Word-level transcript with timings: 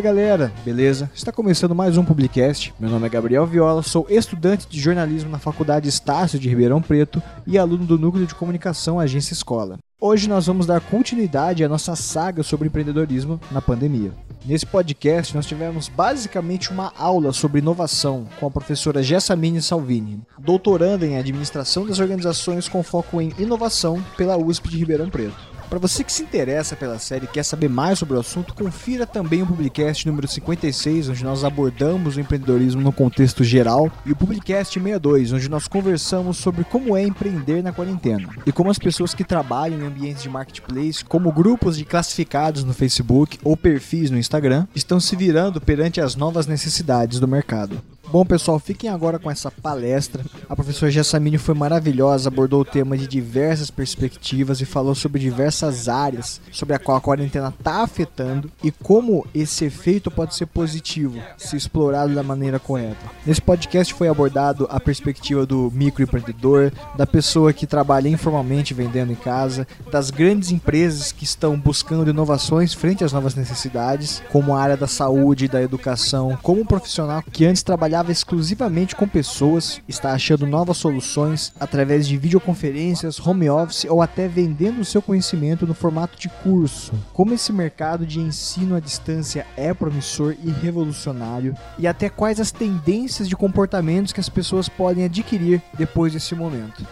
Fala 0.00 0.14
galera, 0.14 0.52
beleza? 0.64 1.10
Está 1.14 1.30
começando 1.30 1.74
mais 1.74 1.98
um 1.98 2.04
Publicast. 2.06 2.72
Meu 2.80 2.88
nome 2.88 3.06
é 3.06 3.10
Gabriel 3.10 3.46
Viola, 3.46 3.82
sou 3.82 4.06
estudante 4.08 4.66
de 4.66 4.80
jornalismo 4.80 5.28
na 5.28 5.38
Faculdade 5.38 5.90
Estácio 5.90 6.38
de 6.38 6.48
Ribeirão 6.48 6.80
Preto 6.80 7.22
e 7.46 7.58
aluno 7.58 7.84
do 7.84 7.98
Núcleo 7.98 8.26
de 8.26 8.34
Comunicação 8.34 8.98
Agência 8.98 9.34
Escola. 9.34 9.78
Hoje 10.00 10.26
nós 10.26 10.46
vamos 10.46 10.64
dar 10.64 10.80
continuidade 10.80 11.62
à 11.62 11.68
nossa 11.68 11.94
saga 11.94 12.42
sobre 12.42 12.68
empreendedorismo 12.68 13.38
na 13.50 13.60
pandemia. 13.60 14.10
Nesse 14.46 14.64
podcast 14.64 15.36
nós 15.36 15.44
tivemos 15.44 15.90
basicamente 15.90 16.70
uma 16.70 16.94
aula 16.96 17.30
sobre 17.34 17.58
inovação 17.58 18.26
com 18.40 18.46
a 18.46 18.50
professora 18.50 19.02
Gessamine 19.02 19.60
Salvini, 19.60 20.22
doutoranda 20.38 21.06
em 21.06 21.18
administração 21.18 21.84
das 21.84 21.98
organizações 21.98 22.66
com 22.66 22.82
foco 22.82 23.20
em 23.20 23.34
inovação 23.38 24.02
pela 24.16 24.38
USP 24.38 24.70
de 24.70 24.78
Ribeirão 24.78 25.10
Preto. 25.10 25.49
Para 25.70 25.78
você 25.78 26.02
que 26.02 26.12
se 26.12 26.24
interessa 26.24 26.74
pela 26.74 26.98
série 26.98 27.26
e 27.26 27.28
quer 27.28 27.44
saber 27.44 27.68
mais 27.68 28.00
sobre 28.00 28.16
o 28.16 28.20
assunto, 28.20 28.52
confira 28.54 29.06
também 29.06 29.40
o 29.40 29.46
Publicast 29.46 30.04
número 30.04 30.26
56, 30.26 31.10
onde 31.10 31.22
nós 31.22 31.44
abordamos 31.44 32.16
o 32.16 32.20
empreendedorismo 32.20 32.82
no 32.82 32.92
contexto 32.92 33.44
geral, 33.44 33.88
e 34.04 34.10
o 34.10 34.16
Publicast 34.16 34.74
62, 34.74 35.32
onde 35.32 35.48
nós 35.48 35.68
conversamos 35.68 36.38
sobre 36.38 36.64
como 36.64 36.96
é 36.96 37.04
empreender 37.04 37.62
na 37.62 37.72
quarentena 37.72 38.28
e 38.44 38.50
como 38.50 38.68
as 38.68 38.80
pessoas 38.80 39.14
que 39.14 39.22
trabalham 39.22 39.80
em 39.80 39.86
ambientes 39.86 40.24
de 40.24 40.28
marketplace, 40.28 41.04
como 41.04 41.30
grupos 41.30 41.78
de 41.78 41.84
classificados 41.84 42.64
no 42.64 42.74
Facebook 42.74 43.38
ou 43.44 43.56
perfis 43.56 44.10
no 44.10 44.18
Instagram, 44.18 44.66
estão 44.74 44.98
se 44.98 45.14
virando 45.14 45.60
perante 45.60 46.00
as 46.00 46.16
novas 46.16 46.48
necessidades 46.48 47.20
do 47.20 47.28
mercado. 47.28 47.80
Bom, 48.12 48.24
pessoal, 48.24 48.58
fiquem 48.58 48.90
agora 48.90 49.20
com 49.20 49.30
essa 49.30 49.52
palestra. 49.52 50.24
A 50.48 50.56
professora 50.56 50.90
Gessamine 50.90 51.38
foi 51.38 51.54
maravilhosa, 51.54 52.28
abordou 52.28 52.62
o 52.62 52.64
tema 52.64 52.98
de 52.98 53.06
diversas 53.06 53.70
perspectivas 53.70 54.60
e 54.60 54.64
falou 54.64 54.96
sobre 54.96 55.20
diversas 55.20 55.88
áreas 55.88 56.40
sobre 56.50 56.74
a 56.74 56.78
qual 56.80 56.96
a 56.96 57.00
quarentena 57.00 57.54
está 57.56 57.84
afetando 57.84 58.50
e 58.64 58.72
como 58.72 59.24
esse 59.32 59.64
efeito 59.64 60.10
pode 60.10 60.34
ser 60.34 60.46
positivo 60.46 61.20
se 61.38 61.56
explorado 61.56 62.12
da 62.12 62.22
maneira 62.24 62.58
correta. 62.58 62.98
Nesse 63.24 63.40
podcast 63.40 63.94
foi 63.94 64.08
abordado 64.08 64.66
a 64.68 64.80
perspectiva 64.80 65.46
do 65.46 65.70
microempreendedor, 65.72 66.72
da 66.96 67.06
pessoa 67.06 67.52
que 67.52 67.64
trabalha 67.64 68.08
informalmente 68.08 68.74
vendendo 68.74 69.12
em 69.12 69.16
casa, 69.16 69.68
das 69.88 70.10
grandes 70.10 70.50
empresas 70.50 71.12
que 71.12 71.22
estão 71.22 71.56
buscando 71.56 72.10
inovações 72.10 72.74
frente 72.74 73.04
às 73.04 73.12
novas 73.12 73.36
necessidades, 73.36 74.20
como 74.32 74.52
a 74.52 74.60
área 74.60 74.76
da 74.76 74.88
saúde 74.88 75.44
e 75.44 75.48
da 75.48 75.62
educação, 75.62 76.36
como 76.42 76.62
um 76.62 76.66
profissional 76.66 77.22
que 77.30 77.46
antes 77.46 77.62
trabalhava 77.62 77.99
trabalhava 78.00 78.12
exclusivamente 78.12 78.96
com 78.96 79.06
pessoas, 79.06 79.80
está 79.86 80.12
achando 80.12 80.46
novas 80.46 80.78
soluções 80.78 81.52
através 81.60 82.08
de 82.08 82.16
videoconferências, 82.16 83.24
home 83.24 83.48
office 83.50 83.84
ou 83.88 84.00
até 84.00 84.26
vendendo 84.26 84.80
o 84.80 84.84
seu 84.84 85.02
conhecimento 85.02 85.66
no 85.66 85.74
formato 85.74 86.18
de 86.18 86.28
curso. 86.28 86.92
Como 87.12 87.34
esse 87.34 87.52
mercado 87.52 88.06
de 88.06 88.18
ensino 88.18 88.74
à 88.74 88.80
distância 88.80 89.46
é 89.56 89.74
promissor 89.74 90.34
e 90.42 90.50
revolucionário 90.50 91.54
e 91.78 91.86
até 91.86 92.08
quais 92.08 92.40
as 92.40 92.50
tendências 92.50 93.28
de 93.28 93.36
comportamentos 93.36 94.12
que 94.12 94.20
as 94.20 94.28
pessoas 94.28 94.68
podem 94.68 95.04
adquirir 95.04 95.62
depois 95.76 96.12
desse 96.12 96.34
momento. 96.34 96.86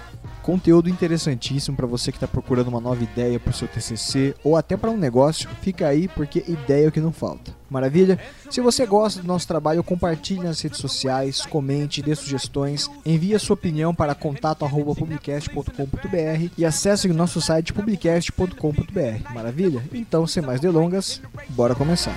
Conteúdo 0.49 0.89
interessantíssimo 0.89 1.77
para 1.77 1.87
você 1.87 2.11
que 2.11 2.17
está 2.17 2.27
procurando 2.27 2.69
uma 2.69 2.81
nova 2.81 3.05
ideia 3.05 3.39
para 3.39 3.51
o 3.51 3.55
seu 3.55 3.69
TCC 3.69 4.35
ou 4.43 4.57
até 4.57 4.79
para 4.79 4.91
um 4.91 4.97
negócio. 4.97 5.47
Fica 5.61 5.87
aí 5.87 6.09
porque 6.09 6.43
ideia 6.49 6.87
é 6.87 6.89
o 6.89 6.93
que 6.93 7.03
não 7.03 7.13
falta. 7.13 7.55
Maravilha? 7.69 8.19
Se 8.49 8.63
você 8.63 8.87
gosta 8.87 9.21
do 9.21 9.29
nosso 9.29 9.47
trabalho, 9.47 9.85
compartilhe 9.85 10.41
nas 10.41 10.59
redes 10.63 10.81
sociais, 10.81 11.45
comente, 11.45 12.01
dê 12.01 12.15
sugestões, 12.15 12.91
envie 13.05 13.35
a 13.35 13.39
sua 13.39 13.53
opinião 13.53 13.95
para 13.95 14.15
contato@publicast.com.br 14.15 16.51
e 16.57 16.65
acesse 16.65 17.09
o 17.09 17.13
nosso 17.13 17.43
site 17.43 17.75
publicast.com.br. 17.75 19.35
Maravilha? 19.35 19.85
Então, 19.93 20.27
sem 20.27 20.43
mais 20.43 20.63
delongas, 20.63 21.21
bora 21.51 21.75
começar. 21.75 22.17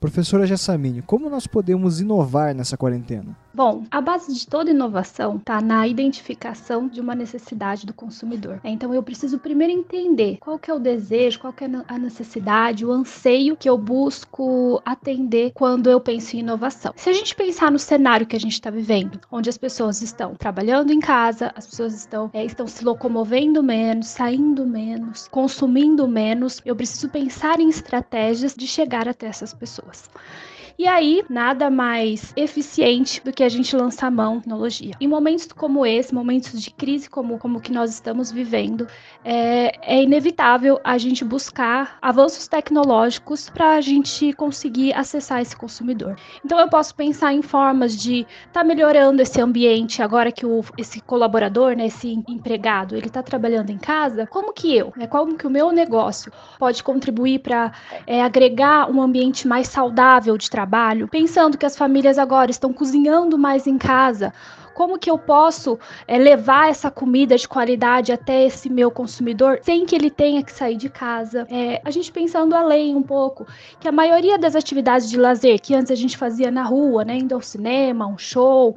Professora 0.00 0.46
Gessamine, 0.46 1.02
como 1.02 1.28
nós 1.28 1.48
podemos 1.48 2.00
inovar 2.00 2.54
nessa 2.54 2.76
quarentena? 2.76 3.36
Bom, 3.58 3.82
a 3.90 4.00
base 4.00 4.32
de 4.32 4.46
toda 4.46 4.70
inovação 4.70 5.34
está 5.34 5.60
na 5.60 5.84
identificação 5.84 6.86
de 6.86 7.00
uma 7.00 7.12
necessidade 7.12 7.84
do 7.84 7.92
consumidor. 7.92 8.60
Então 8.62 8.94
eu 8.94 9.02
preciso 9.02 9.36
primeiro 9.36 9.72
entender 9.72 10.36
qual 10.38 10.60
que 10.60 10.70
é 10.70 10.74
o 10.74 10.78
desejo, 10.78 11.40
qual 11.40 11.52
que 11.52 11.64
é 11.64 11.70
a 11.88 11.98
necessidade, 11.98 12.86
o 12.86 12.92
anseio 12.92 13.56
que 13.56 13.68
eu 13.68 13.76
busco 13.76 14.80
atender 14.84 15.50
quando 15.56 15.90
eu 15.90 16.00
penso 16.00 16.36
em 16.36 16.38
inovação. 16.38 16.92
Se 16.94 17.10
a 17.10 17.12
gente 17.12 17.34
pensar 17.34 17.72
no 17.72 17.80
cenário 17.80 18.28
que 18.28 18.36
a 18.36 18.38
gente 18.38 18.52
está 18.52 18.70
vivendo, 18.70 19.18
onde 19.28 19.50
as 19.50 19.58
pessoas 19.58 20.02
estão 20.02 20.36
trabalhando 20.36 20.92
em 20.92 21.00
casa, 21.00 21.50
as 21.56 21.66
pessoas 21.66 21.94
estão, 21.94 22.30
é, 22.32 22.44
estão 22.44 22.68
se 22.68 22.84
locomovendo 22.84 23.60
menos, 23.60 24.06
saindo 24.06 24.64
menos, 24.64 25.26
consumindo 25.26 26.06
menos, 26.06 26.62
eu 26.64 26.76
preciso 26.76 27.08
pensar 27.08 27.58
em 27.58 27.68
estratégias 27.68 28.54
de 28.54 28.68
chegar 28.68 29.08
até 29.08 29.26
essas 29.26 29.52
pessoas. 29.52 30.08
E 30.78 30.86
aí, 30.86 31.24
nada 31.28 31.68
mais 31.68 32.32
eficiente 32.36 33.20
do 33.24 33.32
que 33.32 33.42
a 33.42 33.48
gente 33.48 33.74
lançar 33.74 34.12
mão 34.12 34.38
tecnologia. 34.38 34.94
Em 35.00 35.08
momentos 35.08 35.48
como 35.48 35.84
esse, 35.84 36.14
momentos 36.14 36.62
de 36.62 36.70
crise 36.70 37.10
como, 37.10 37.36
como 37.36 37.60
que 37.60 37.72
nós 37.72 37.90
estamos 37.90 38.30
vivendo, 38.30 38.86
é, 39.24 39.72
é 39.82 40.00
inevitável 40.00 40.80
a 40.84 40.96
gente 40.96 41.24
buscar 41.24 41.98
avanços 42.00 42.46
tecnológicos 42.46 43.50
para 43.50 43.70
a 43.74 43.80
gente 43.80 44.32
conseguir 44.34 44.92
acessar 44.92 45.42
esse 45.42 45.56
consumidor. 45.56 46.14
Então, 46.44 46.60
eu 46.60 46.68
posso 46.68 46.94
pensar 46.94 47.32
em 47.32 47.42
formas 47.42 47.96
de 47.96 48.20
estar 48.20 48.60
tá 48.60 48.64
melhorando 48.64 49.20
esse 49.20 49.40
ambiente 49.40 50.00
agora 50.00 50.30
que 50.30 50.46
o, 50.46 50.64
esse 50.78 51.00
colaborador, 51.00 51.74
né, 51.74 51.86
esse 51.86 52.22
empregado, 52.28 52.94
ele 52.94 53.08
está 53.08 53.20
trabalhando 53.20 53.70
em 53.70 53.78
casa. 53.78 54.28
Como 54.28 54.52
que 54.52 54.76
eu, 54.76 54.92
né, 54.96 55.08
como 55.08 55.36
que 55.36 55.46
o 55.46 55.50
meu 55.50 55.72
negócio 55.72 56.30
pode 56.56 56.84
contribuir 56.84 57.40
para 57.40 57.72
é, 58.06 58.22
agregar 58.22 58.88
um 58.88 59.02
ambiente 59.02 59.48
mais 59.48 59.66
saudável 59.66 60.38
de 60.38 60.48
trabalho? 60.48 60.67
Trabalho, 60.68 61.08
pensando 61.08 61.56
que 61.56 61.64
as 61.64 61.74
famílias 61.74 62.18
agora 62.18 62.50
estão 62.50 62.74
cozinhando 62.74 63.38
mais 63.38 63.66
em 63.66 63.78
casa, 63.78 64.34
como 64.78 64.96
que 64.96 65.10
eu 65.10 65.18
posso 65.18 65.76
é, 66.06 66.16
levar 66.16 66.70
essa 66.70 66.88
comida 66.88 67.36
de 67.36 67.48
qualidade 67.48 68.12
até 68.12 68.44
esse 68.44 68.70
meu 68.70 68.92
consumidor 68.92 69.58
sem 69.60 69.84
que 69.84 69.92
ele 69.92 70.08
tenha 70.08 70.40
que 70.40 70.52
sair 70.52 70.76
de 70.76 70.88
casa? 70.88 71.48
É, 71.50 71.82
a 71.84 71.90
gente 71.90 72.12
pensando 72.12 72.54
além 72.54 72.94
um 72.94 73.02
pouco, 73.02 73.44
que 73.80 73.88
a 73.88 73.92
maioria 73.92 74.38
das 74.38 74.54
atividades 74.54 75.10
de 75.10 75.16
lazer 75.16 75.60
que 75.60 75.74
antes 75.74 75.90
a 75.90 75.96
gente 75.96 76.16
fazia 76.16 76.48
na 76.48 76.62
rua, 76.62 77.04
né, 77.04 77.16
indo 77.16 77.34
ao 77.34 77.40
cinema, 77.40 78.06
um 78.06 78.16
show, 78.16 78.76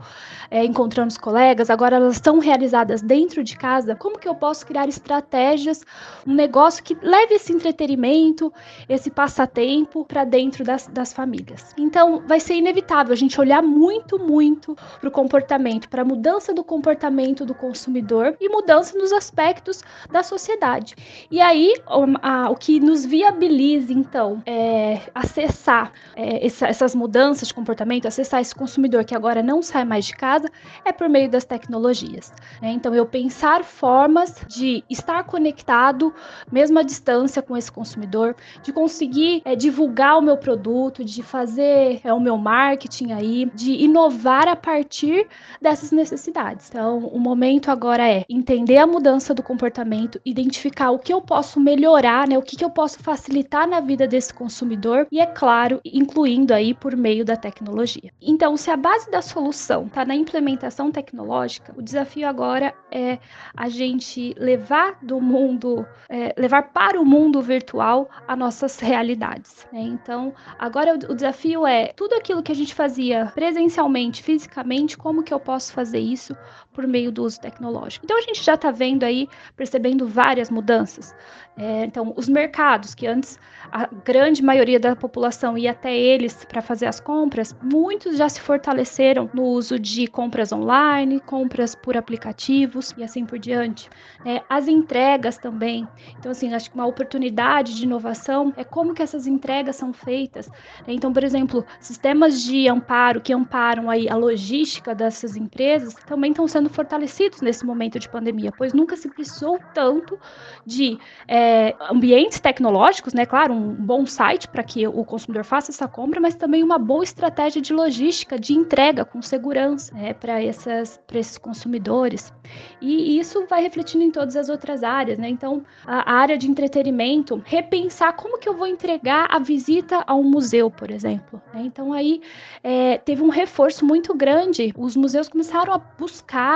é, 0.50 0.66
encontrando 0.66 1.10
os 1.10 1.20
colegas, 1.20 1.70
agora 1.70 1.98
elas 1.98 2.16
estão 2.16 2.40
realizadas 2.40 3.04
dentro 3.04 3.44
de 3.44 3.56
casa. 3.56 3.96
Como 3.96 4.18
que 4.18 4.28
eu 4.28 4.34
posso 4.34 4.66
criar 4.66 4.90
estratégias, 4.90 5.86
um 6.26 6.34
negócio 6.34 6.84
que 6.84 6.98
leve 7.00 7.36
esse 7.36 7.54
entretenimento, 7.54 8.52
esse 8.90 9.12
passatempo 9.12 10.04
para 10.04 10.24
dentro 10.24 10.64
das, 10.64 10.88
das 10.88 11.14
famílias? 11.14 11.76
Então, 11.78 12.24
vai 12.26 12.40
ser 12.40 12.56
inevitável 12.56 13.14
a 13.14 13.16
gente 13.16 13.40
olhar 13.40 13.62
muito, 13.62 14.18
muito 14.18 14.76
para 15.00 15.08
o 15.08 15.12
comportamento 15.12 15.91
para 15.92 16.06
mudança 16.06 16.54
do 16.54 16.64
comportamento 16.64 17.46
do 17.46 17.54
consumidor 17.54 18.36
e 18.40 18.48
mudança 18.48 18.98
nos 18.98 19.12
aspectos 19.12 19.84
da 20.10 20.24
sociedade. 20.24 20.96
E 21.30 21.42
aí, 21.42 21.76
o, 21.86 22.06
a, 22.22 22.50
o 22.50 22.56
que 22.56 22.80
nos 22.80 23.06
viabiliza, 23.06 23.92
então, 23.92 24.42
é 24.46 25.02
acessar 25.14 25.92
é, 26.16 26.46
essa, 26.46 26.68
essas 26.68 26.96
mudanças 26.96 27.50
de 27.50 27.54
comportamento, 27.54 28.08
acessar 28.08 28.40
esse 28.40 28.56
consumidor 28.56 29.04
que 29.04 29.14
agora 29.14 29.44
não 29.44 29.62
sai 29.62 29.84
mais 29.84 30.06
de 30.06 30.16
casa, 30.16 30.50
é 30.86 30.94
por 30.94 31.10
meio 31.10 31.30
das 31.30 31.44
tecnologias. 31.44 32.34
Né? 32.62 32.72
Então, 32.72 32.96
eu 32.96 33.06
pensar 33.06 33.66
formas 33.66 34.42
de 34.48 34.86
estar 34.90 35.26
conectado, 35.26 36.14
mesmo 36.50 36.80
à 36.80 36.84
distância, 36.84 37.42
com 37.42 37.58
esse 37.58 37.72
consumidor, 37.72 38.34
de 38.64 38.72
conseguir 38.72 39.42
é, 39.44 39.58
divulgar 39.58 40.18
o 40.18 40.22
meu 40.22 40.38
produto, 40.38 41.04
de 41.04 41.22
fazer 41.22 42.00
é, 42.02 42.14
o 42.14 42.20
meu 42.20 42.38
marketing 42.38 43.12
aí, 43.12 43.52
de 43.54 43.74
inovar 43.74 44.48
a 44.48 44.56
partir 44.56 45.28
dessa 45.62 45.81
essas 45.82 45.92
necessidades. 45.92 46.70
Então, 46.70 47.00
o 47.00 47.20
momento 47.20 47.72
agora 47.72 48.08
é 48.08 48.24
entender 48.30 48.78
a 48.78 48.88
mudança 48.88 49.34
do 49.34 49.42
comportamento, 49.42 50.22
identificar 50.24 50.92
o 50.92 51.00
que 51.00 51.12
eu 51.12 51.22
posso 51.22 51.60
melhorar, 51.60 52.28
né, 52.28 52.38
o 52.38 52.42
que, 52.42 52.56
que 52.56 52.64
eu 52.64 52.70
posso 52.70 53.00
facilitar 53.00 53.68
na 53.68 53.80
vida 53.80 54.08
desse 54.08 54.34
consumidor 54.34 55.08
e, 55.12 55.20
é 55.20 55.26
claro, 55.26 55.82
incluindo 55.84 56.54
aí 56.54 56.74
por 56.74 56.96
meio 56.96 57.26
da 57.26 57.36
tecnologia. 57.36 58.12
Então, 58.22 58.56
se 58.56 58.70
a 58.70 58.78
base 58.78 59.10
da 59.10 59.22
solução 59.22 59.88
está 59.88 60.06
na 60.06 60.16
implementação 60.16 60.92
tecnológica, 60.92 61.74
o 61.78 61.82
desafio 61.82 62.28
agora 62.28 62.74
é 62.92 63.18
a 63.56 63.70
gente 63.70 64.36
levar 64.38 64.98
do 65.02 65.20
mundo, 65.20 65.86
é, 66.10 66.34
levar 66.38 66.64
para 66.74 67.00
o 67.00 67.06
mundo 67.06 67.42
virtual 67.42 68.10
as 68.28 68.38
nossas 68.38 68.80
realidades. 68.80 69.66
Né? 69.72 69.82
Então, 69.82 70.34
agora 70.60 70.94
o, 70.94 71.16
desafio 71.16 71.66
é 71.66 71.88
tudo 71.96 72.16
aquilo 72.16 72.44
que 72.44 72.52
a 72.52 72.56
gente 72.56 72.74
fazia 72.74 73.32
presencialmente, 73.34 74.22
fisicamente, 74.22 74.98
como 74.98 75.24
que 75.24 75.34
eu 75.34 75.40
posso 75.40 75.71
fazer 75.72 76.00
isso 76.00 76.38
por 76.74 76.88
meio 76.88 77.12
do 77.12 77.24
uso 77.24 77.40
tecnológico. 77.40 78.06
Então 78.06 78.18
a 78.18 78.22
gente 78.22 78.44
já 78.44 78.56
está 78.56 78.72
vendo 78.72 79.04
aí, 79.04 79.28
percebendo 79.56 80.08
várias 80.08 80.50
mudanças. 80.50 81.14
É, 81.58 81.84
então, 81.84 82.14
os 82.16 82.30
mercados, 82.30 82.96
que 82.96 83.06
antes 83.06 83.38
a 83.72 83.86
grande 84.06 84.42
maioria 84.42 84.80
da 84.80 84.96
população 84.96 85.58
ia 85.58 85.72
até 85.72 85.96
eles 85.96 86.46
para 86.46 86.62
fazer 86.62 86.86
as 86.86 87.00
compras, 87.00 87.56
muitos 87.62 88.18
já 88.18 88.30
se 88.30 88.40
fortaleceram 88.40 89.30
no 89.34 89.44
uso 89.44 89.78
de 89.78 90.08
compras 90.08 90.52
online, 90.52 91.20
compras 91.20 91.76
por 91.76 91.98
aplicativos 91.98 92.94
e 92.98 93.04
assim 93.04 93.26
por 93.26 93.38
diante. 93.38 93.90
É, 94.26 94.42
as 94.50 94.68
entregas 94.68 95.38
também. 95.38 95.88
Então, 96.18 96.32
assim, 96.32 96.54
acho 96.54 96.70
que 96.70 96.76
uma 96.76 96.86
oportunidade 96.86 97.76
de 97.76 97.84
inovação 97.84 98.54
é 98.56 98.64
como 98.64 98.94
que 98.94 99.04
essas 99.04 99.28
entregas 99.28 99.76
são 99.76 99.92
feitas. 99.92 100.50
Então, 100.88 101.12
por 101.12 101.24
exemplo, 101.24 101.66
sistemas 101.80 102.42
de 102.42 102.68
amparo 102.70 103.20
que 103.20 103.34
amparam 103.34 103.90
aí 103.90 104.10
a 104.10 104.16
logística 104.16 104.96
dessas 104.96 105.36
empresas 105.36 105.94
também 106.06 106.32
estão 106.32 106.48
sendo 106.48 106.61
fortalecidos 106.70 107.42
nesse 107.42 107.66
momento 107.66 108.00
de 108.00 108.10
pandemia, 108.10 108.52
pois 108.58 108.74
nunca 108.74 108.96
se 108.96 109.10
precisou 109.10 109.60
tanto 109.74 110.20
de 110.66 110.98
é, 111.28 111.76
ambientes 111.90 112.40
tecnológicos, 112.40 113.14
né? 113.14 113.26
Claro, 113.26 113.54
um 113.54 113.74
bom 113.74 114.06
site 114.06 114.48
para 114.48 114.64
que 114.64 114.88
o 114.88 115.04
consumidor 115.06 115.44
faça 115.44 115.72
essa 115.72 115.88
compra, 115.88 116.20
mas 116.20 116.36
também 116.36 116.64
uma 116.64 116.78
boa 116.78 117.04
estratégia 117.04 117.62
de 117.62 117.74
logística, 117.74 118.40
de 118.40 118.54
entrega 118.54 119.06
com 119.06 119.22
segurança 119.22 119.94
né, 119.94 120.14
para 120.14 120.42
esses 120.44 121.38
consumidores. 121.38 122.34
E 122.82 123.20
isso 123.20 123.46
vai 123.48 123.62
refletindo 123.62 124.04
em 124.04 124.12
todas 124.12 124.36
as 124.36 124.50
outras 124.50 124.84
áreas, 124.84 125.18
né? 125.18 125.30
Então, 125.30 125.64
a 125.86 126.12
área 126.12 126.38
de 126.38 126.50
entretenimento, 126.50 127.42
repensar 127.46 128.14
como 128.14 128.38
que 128.38 128.50
eu 128.50 128.56
vou 128.56 128.68
entregar 128.68 129.28
a 129.30 129.40
visita 129.40 130.04
a 130.06 130.16
um 130.16 130.24
museu, 130.24 130.70
por 130.70 130.92
exemplo. 130.92 131.42
Né? 131.54 131.62
Então, 131.64 131.94
aí 131.94 132.22
é, 132.64 132.98
teve 132.98 133.22
um 133.22 133.30
reforço 133.30 133.86
muito 133.86 134.14
grande. 134.14 134.74
Os 134.78 134.96
museus 134.96 135.30
começaram 135.30 135.74
a 135.74 135.78
buscar, 135.78 136.51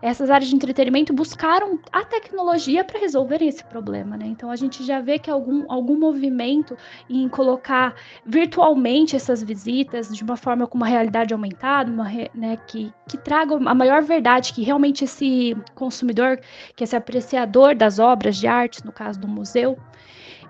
essas 0.00 0.30
áreas 0.30 0.48
de 0.48 0.56
entretenimento 0.56 1.12
buscaram 1.12 1.78
a 1.92 2.04
tecnologia 2.04 2.84
para 2.84 2.98
resolverem 2.98 3.48
esse 3.48 3.64
problema, 3.64 4.16
né? 4.16 4.26
Então, 4.26 4.50
a 4.50 4.56
gente 4.56 4.84
já 4.84 5.00
vê 5.00 5.18
que 5.18 5.30
algum, 5.30 5.64
algum 5.70 5.98
movimento 5.98 6.76
em 7.08 7.28
colocar 7.28 7.94
virtualmente 8.24 9.16
essas 9.16 9.42
visitas 9.42 10.08
de 10.08 10.22
uma 10.22 10.36
forma 10.36 10.66
com 10.66 10.76
uma 10.76 10.86
realidade 10.86 11.32
aumentada, 11.32 11.90
uma, 11.90 12.08
né, 12.34 12.58
que, 12.66 12.92
que 13.08 13.16
traga 13.18 13.56
a 13.56 13.74
maior 13.74 14.02
verdade, 14.02 14.52
que 14.52 14.62
realmente 14.62 15.04
esse 15.04 15.56
consumidor, 15.74 16.40
que 16.74 16.84
esse 16.84 16.96
apreciador 16.96 17.74
das 17.74 17.98
obras 17.98 18.36
de 18.36 18.46
arte, 18.46 18.84
no 18.84 18.92
caso 18.92 19.18
do 19.20 19.28
museu, 19.28 19.78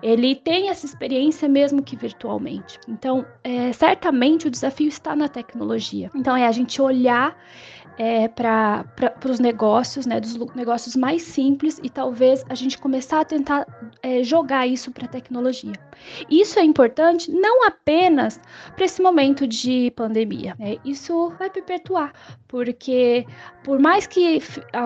ele 0.01 0.35
tem 0.35 0.69
essa 0.69 0.85
experiência 0.85 1.47
mesmo 1.47 1.81
que 1.81 1.95
virtualmente. 1.95 2.79
Então, 2.87 3.25
é, 3.43 3.71
certamente 3.73 4.47
o 4.47 4.51
desafio 4.51 4.87
está 4.87 5.15
na 5.15 5.27
tecnologia. 5.27 6.11
Então, 6.15 6.35
é 6.35 6.45
a 6.45 6.51
gente 6.51 6.81
olhar 6.81 7.35
é, 7.97 8.27
para 8.27 8.85
os 9.29 9.39
negócios, 9.39 10.05
né, 10.05 10.19
dos 10.19 10.35
negócios 10.55 10.95
mais 10.95 11.21
simples 11.23 11.79
e 11.81 11.89
talvez 11.89 12.43
a 12.49 12.55
gente 12.55 12.77
começar 12.77 13.21
a 13.21 13.25
tentar 13.25 13.65
é, 14.01 14.23
jogar 14.23 14.67
isso 14.67 14.91
para 14.91 15.05
a 15.05 15.09
tecnologia. 15.09 15.73
Isso 16.29 16.59
é 16.59 16.63
importante 16.63 17.31
não 17.31 17.65
apenas 17.65 18.39
para 18.75 18.85
esse 18.85 19.01
momento 19.01 19.47
de 19.47 19.91
pandemia, 19.95 20.55
né? 20.59 20.77
isso 20.83 21.31
vai 21.39 21.49
perpetuar, 21.49 22.13
porque 22.47 23.25
por 23.63 23.79
mais 23.79 24.05
que 24.05 24.41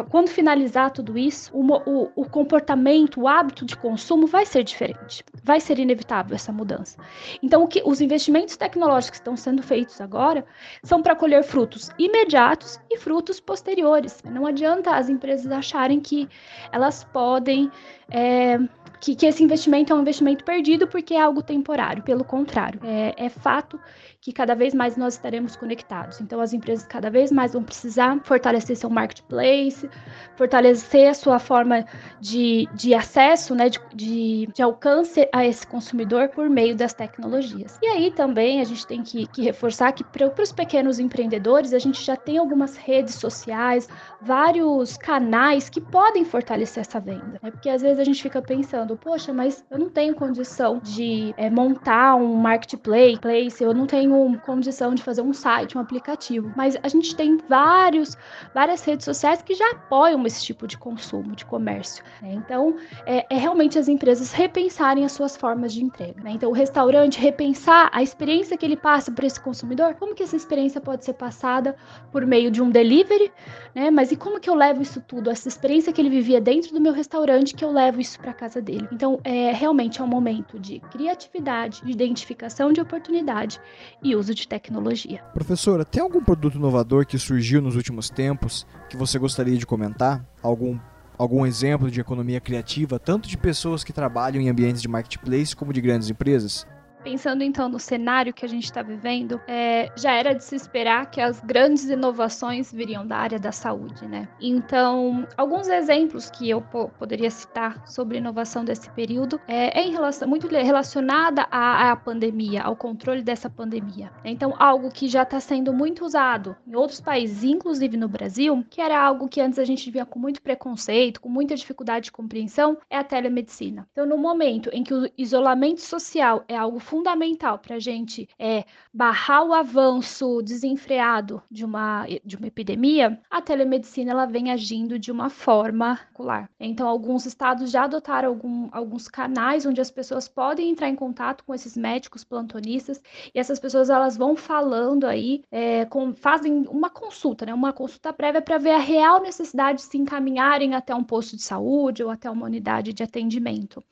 quando 0.09 0.29
finalizar 0.29 0.91
tudo 0.91 1.17
isso, 1.17 1.51
o, 1.53 1.65
o, 1.85 2.11
o 2.15 2.29
comportamento, 2.29 3.21
o 3.21 3.27
hábito 3.27 3.65
de 3.65 3.75
consumo 3.75 4.27
vai 4.27 4.45
ser 4.45 4.63
diferente, 4.63 5.23
vai 5.43 5.59
ser 5.59 5.79
inevitável 5.79 6.35
essa 6.35 6.51
mudança. 6.51 6.97
Então, 7.41 7.63
o 7.63 7.67
que, 7.67 7.81
os 7.85 8.01
investimentos 8.01 8.55
tecnológicos 8.55 9.09
que 9.09 9.17
estão 9.17 9.35
sendo 9.35 9.63
feitos 9.63 9.99
agora 9.99 10.45
são 10.83 11.01
para 11.01 11.15
colher 11.15 11.43
frutos 11.43 11.89
imediatos 11.97 12.79
e 12.89 12.98
frutos 12.99 13.39
posteriores. 13.39 14.21
Não 14.23 14.45
adianta 14.45 14.95
as 14.95 15.09
empresas 15.09 15.51
acharem 15.51 15.99
que 15.99 16.27
elas 16.71 17.03
podem 17.03 17.71
é, 18.09 18.59
que, 18.99 19.15
que, 19.15 19.25
esse 19.25 19.43
investimento 19.43 19.93
é 19.93 19.95
um 19.95 20.01
investimento 20.01 20.43
perdido 20.43 20.87
porque 20.87 21.13
é 21.13 21.21
algo 21.21 21.41
temporário. 21.41 22.03
Pelo 22.03 22.23
contrário, 22.23 22.79
é, 22.83 23.13
é, 23.17 23.29
fato 23.29 23.79
que 24.21 24.33
cada 24.33 24.53
vez 24.53 24.73
mais 24.73 24.97
nós 24.97 25.13
estaremos 25.13 25.55
conectados. 25.55 26.19
Então, 26.19 26.41
as 26.41 26.51
empresas 26.51 26.85
cada 26.85 27.09
vez 27.09 27.31
mais 27.31 27.53
vão 27.53 27.63
precisar 27.63 28.19
fortalecer 28.23 28.75
seu 28.75 28.89
marketplace, 28.89 29.89
fortalecer 30.35 31.09
a 31.09 31.13
sua 31.13 31.39
forma 31.39 31.85
de, 32.19 32.67
de 32.73 32.93
acesso, 32.93 33.55
né, 33.55 33.69
de, 33.69 33.79
de, 33.95 34.49
de 34.53 34.61
alcance 34.61 35.27
a 35.31 35.45
esse 35.45 35.65
consumidor 35.65 36.29
por 36.29 36.49
meio 36.49 36.75
das 36.75 36.93
tecnologias. 36.93 37.79
E 37.81 37.87
aí 37.87 38.11
também 38.11 38.59
a 38.59 38.65
gente 38.65 38.85
tem 38.85 39.01
que, 39.03 39.25
que 39.27 39.41
reforçar 39.41 39.93
que 39.93 40.03
para 40.03 40.43
os 40.43 40.51
pequenos 40.51 40.99
empreendedores, 40.99 41.73
a 41.73 41.79
gente 41.79 42.03
já 42.03 42.17
tem 42.17 42.37
algumas 42.37 42.75
redes 42.75 43.15
sociais, 43.15 43.87
vários 44.21 44.97
canais 44.97 45.69
que 45.69 45.79
podem 45.79 46.25
fortalecer 46.25 46.81
essa 46.81 46.99
venda. 46.99 47.39
Né? 47.41 47.51
Porque 47.51 47.69
às 47.69 47.81
vezes 47.81 47.99
a 47.99 48.03
gente 48.03 48.21
fica 48.21 48.41
pensando, 48.41 48.97
poxa, 48.97 49.31
mas 49.31 49.63
eu 49.71 49.79
não 49.79 49.89
tenho 49.89 50.13
condição 50.13 50.79
de 50.79 51.33
é, 51.37 51.49
montar 51.49 52.15
um 52.15 52.35
marketplace, 52.35 53.63
eu 53.63 53.73
não 53.73 53.87
tenho 53.87 54.08
condição 54.45 54.93
de 54.93 55.03
fazer 55.03 55.21
um 55.21 55.33
site, 55.33 55.77
um 55.77 55.81
aplicativo. 55.81 56.51
Mas 56.55 56.77
a 56.81 56.87
gente 56.87 57.15
tem 57.15 57.37
vários, 57.47 58.17
várias 58.53 58.83
redes 58.83 59.05
sociais 59.05 59.41
que 59.41 59.53
já 59.53 59.71
apoiam 59.71 60.25
esse 60.25 60.43
tipo 60.43 60.67
de 60.67 60.77
consumo, 60.77 61.35
de 61.35 61.45
comércio. 61.45 62.03
Né? 62.21 62.33
Então, 62.33 62.75
é, 63.05 63.25
é, 63.29 63.37
realmente 63.37 63.77
as 63.77 63.87
empresas 63.87 64.31
repensarem 64.31 65.05
as 65.05 65.11
suas 65.11 65.35
formas 65.35 65.73
de 65.73 65.83
entrega. 65.83 66.21
Né? 66.23 66.31
Então, 66.31 66.49
o 66.49 66.53
restaurante 66.53 67.19
repensar 67.19 67.89
a 67.91 68.01
experiência 68.01 68.57
que 68.57 68.65
ele 68.65 68.77
passa 68.77 69.11
para 69.11 69.25
esse 69.25 69.39
consumidor, 69.39 69.95
como 69.95 70.15
que 70.15 70.23
essa 70.23 70.35
experiência 70.35 70.81
pode 70.81 71.05
ser 71.05 71.13
passada 71.13 71.75
por 72.11 72.25
meio 72.25 72.51
de 72.51 72.61
um 72.61 72.69
delivery, 72.69 73.31
né? 73.73 73.89
Mas 73.91 74.11
e 74.11 74.15
como 74.15 74.39
que 74.39 74.49
eu 74.49 74.55
levo 74.55 74.81
isso 74.81 75.01
tudo, 75.01 75.29
essa 75.29 75.47
experiência 75.47 75.91
que 75.91 76.01
ele 76.01 76.09
vivia 76.09 76.41
dentro 76.41 76.73
do 76.73 76.81
meu 76.81 76.93
restaurante, 76.93 77.55
que 77.55 77.63
eu 77.63 77.71
levo 77.71 78.01
isso 78.01 78.19
para 78.19 78.33
casa 78.33 78.61
dele? 78.61 78.87
Então, 78.91 79.19
é 79.23 79.51
realmente 79.51 80.01
é 80.01 80.03
um 80.03 80.07
momento 80.07 80.59
de 80.59 80.79
criatividade, 80.91 81.81
de 81.83 81.91
identificação 81.91 82.71
de 82.71 82.81
oportunidade 82.81 83.59
e 84.03 84.15
uso 84.15 84.33
de 84.33 84.47
tecnologia. 84.47 85.21
Professora, 85.33 85.83
tem 85.83 86.01
algum 86.01 86.23
produto 86.23 86.57
inovador 86.57 87.05
que 87.05 87.17
surgiu 87.17 87.61
nos 87.61 87.75
últimos 87.75 88.09
tempos 88.09 88.65
que 88.89 88.97
você 88.97 89.19
gostaria 89.19 89.57
de 89.57 89.65
comentar? 89.65 90.25
Algum 90.41 90.79
algum 91.17 91.45
exemplo 91.45 91.91
de 91.91 91.99
economia 91.99 92.39
criativa, 92.39 92.97
tanto 92.97 93.27
de 93.27 93.37
pessoas 93.37 93.83
que 93.83 93.91
trabalham 93.91 94.41
em 94.41 94.47
ambientes 94.47 94.81
de 94.81 94.87
marketplace 94.87 95.53
como 95.53 95.73
de 95.73 95.81
grandes 95.81 96.09
empresas? 96.09 96.65
Pensando 97.03 97.43
então 97.43 97.69
no 97.69 97.79
cenário 97.79 98.33
que 98.33 98.45
a 98.45 98.49
gente 98.49 98.65
está 98.65 98.81
vivendo, 98.81 99.39
é, 99.47 99.89
já 99.95 100.13
era 100.13 100.33
de 100.33 100.43
se 100.43 100.55
esperar 100.55 101.09
que 101.09 101.21
as 101.21 101.39
grandes 101.41 101.85
inovações 101.85 102.71
viriam 102.71 103.05
da 103.05 103.17
área 103.17 103.39
da 103.39 103.51
saúde, 103.51 104.07
né? 104.07 104.27
Então, 104.39 105.27
alguns 105.37 105.67
exemplos 105.67 106.29
que 106.29 106.49
eu 106.49 106.61
poderia 106.97 107.29
citar 107.29 107.87
sobre 107.87 108.17
inovação 108.17 108.63
desse 108.65 108.89
período 108.91 109.39
é, 109.47 109.79
é 109.79 109.83
em 109.83 109.91
relação, 109.91 110.27
muito 110.27 110.47
relacionada 110.47 111.47
à, 111.51 111.91
à, 111.91 111.95
pandemia, 111.95 112.63
ao 112.63 112.75
controle 112.75 113.21
dessa 113.21 113.49
pandemia. 113.49 114.11
Então, 114.23 114.53
algo 114.57 114.91
que 114.91 115.07
já 115.07 115.23
está 115.23 115.39
sendo 115.39 115.73
muito 115.73 116.05
usado 116.05 116.55
em 116.67 116.75
outros 116.75 116.99
países, 116.99 117.43
inclusive 117.43 117.97
no 117.97 118.07
Brasil, 118.07 118.65
que 118.69 118.81
era 118.81 118.99
algo 119.01 119.27
que 119.27 119.41
antes 119.41 119.59
a 119.59 119.65
gente 119.65 119.89
via 119.89 120.05
com 120.05 120.19
muito 120.19 120.41
preconceito, 120.41 121.21
com 121.21 121.29
muita 121.29 121.55
dificuldade 121.55 122.05
de 122.05 122.11
compreensão, 122.11 122.77
é 122.89 122.97
a 122.97 123.03
telemedicina. 123.03 123.87
Então, 123.91 124.05
no 124.05 124.17
momento 124.17 124.69
em 124.73 124.83
que 124.83 124.93
o 124.93 125.09
isolamento 125.17 125.81
social 125.81 126.43
é 126.47 126.55
algo 126.55 126.79
fundamental 126.89 127.59
para 127.59 127.75
a 127.75 127.79
gente 127.79 128.27
é, 128.39 128.65
barrar 128.91 129.43
o 129.45 129.53
avanço 129.53 130.41
desenfreado 130.41 131.41
de 131.49 131.63
uma, 131.63 132.07
de 132.25 132.35
uma 132.35 132.47
epidemia, 132.47 133.21
a 133.29 133.39
telemedicina 133.41 134.11
ela 134.11 134.25
vem 134.25 134.51
agindo 134.51 134.97
de 134.97 135.11
uma 135.11 135.29
forma 135.29 135.99
regular. 136.09 136.49
Então, 136.59 136.87
alguns 136.87 137.27
estados 137.27 137.69
já 137.69 137.83
adotaram 137.83 138.29
algum, 138.29 138.69
alguns 138.71 139.07
canais 139.07 139.67
onde 139.67 139.79
as 139.79 139.91
pessoas 139.91 140.27
podem 140.27 140.71
entrar 140.71 140.89
em 140.89 140.95
contato 140.95 141.43
com 141.43 141.53
esses 141.53 141.77
médicos 141.77 142.23
plantonistas 142.23 142.99
e 143.35 143.39
essas 143.39 143.59
pessoas 143.59 143.91
elas 143.91 144.17
vão 144.17 144.35
falando 144.35 145.05
aí, 145.05 145.43
é, 145.51 145.85
com, 145.85 146.13
fazem 146.15 146.65
uma 146.69 146.89
consulta, 146.89 147.45
né, 147.45 147.53
uma 147.53 147.71
consulta 147.71 148.11
prévia 148.11 148.41
para 148.41 148.57
ver 148.57 148.71
a 148.71 148.79
real 148.79 149.21
necessidade 149.21 149.77
de 149.77 149.83
se 149.83 149.97
encaminharem 149.97 150.73
até 150.73 150.95
um 150.95 151.03
posto 151.03 151.35
de 151.35 151.43
saúde 151.43 152.03
ou 152.03 152.09
até 152.09 152.31
uma 152.31 152.45
unidade 152.45 152.93
de 152.93 153.03
atendimento. 153.03 153.83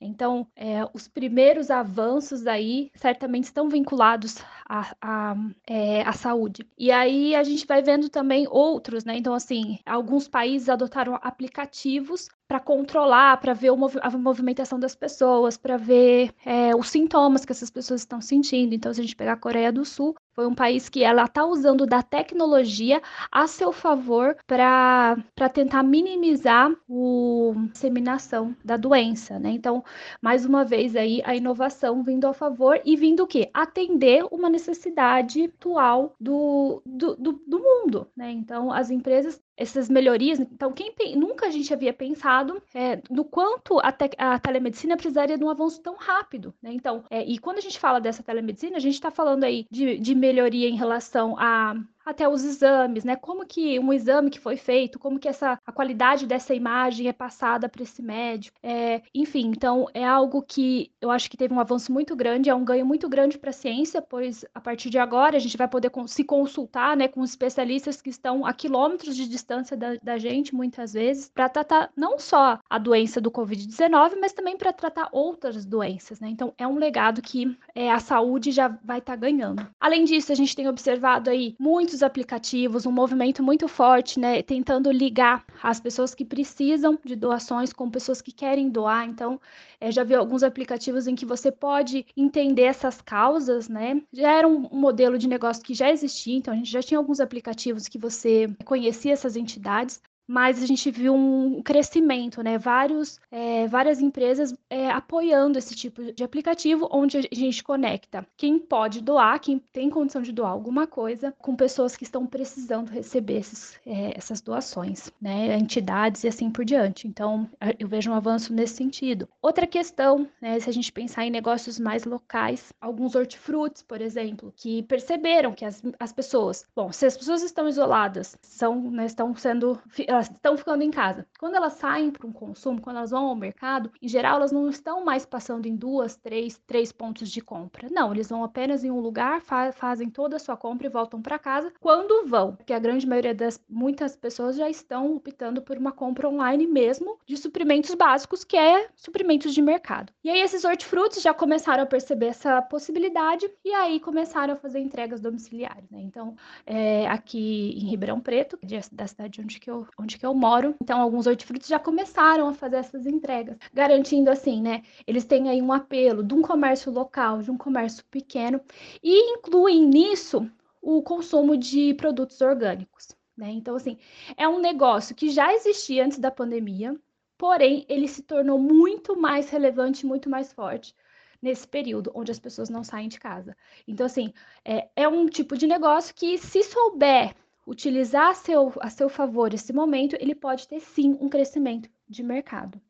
Então, 0.00 0.48
é, 0.56 0.80
os 0.92 1.06
primeiros 1.06 1.70
avanços 1.70 2.39
aí 2.46 2.90
certamente 2.94 3.44
estão 3.44 3.68
vinculados 3.68 4.38
à, 4.68 4.94
à, 5.00 5.36
é, 5.66 6.02
à 6.02 6.12
saúde. 6.12 6.66
E 6.78 6.90
aí 6.90 7.34
a 7.34 7.42
gente 7.42 7.66
vai 7.66 7.82
vendo 7.82 8.08
também 8.08 8.46
outros, 8.48 9.04
né? 9.04 9.16
Então, 9.16 9.34
assim, 9.34 9.78
alguns 9.86 10.28
países 10.28 10.68
adotaram 10.68 11.18
aplicativos 11.22 12.28
para 12.50 12.58
controlar, 12.58 13.36
para 13.36 13.54
ver 13.54 13.70
mov 13.76 13.96
a 14.02 14.10
movimentação 14.10 14.80
das 14.80 14.96
pessoas, 14.96 15.56
para 15.56 15.76
ver 15.76 16.34
é, 16.44 16.74
os 16.74 16.88
sintomas 16.88 17.44
que 17.44 17.52
essas 17.52 17.70
pessoas 17.70 18.00
estão 18.00 18.20
sentindo. 18.20 18.74
Então, 18.74 18.92
se 18.92 19.00
a 19.00 19.04
gente 19.04 19.14
pegar 19.14 19.34
a 19.34 19.36
Coreia 19.36 19.70
do 19.70 19.84
Sul, 19.84 20.16
foi 20.34 20.48
um 20.48 20.54
país 20.54 20.88
que 20.88 21.04
ela 21.04 21.24
está 21.24 21.44
usando 21.44 21.86
da 21.86 22.02
tecnologia 22.02 23.00
a 23.30 23.46
seu 23.46 23.72
favor 23.72 24.36
para 24.48 25.16
tentar 25.52 25.84
minimizar 25.84 26.72
a 26.72 27.68
disseminação 27.70 28.56
da 28.64 28.76
doença, 28.76 29.38
né? 29.38 29.50
Então, 29.50 29.84
mais 30.20 30.44
uma 30.44 30.64
vez 30.64 30.96
aí 30.96 31.22
a 31.24 31.36
inovação 31.36 32.02
vindo 32.02 32.26
a 32.26 32.32
favor 32.32 32.80
e 32.84 32.96
vindo 32.96 33.22
o 33.22 33.26
quê? 33.26 33.48
Atender 33.54 34.24
uma 34.30 34.48
necessidade 34.48 35.44
atual 35.44 36.16
do, 36.18 36.82
do, 36.84 37.14
do, 37.14 37.32
do 37.46 37.58
mundo, 37.60 38.08
né? 38.16 38.32
Então, 38.32 38.72
as 38.72 38.90
empresas 38.90 39.40
essas 39.60 39.90
melhorias. 39.90 40.40
Então, 40.40 40.72
quem 40.72 40.92
nunca 41.14 41.46
a 41.46 41.50
gente 41.50 41.72
havia 41.72 41.92
pensado 41.92 42.62
é, 42.74 43.00
no 43.10 43.24
quanto 43.24 43.78
a, 43.78 43.92
te 43.92 44.10
a, 44.16 44.38
telemedicina 44.38 44.96
precisaria 44.96 45.36
de 45.36 45.44
um 45.44 45.50
avanço 45.50 45.82
tão 45.82 45.96
rápido, 45.96 46.54
né? 46.62 46.72
Então, 46.72 47.04
é, 47.10 47.22
e 47.22 47.38
quando 47.38 47.58
a 47.58 47.60
gente 47.60 47.78
fala 47.78 48.00
dessa 48.00 48.22
telemedicina, 48.22 48.78
a 48.78 48.80
gente 48.80 48.94
está 48.94 49.10
falando 49.10 49.44
aí 49.44 49.66
de, 49.70 49.98
de 49.98 50.14
melhoria 50.14 50.68
em 50.68 50.76
relação 50.76 51.38
a 51.38 51.76
até 52.04 52.28
os 52.28 52.44
exames, 52.44 53.04
né? 53.04 53.16
Como 53.16 53.46
que 53.46 53.78
um 53.78 53.92
exame 53.92 54.30
que 54.30 54.40
foi 54.40 54.56
feito, 54.56 54.98
como 54.98 55.18
que 55.18 55.28
essa 55.28 55.58
a 55.66 55.72
qualidade 55.72 56.26
dessa 56.26 56.54
imagem 56.54 57.08
é 57.08 57.12
passada 57.12 57.68
para 57.68 57.82
esse 57.82 58.02
médico. 58.02 58.56
É, 58.62 59.02
enfim, 59.14 59.48
então 59.48 59.86
é 59.94 60.04
algo 60.04 60.42
que 60.42 60.90
eu 61.00 61.10
acho 61.10 61.30
que 61.30 61.36
teve 61.36 61.54
um 61.54 61.60
avanço 61.60 61.92
muito 61.92 62.14
grande, 62.16 62.50
é 62.50 62.54
um 62.54 62.64
ganho 62.64 62.86
muito 62.86 63.08
grande 63.08 63.38
para 63.38 63.50
a 63.50 63.52
ciência, 63.52 64.02
pois 64.02 64.44
a 64.54 64.60
partir 64.60 64.90
de 64.90 64.98
agora 64.98 65.36
a 65.36 65.40
gente 65.40 65.56
vai 65.56 65.68
poder 65.68 65.90
se 66.06 66.24
consultar, 66.24 66.96
né, 66.96 67.08
com 67.08 67.24
especialistas 67.24 68.00
que 68.00 68.10
estão 68.10 68.44
a 68.46 68.52
quilômetros 68.52 69.16
de 69.16 69.28
distância 69.28 69.76
da, 69.76 69.96
da 70.02 70.18
gente, 70.18 70.54
muitas 70.54 70.92
vezes, 70.92 71.30
para 71.32 71.48
tratar 71.48 71.90
não 71.96 72.18
só 72.18 72.58
a 72.68 72.78
doença 72.78 73.20
do 73.20 73.30
Covid-19, 73.30 74.16
mas 74.20 74.32
também 74.32 74.56
para 74.56 74.72
tratar 74.72 75.08
outras 75.12 75.64
doenças, 75.64 76.20
né? 76.20 76.28
Então 76.28 76.52
é 76.56 76.66
um 76.66 76.78
legado 76.78 77.22
que 77.22 77.56
é, 77.74 77.90
a 77.90 77.98
saúde 77.98 78.50
já 78.50 78.68
vai 78.84 78.98
estar 78.98 79.12
tá 79.12 79.16
ganhando. 79.16 79.66
Além 79.80 80.04
disso, 80.04 80.32
a 80.32 80.34
gente 80.34 80.54
tem 80.54 80.68
observado 80.68 81.30
aí 81.30 81.54
muitos 81.58 81.89
muitos 81.90 82.02
aplicativos, 82.04 82.86
um 82.86 82.92
movimento 82.92 83.42
muito 83.42 83.66
forte, 83.66 84.20
né, 84.20 84.42
tentando 84.42 84.92
ligar 84.92 85.44
as 85.60 85.80
pessoas 85.80 86.14
que 86.14 86.24
precisam 86.24 86.96
de 87.04 87.16
doações 87.16 87.72
com 87.72 87.90
pessoas 87.90 88.22
que 88.22 88.30
querem 88.30 88.70
doar. 88.70 89.08
Então, 89.08 89.40
é, 89.80 89.90
já 89.90 90.04
vi 90.04 90.14
alguns 90.14 90.44
aplicativos 90.44 91.08
em 91.08 91.16
que 91.16 91.26
você 91.26 91.50
pode 91.50 92.06
entender 92.16 92.62
essas 92.62 93.00
causas, 93.00 93.68
né? 93.68 94.00
Já 94.12 94.30
era 94.38 94.46
um, 94.46 94.68
um 94.70 94.78
modelo 94.78 95.18
de 95.18 95.26
negócio 95.26 95.64
que 95.64 95.74
já 95.74 95.90
existia, 95.90 96.36
então 96.36 96.54
a 96.54 96.56
gente 96.56 96.70
já 96.70 96.80
tinha 96.80 96.98
alguns 96.98 97.18
aplicativos 97.18 97.88
que 97.88 97.98
você 97.98 98.46
conhecia 98.64 99.12
essas 99.12 99.34
entidades, 99.34 100.00
mas 100.30 100.62
a 100.62 100.66
gente 100.66 100.88
viu 100.92 101.12
um 101.12 101.60
crescimento, 101.60 102.40
né? 102.40 102.56
Vários, 102.56 103.18
é, 103.32 103.66
várias 103.66 104.00
empresas 104.00 104.54
é, 104.70 104.88
apoiando 104.88 105.58
esse 105.58 105.74
tipo 105.74 106.12
de 106.12 106.22
aplicativo, 106.22 106.88
onde 106.92 107.18
a 107.18 107.34
gente 107.34 107.64
conecta 107.64 108.24
quem 108.36 108.56
pode 108.56 109.00
doar, 109.00 109.40
quem 109.40 109.58
tem 109.58 109.90
condição 109.90 110.22
de 110.22 110.30
doar 110.30 110.52
alguma 110.52 110.86
coisa, 110.86 111.34
com 111.36 111.56
pessoas 111.56 111.96
que 111.96 112.04
estão 112.04 112.24
precisando 112.26 112.90
receber 112.90 113.38
esses, 113.38 113.76
é, 113.84 114.16
essas 114.16 114.40
doações, 114.40 115.10
né? 115.20 115.58
Entidades 115.58 116.22
e 116.22 116.28
assim 116.28 116.48
por 116.48 116.64
diante. 116.64 117.08
Então, 117.08 117.50
eu 117.76 117.88
vejo 117.88 118.12
um 118.12 118.14
avanço 118.14 118.52
nesse 118.52 118.76
sentido. 118.76 119.28
Outra 119.42 119.66
questão, 119.66 120.28
né? 120.40 120.60
Se 120.60 120.70
a 120.70 120.72
gente 120.72 120.92
pensar 120.92 121.24
em 121.24 121.30
negócios 121.30 121.76
mais 121.80 122.04
locais, 122.04 122.72
alguns 122.80 123.16
hortifrutis, 123.16 123.82
por 123.82 124.00
exemplo, 124.00 124.54
que 124.56 124.84
perceberam 124.84 125.52
que 125.52 125.64
as, 125.64 125.82
as 125.98 126.12
pessoas, 126.12 126.64
bom, 126.76 126.92
se 126.92 127.04
as 127.04 127.16
pessoas 127.16 127.42
estão 127.42 127.68
isoladas, 127.68 128.36
são, 128.42 128.80
né, 128.92 129.06
estão 129.06 129.34
sendo 129.34 129.76
elas 130.20 130.30
estão 130.30 130.56
ficando 130.56 130.82
em 130.82 130.90
casa. 130.90 131.26
Quando 131.38 131.54
elas 131.54 131.74
saem 131.74 132.10
para 132.10 132.26
um 132.26 132.32
consumo, 132.32 132.80
quando 132.80 132.96
elas 132.96 133.10
vão 133.10 133.26
ao 133.26 133.34
mercado, 133.34 133.90
em 134.00 134.08
geral 134.08 134.36
elas 134.36 134.52
não 134.52 134.68
estão 134.68 135.04
mais 135.04 135.24
passando 135.24 135.66
em 135.66 135.74
duas, 135.74 136.16
três, 136.16 136.60
três 136.66 136.92
pontos 136.92 137.30
de 137.30 137.40
compra. 137.40 137.88
Não, 137.90 138.12
eles 138.12 138.28
vão 138.28 138.44
apenas 138.44 138.84
em 138.84 138.90
um 138.90 139.00
lugar, 139.00 139.40
fa 139.40 139.72
fazem 139.72 140.10
toda 140.10 140.36
a 140.36 140.38
sua 140.38 140.56
compra 140.56 140.86
e 140.86 140.90
voltam 140.90 141.22
para 141.22 141.38
casa 141.38 141.72
quando 141.80 142.26
vão. 142.26 142.54
Porque 142.54 142.72
a 142.72 142.78
grande 142.78 143.06
maioria 143.06 143.34
das 143.34 143.60
muitas 143.68 144.14
pessoas 144.14 144.56
já 144.56 144.68
estão 144.68 145.16
optando 145.16 145.62
por 145.62 145.78
uma 145.78 145.92
compra 145.92 146.28
online 146.28 146.66
mesmo 146.66 147.18
de 147.26 147.36
suprimentos 147.36 147.94
básicos, 147.94 148.44
que 148.44 148.56
é 148.56 148.88
suprimentos 148.94 149.54
de 149.54 149.62
mercado. 149.62 150.12
E 150.22 150.28
aí 150.28 150.40
esses 150.40 150.64
hortifrutis 150.64 151.22
já 151.22 151.32
começaram 151.32 151.84
a 151.84 151.86
perceber 151.86 152.26
essa 152.26 152.60
possibilidade 152.60 153.50
e 153.64 153.72
aí 153.72 154.00
começaram 154.00 154.54
a 154.54 154.56
fazer 154.56 154.80
entregas 154.80 155.20
domiciliares. 155.20 155.88
Né? 155.90 156.00
Então, 156.00 156.36
é, 156.66 157.06
aqui 157.08 157.74
em 157.76 157.88
Ribeirão 157.88 158.20
Preto, 158.20 158.58
da 158.92 159.06
cidade 159.06 159.40
onde 159.40 159.58
que 159.60 159.70
eu, 159.70 159.86
onde 159.98 160.09
onde 160.10 160.18
que 160.18 160.26
eu 160.26 160.34
moro. 160.34 160.74
Então, 160.82 161.00
alguns 161.00 161.26
hortifrutis 161.26 161.68
já 161.68 161.78
começaram 161.78 162.48
a 162.48 162.54
fazer 162.54 162.76
essas 162.76 163.06
entregas, 163.06 163.56
garantindo 163.72 164.30
assim, 164.30 164.60
né? 164.60 164.82
Eles 165.06 165.24
têm 165.24 165.48
aí 165.48 165.62
um 165.62 165.72
apelo 165.72 166.22
de 166.24 166.34
um 166.34 166.42
comércio 166.42 166.90
local, 166.90 167.40
de 167.42 167.50
um 167.50 167.56
comércio 167.56 168.04
pequeno, 168.10 168.60
e 169.02 169.34
incluem 169.34 169.86
nisso 169.86 170.50
o 170.82 171.02
consumo 171.02 171.56
de 171.56 171.94
produtos 171.94 172.40
orgânicos. 172.40 173.08
Né? 173.36 173.50
Então, 173.52 173.76
assim, 173.76 173.98
é 174.36 174.48
um 174.48 174.58
negócio 174.58 175.14
que 175.14 175.30
já 175.30 175.54
existia 175.54 176.04
antes 176.04 176.18
da 176.18 176.30
pandemia, 176.30 176.98
porém, 177.38 177.86
ele 177.88 178.08
se 178.08 178.22
tornou 178.22 178.58
muito 178.58 179.18
mais 179.18 179.48
relevante, 179.48 180.04
muito 180.04 180.28
mais 180.28 180.52
forte 180.52 180.94
nesse 181.40 181.66
período 181.66 182.10
onde 182.14 182.30
as 182.30 182.38
pessoas 182.38 182.68
não 182.68 182.84
saem 182.84 183.08
de 183.08 183.18
casa. 183.18 183.56
Então, 183.88 184.04
assim, 184.04 184.32
é, 184.62 184.88
é 184.94 185.08
um 185.08 185.26
tipo 185.26 185.56
de 185.56 185.66
negócio 185.66 186.14
que, 186.14 186.36
se 186.36 186.62
souber 186.62 187.34
utilizar 187.70 188.30
a 188.30 188.34
seu, 188.34 188.72
a 188.80 188.90
seu 188.90 189.08
favor 189.08 189.54
esse 189.54 189.72
momento, 189.72 190.16
ele 190.18 190.34
pode 190.34 190.66
ter 190.66 190.80
sim 190.80 191.16
um 191.20 191.28
crescimento 191.28 191.88
de 192.08 192.20
mercado. 192.20 192.80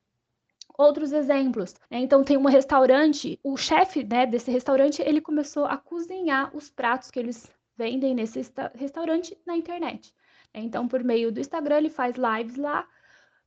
Outros 0.79 1.13
exemplos, 1.13 1.75
né? 1.91 1.99
então 1.99 2.25
tem 2.25 2.39
um 2.39 2.47
restaurante, 2.47 3.39
o 3.45 3.59
chefe 3.59 4.03
né, 4.03 4.25
desse 4.25 4.51
restaurante, 4.51 5.03
ele 5.03 5.21
começou 5.21 5.67
a 5.67 5.77
cozinhar 5.77 6.57
os 6.57 6.71
pratos 6.71 7.11
que 7.11 7.19
eles 7.19 7.53
vendem 7.77 8.15
nesse 8.15 8.41
restaurante 8.75 9.37
na 9.47 9.55
internet. 9.55 10.15
Então, 10.55 10.89
por 10.89 11.05
meio 11.05 11.31
do 11.31 11.41
Instagram, 11.41 11.77
ele 11.77 11.91
faz 11.91 12.15
lives 12.17 12.57
lá, 12.57 12.89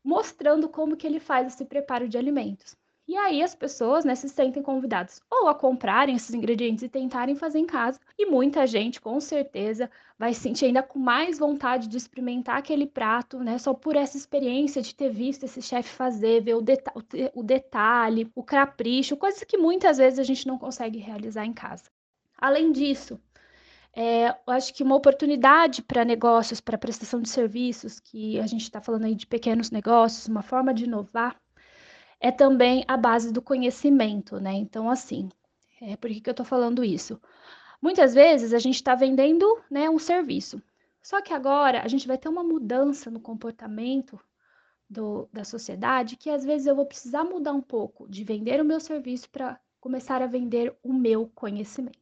mostrando 0.03 0.69
como 0.69 0.95
que 0.95 1.07
ele 1.07 1.19
faz 1.19 1.47
esse 1.47 1.65
preparo 1.65 2.07
de 2.07 2.17
alimentos. 2.17 2.75
E 3.05 3.17
aí 3.17 3.43
as 3.43 3.53
pessoas 3.53 4.05
né, 4.05 4.15
se 4.15 4.29
sentem 4.29 4.63
convidadas 4.63 5.22
ou 5.29 5.50
a 5.50 5.55
comprarem 5.55 6.15
esses 6.15 6.33
ingredientes 6.33 6.83
e 6.83 6.89
tentarem 6.89 7.36
fazer 7.36 7.60
em 7.60 7.65
casa. 7.65 8.00
E 8.17 8.25
muita 8.25 8.65
gente, 8.65 9.01
com 9.01 9.19
certeza, 9.19 9.91
vai 10.17 10.33
sentir 10.33 10.65
ainda 10.65 10.81
com 10.81 11.00
mais 11.00 11.38
vontade 11.38 11.88
de 11.89 11.98
experimentar 11.98 12.57
aquele 12.57 12.88
prato, 12.88 13.39
né? 13.39 13.57
Só 13.57 13.74
por 13.74 13.98
essa 13.98 14.15
experiência 14.15 14.81
de 14.81 14.95
ter 14.95 15.10
visto 15.10 15.43
esse 15.43 15.62
chefe 15.62 15.89
fazer, 15.89 16.41
ver 16.41 16.55
o, 16.55 16.62
deta 16.62 16.93
o 17.33 17.43
detalhe, 17.43 18.31
o 18.33 18.41
capricho, 18.41 19.17
coisas 19.17 19.43
que 19.43 19.57
muitas 19.57 19.98
vezes 19.98 20.19
a 20.19 20.24
gente 20.24 20.48
não 20.48 20.57
consegue 20.57 20.98
realizar 20.98 21.45
em 21.45 21.53
casa. 21.53 21.83
Além 22.38 22.72
disso, 22.72 23.19
é, 23.95 24.29
eu 24.29 24.53
acho 24.53 24.74
que 24.74 24.81
uma 24.81 24.95
oportunidade 24.95 25.83
para 25.83 26.03
negócios, 26.03 26.60
para 26.60 26.77
prestação 26.77 27.22
de 27.22 27.29
serviços, 27.29 28.00
que 28.00 28.39
a 28.39 28.48
gente 28.48 28.63
está 28.63 28.81
falando 28.81 29.05
aí 29.05 29.13
de 29.13 29.27
pequenos 29.27 29.69
negócios, 29.69 30.27
uma 30.27 30.41
forma 30.41 30.74
de 30.74 30.86
inovar, 30.86 31.39
é 32.23 32.31
também 32.31 32.85
a 32.87 32.95
base 32.95 33.33
do 33.33 33.41
conhecimento, 33.41 34.39
né? 34.39 34.53
Então, 34.53 34.89
assim, 34.89 35.29
é, 35.81 35.97
por 35.97 36.09
que, 36.09 36.21
que 36.21 36.29
eu 36.29 36.31
estou 36.31 36.45
falando 36.45 36.81
isso? 36.81 37.19
Muitas 37.81 38.13
vezes 38.13 38.53
a 38.53 38.59
gente 38.59 38.75
está 38.75 38.95
vendendo 38.95 39.45
né, 39.69 39.89
um 39.89 39.99
serviço, 39.99 40.63
só 41.01 41.21
que 41.21 41.33
agora 41.33 41.81
a 41.83 41.87
gente 41.89 42.07
vai 42.07 42.17
ter 42.17 42.29
uma 42.29 42.41
mudança 42.41 43.11
no 43.11 43.19
comportamento 43.19 44.17
do, 44.89 45.27
da 45.33 45.43
sociedade 45.43 46.15
que 46.15 46.29
às 46.29 46.45
vezes 46.45 46.65
eu 46.65 46.75
vou 46.75 46.85
precisar 46.85 47.25
mudar 47.25 47.51
um 47.51 47.61
pouco 47.61 48.07
de 48.07 48.23
vender 48.23 48.61
o 48.61 48.65
meu 48.65 48.79
serviço 48.79 49.29
para 49.29 49.59
começar 49.81 50.21
a 50.21 50.27
vender 50.27 50.73
o 50.81 50.93
meu 50.93 51.29
conhecimento. 51.35 51.99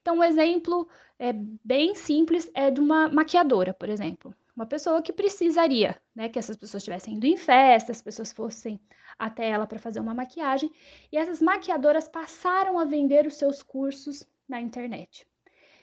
Então, 0.00 0.18
um 0.18 0.24
exemplo 0.24 0.88
é, 1.18 1.32
bem 1.64 1.96
simples 1.96 2.48
é 2.54 2.70
de 2.70 2.80
uma 2.80 3.08
maquiadora, 3.08 3.74
por 3.74 3.88
exemplo. 3.88 4.32
Uma 4.54 4.66
pessoa 4.66 5.02
que 5.02 5.12
precisaria, 5.12 6.00
né, 6.14 6.28
que 6.28 6.38
essas 6.38 6.56
pessoas 6.56 6.82
estivessem 6.82 7.14
indo 7.14 7.26
em 7.26 7.36
festa, 7.36 7.90
as 7.90 8.02
pessoas 8.02 8.32
fossem 8.32 8.78
até 9.24 9.48
ela 9.48 9.66
para 9.66 9.78
fazer 9.78 10.00
uma 10.00 10.12
maquiagem, 10.12 10.70
e 11.12 11.16
essas 11.16 11.40
maquiadoras 11.40 12.08
passaram 12.08 12.78
a 12.78 12.84
vender 12.84 13.26
os 13.26 13.34
seus 13.34 13.62
cursos 13.62 14.26
na 14.48 14.60
internet. 14.60 15.26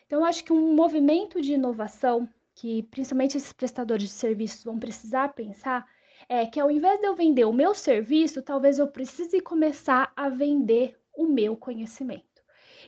Então, 0.06 0.20
eu 0.20 0.26
acho 0.26 0.44
que 0.44 0.52
um 0.52 0.76
movimento 0.76 1.42
de 1.42 1.54
inovação 1.54 2.28
que 2.54 2.84
principalmente 2.84 3.38
esses 3.38 3.54
prestadores 3.54 4.04
de 4.04 4.10
serviços 4.10 4.66
vão 4.66 4.78
precisar 4.78 5.30
pensar 5.30 5.88
é 6.28 6.46
que 6.46 6.60
ao 6.60 6.70
invés 6.70 7.00
de 7.00 7.08
eu 7.08 7.16
vender 7.16 7.46
o 7.46 7.54
meu 7.54 7.74
serviço, 7.74 8.42
talvez 8.42 8.78
eu 8.78 8.88
precise 8.88 9.40
começar 9.40 10.12
a 10.16 10.28
vender 10.28 11.00
o 11.16 11.26
meu 11.26 11.56
conhecimento. 11.56 12.26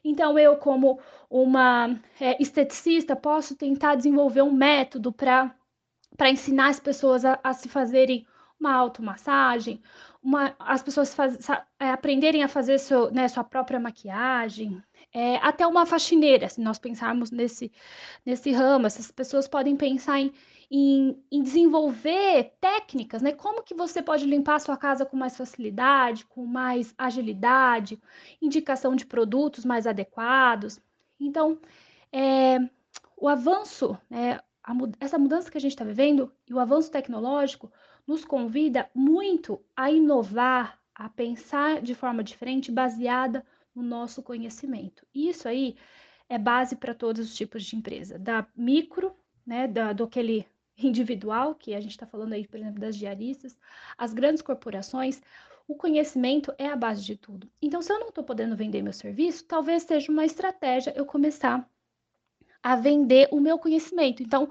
Então, 0.04 0.38
eu, 0.38 0.58
como 0.58 1.00
uma 1.30 1.98
é, 2.20 2.42
esteticista, 2.42 3.16
posso 3.16 3.56
tentar 3.56 3.96
desenvolver 3.96 4.42
um 4.42 4.52
método 4.52 5.14
para 5.14 5.56
ensinar 6.30 6.68
as 6.68 6.80
pessoas 6.80 7.24
a, 7.24 7.40
a 7.42 7.54
se 7.54 7.70
fazerem 7.70 8.28
uma 8.60 8.74
automassagem, 8.74 9.82
uma, 10.24 10.56
as 10.60 10.84
pessoas 10.84 11.14
faz, 11.14 11.38
é, 11.80 11.90
aprenderem 11.90 12.44
a 12.44 12.48
fazer 12.48 12.78
seu, 12.78 13.12
né, 13.12 13.28
sua 13.28 13.44
própria 13.44 13.80
maquiagem, 13.80 14.82
é, 15.14 15.38
até 15.38 15.68
uma 15.68 15.86
faxineira, 15.86 16.48
se 16.48 16.62
nós 16.62 16.80
pensarmos 16.80 17.32
nesse, 17.32 17.72
nesse 18.26 18.52
ramo, 18.52 18.88
essas 18.88 19.12
pessoas 19.12 19.48
podem 19.48 19.76
pensar 19.76 20.20
em, 20.20 20.32
em, 20.70 21.22
em, 21.30 21.44
desenvolver 21.44 22.54
técnicas, 22.62 23.22
né? 23.22 23.34
Como 23.34 23.62
que 23.62 23.74
você 23.74 24.02
pode 24.02 24.26
limpar 24.26 24.56
a 24.56 24.60
sua 24.60 24.78
casa 24.78 25.06
com 25.06 25.18
mais 25.18 25.36
facilidade, 25.36 26.26
com 26.26 26.46
mais 26.46 26.94
agilidade, 26.98 28.02
indicação 28.42 28.96
de 28.96 29.06
produtos 29.06 29.66
mais 29.66 29.86
adequados. 29.86 30.80
Então, 31.20 31.60
é, 32.12 32.58
o 33.18 33.28
avanço, 33.28 33.98
né, 34.10 34.40
a, 34.64 34.74
essa 35.00 35.18
mudança 35.20 35.52
que 35.52 35.58
a 35.58 35.62
gente 35.62 35.74
está 35.74 35.84
vivendo 35.84 36.32
e 36.48 36.54
o 36.54 36.60
avanço 36.60 36.90
tecnológico 36.90 37.70
nos 38.12 38.26
convida 38.26 38.90
muito 38.94 39.64
a 39.74 39.90
inovar, 39.90 40.78
a 40.94 41.08
pensar 41.08 41.82
de 41.82 41.96
forma 41.96 42.22
diferente, 42.22 42.70
baseada 42.70 43.46
no 43.74 43.82
nosso 43.82 44.22
conhecimento. 44.22 45.08
Isso 45.16 45.48
aí 45.48 45.78
é 46.28 46.38
base 46.38 46.76
para 46.76 46.94
todos 46.94 47.26
os 47.26 47.34
tipos 47.34 47.64
de 47.64 47.78
empresa, 47.78 48.20
da 48.20 48.46
micro, 48.54 49.16
né, 49.46 49.66
da, 49.66 49.94
do 49.94 50.04
aquele 50.04 50.46
individual, 50.78 51.56
que 51.56 51.74
a 51.74 51.80
gente 51.80 51.92
está 51.92 52.06
falando 52.06 52.34
aí, 52.34 52.46
por 52.46 52.60
exemplo, 52.60 52.82
das 52.82 52.98
diaristas, 52.98 53.58
as 53.98 54.14
grandes 54.14 54.42
corporações, 54.42 55.22
o 55.66 55.74
conhecimento 55.74 56.54
é 56.58 56.68
a 56.68 56.76
base 56.76 57.06
de 57.06 57.16
tudo. 57.16 57.50
Então, 57.62 57.82
se 57.82 57.94
eu 57.94 58.00
não 58.00 58.10
estou 58.10 58.26
podendo 58.26 58.58
vender 58.58 58.82
meu 58.82 58.92
serviço, 58.92 59.46
talvez 59.46 59.84
seja 59.84 60.12
uma 60.12 60.26
estratégia 60.26 60.94
eu 60.98 61.06
começar 61.06 61.66
a 62.62 62.76
vender 62.76 63.30
o 63.32 63.40
meu 63.40 63.58
conhecimento. 63.58 64.22
Então, 64.22 64.50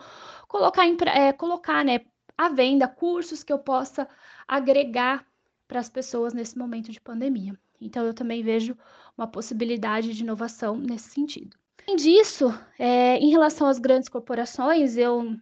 colocar, 0.48 0.86
em, 0.86 0.96
é, 1.14 1.30
colocar 1.34 1.84
né, 1.84 2.00
à 2.40 2.48
venda 2.48 2.88
cursos 2.88 3.42
que 3.42 3.52
eu 3.52 3.58
possa 3.58 4.08
agregar 4.48 5.26
para 5.68 5.78
as 5.78 5.90
pessoas 5.90 6.32
nesse 6.32 6.56
momento 6.56 6.90
de 6.90 6.98
pandemia. 6.98 7.52
Então, 7.78 8.06
eu 8.06 8.14
também 8.14 8.42
vejo 8.42 8.74
uma 9.16 9.26
possibilidade 9.26 10.14
de 10.14 10.22
inovação 10.22 10.74
nesse 10.74 11.10
sentido. 11.10 11.54
Além 11.86 11.96
disso, 11.96 12.46
é, 12.78 13.18
em 13.18 13.30
relação 13.30 13.66
às 13.66 13.78
grandes 13.78 14.08
corporações, 14.08 14.96
eu, 14.96 15.36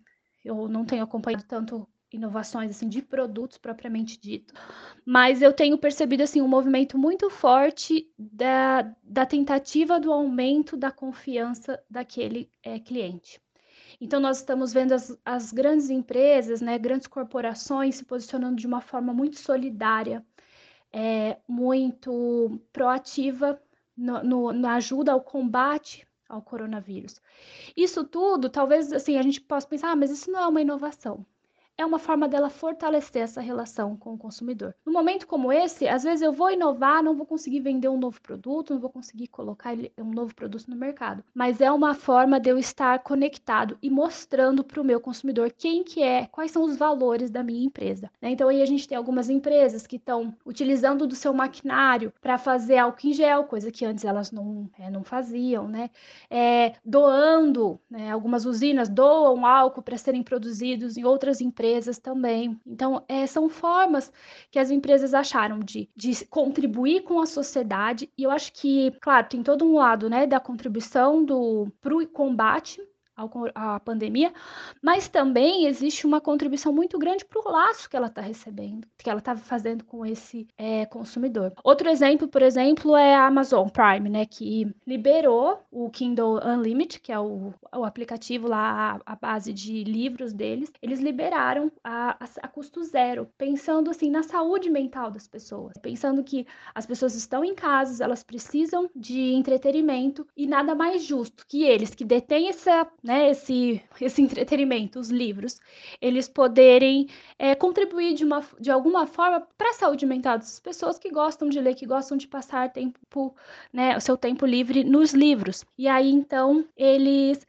eu 0.45 0.67
não 0.67 0.85
tenho 0.85 1.05
acompanhado 1.05 1.45
tanto 1.47 1.89
inovações 2.11 2.71
assim 2.71 2.89
de 2.89 3.01
produtos 3.01 3.59
propriamente 3.59 4.19
dito, 4.19 4.53
mas 5.05 5.41
eu 5.41 5.53
tenho 5.53 5.79
percebido 5.79 6.25
assim 6.25 6.43
um 6.43 6.49
movimento 6.49 6.99
muito 6.99 7.31
forte 7.31 8.11
da, 8.19 8.93
da 9.05 9.25
tentativa 9.25 10.01
do 10.01 10.13
aumento 10.13 10.77
da 10.77 10.91
confiança 10.91 11.81
daquele 11.89 12.51
é, 12.61 12.81
cliente. 12.81 13.41
Então 14.01 14.21
nós 14.21 14.39
estamos 14.39 14.73
vendo 14.73 14.93
as, 14.93 15.17
as 15.25 15.53
grandes 15.53 15.91
empresas, 15.91 16.61
né, 16.61 16.79
grandes 16.79 17.07
corporações 17.07 17.97
se 17.97 18.05
posicionando 18.05 18.57
de 18.57 18.67
uma 18.67 18.81
forma 18.81 19.13
muito 19.13 19.39
solidária, 19.39 20.25
é, 20.93 21.39
muito 21.49 22.61
proativa 22.73 23.61
no, 23.97 24.23
no, 24.23 24.53
na 24.53 24.75
ajuda 24.77 25.13
ao 25.13 25.21
combate 25.21 26.07
ao 26.29 26.43
coronavírus. 26.43 27.21
Isso 27.77 28.05
tudo, 28.05 28.49
talvez 28.51 28.93
assim, 28.93 29.17
a 29.17 29.23
gente 29.23 29.41
possa 29.41 29.67
pensar, 29.67 29.91
ah, 29.93 29.97
mas 29.97 30.11
isso 30.11 30.31
não 30.31 30.41
é 30.41 30.47
uma 30.47 30.61
inovação 30.61 31.27
é 31.79 31.87
uma 31.87 32.01
forma 32.01 32.29
dela 32.29 32.51
fortalecer 32.51 33.23
essa 33.23 33.41
relação 33.41 33.97
com 33.97 34.13
o 34.15 34.19
consumidor. 34.19 34.75
No 34.85 34.93
momento 34.93 35.29
como 35.29 35.53
esse, 35.53 35.87
às 35.87 36.03
vezes 36.03 36.23
eu 36.23 36.33
vou 36.33 36.51
inovar, 36.51 37.05
não 37.05 37.15
vou 37.15 37.25
conseguir 37.25 37.61
vender 37.61 37.89
um 37.89 37.97
novo 37.97 38.21
produto, 38.21 38.75
não 38.75 38.81
vou 38.81 38.91
conseguir 38.91 39.29
colocar 39.29 39.75
um 39.97 40.11
novo 40.11 40.35
produto 40.35 40.69
no 40.69 40.75
mercado, 40.75 41.23
mas 41.33 41.61
é 41.61 41.71
uma 41.71 41.95
forma 41.95 42.41
de 42.41 42.51
eu 42.51 42.59
estar 42.59 42.99
conectado 42.99 43.79
e 43.81 43.89
mostrando 43.89 44.65
para 44.65 44.81
o 44.81 44.85
meu 44.85 45.01
consumidor 45.01 45.53
quem 45.57 45.85
que 45.85 46.03
é, 46.03 46.27
quais 46.27 46.51
são 46.51 46.65
os 46.65 46.77
valores 46.77 47.31
da 47.31 47.45
minha 47.45 47.65
empresa. 47.65 48.11
Né? 48.21 48.31
Então 48.31 48.49
aí 48.49 48.61
a 48.61 48.67
gente 48.67 48.89
tem 48.89 48.99
algumas 48.99 49.31
empresas 49.31 49.87
que 49.87 49.97
estão 49.97 50.35
utilizando 50.45 51.07
do 51.07 51.15
seu 51.15 51.33
maquinário 51.33 52.13
para 52.21 52.39
fazer 52.39 52.79
álcool 52.79 53.07
em 53.07 53.13
gel, 53.13 53.45
coisa 53.45 53.71
que 53.71 53.85
antes 53.85 54.05
elas 54.05 54.33
não, 54.33 54.69
é, 54.77 54.91
não 54.91 55.05
faziam, 55.05 55.69
né? 55.69 55.91
É, 56.29 56.75
doando, 56.85 57.79
né? 57.89 58.11
algumas 58.11 58.45
usinas 58.45 58.89
doam 58.89 59.47
álcool 59.47 59.83
para 59.83 59.97
serem 59.97 60.25
produzidos 60.25 60.97
em 60.97 61.05
outras 61.05 61.41
empresas 61.41 61.68
empresas 61.69 61.99
também. 61.99 62.59
Então, 62.67 63.05
é, 63.09 63.27
são 63.27 63.49
formas 63.49 64.11
que 64.51 64.59
as 64.59 64.71
empresas 64.71 65.13
acharam 65.13 65.61
de, 65.61 65.89
de 65.95 66.25
contribuir 66.27 67.03
com 67.03 67.21
a 67.21 67.27
sociedade, 67.27 68.11
e 68.17 68.23
eu 68.23 68.31
acho 68.31 68.53
que, 68.53 68.91
claro, 69.01 69.29
tem 69.29 69.43
todo 69.43 69.65
um 69.65 69.75
lado 69.75 70.09
né, 70.09 70.27
da 70.27 70.41
contribuição 70.41 71.25
para 71.81 71.95
o 71.95 72.07
combate 72.07 72.81
à 73.55 73.81
pandemia, 73.81 74.33
mas 74.83 75.09
também 75.09 75.67
existe 75.67 76.07
uma 76.07 76.21
contribuição 76.21 76.73
muito 76.73 76.99
grande 76.99 77.25
para 77.25 77.41
o 77.41 77.51
laço 77.51 77.89
que 77.89 77.97
ela 77.97 78.07
está 78.07 78.21
recebendo, 78.21 78.87
que 78.97 79.11
ela 79.11 79.19
está 79.19 79.37
fazendo 79.37 79.85
com 79.85 80.05
esse 80.05 80.47
é, 80.57 80.87
consumidor. 80.87 81.53
Outro 81.65 81.89
exemplo, 81.89 82.29
por 82.29 82.43
exemplo, 82.43 82.97
é 82.97 83.15
a 83.15 83.27
Amazon 83.27 83.69
Prime, 83.69 84.09
né, 84.09 84.27
que 84.27 84.67
liberou 84.87 85.61
o 85.71 85.91
Kindle 85.91 86.41
Unlimited, 86.45 87.01
que 87.01 87.13
é 87.13 87.19
o, 87.19 87.53
o 87.75 87.85
aplicativo 87.85 88.49
lá, 88.49 89.01
a, 89.05 89.13
a, 89.13 89.17
base 89.17 89.53
de 89.53 89.85
livros 89.85 90.33
deles, 90.33 90.71
eles 90.81 91.01
liberaram 91.01 91.71
a, 91.83 92.17
a, 92.25 92.29
a 92.43 92.49
custo 92.49 92.83
zero, 92.85 93.29
pensando 93.37 93.91
assim 93.91 94.11
na 94.11 94.23
saúde 94.23 94.71
mental 94.71 95.11
das 95.11 95.27
pessoas, 95.27 95.75
pensando 95.81 96.23
que 96.23 96.47
as 96.75 96.87
pessoas 96.87 97.15
estão 97.15 97.45
em 97.45 97.55
casa, 97.55 98.03
elas 98.03 98.23
precisam 98.23 98.89
de 98.95 99.33
entretenimento 99.33 100.27
e 100.37 100.47
nada 100.47 100.75
mais 100.75 101.03
justo 101.03 101.45
que 101.47 101.65
eles 101.65 101.95
que 101.95 102.05
detêm 102.05 102.49
essa 102.49 102.87
né, 103.09 103.31
esse, 103.31 103.83
esse 104.03 104.21
entretenimento, 104.21 105.01
os 105.01 105.09
livros, 105.09 105.59
eles 105.99 106.29
poderem 106.29 107.09
é, 107.39 107.55
contribuir 107.55 108.13
de, 108.13 108.23
uma, 108.23 108.45
de 108.61 108.71
alguma 108.71 109.07
forma 109.07 109.49
para 109.57 109.71
a 109.71 109.73
saúde 109.73 110.05
mental 110.05 110.37
das 110.37 110.61
pessoas 110.61 110.99
que 110.99 111.11
gostam 111.11 111.49
de 111.49 111.59
ler, 111.59 111.75
que 111.75 111.87
gostam 111.87 112.19
de 112.19 112.29
passar 112.29 112.71
tempo, 112.71 113.35
né, 113.73 113.97
o 113.97 114.01
seu 114.01 114.15
tempo 114.15 114.45
livre 114.45 114.85
nos 114.85 115.15
livros. 115.15 115.65
E 115.79 115.89
aí, 115.89 116.11
então, 116.11 116.67
eles 116.77 117.47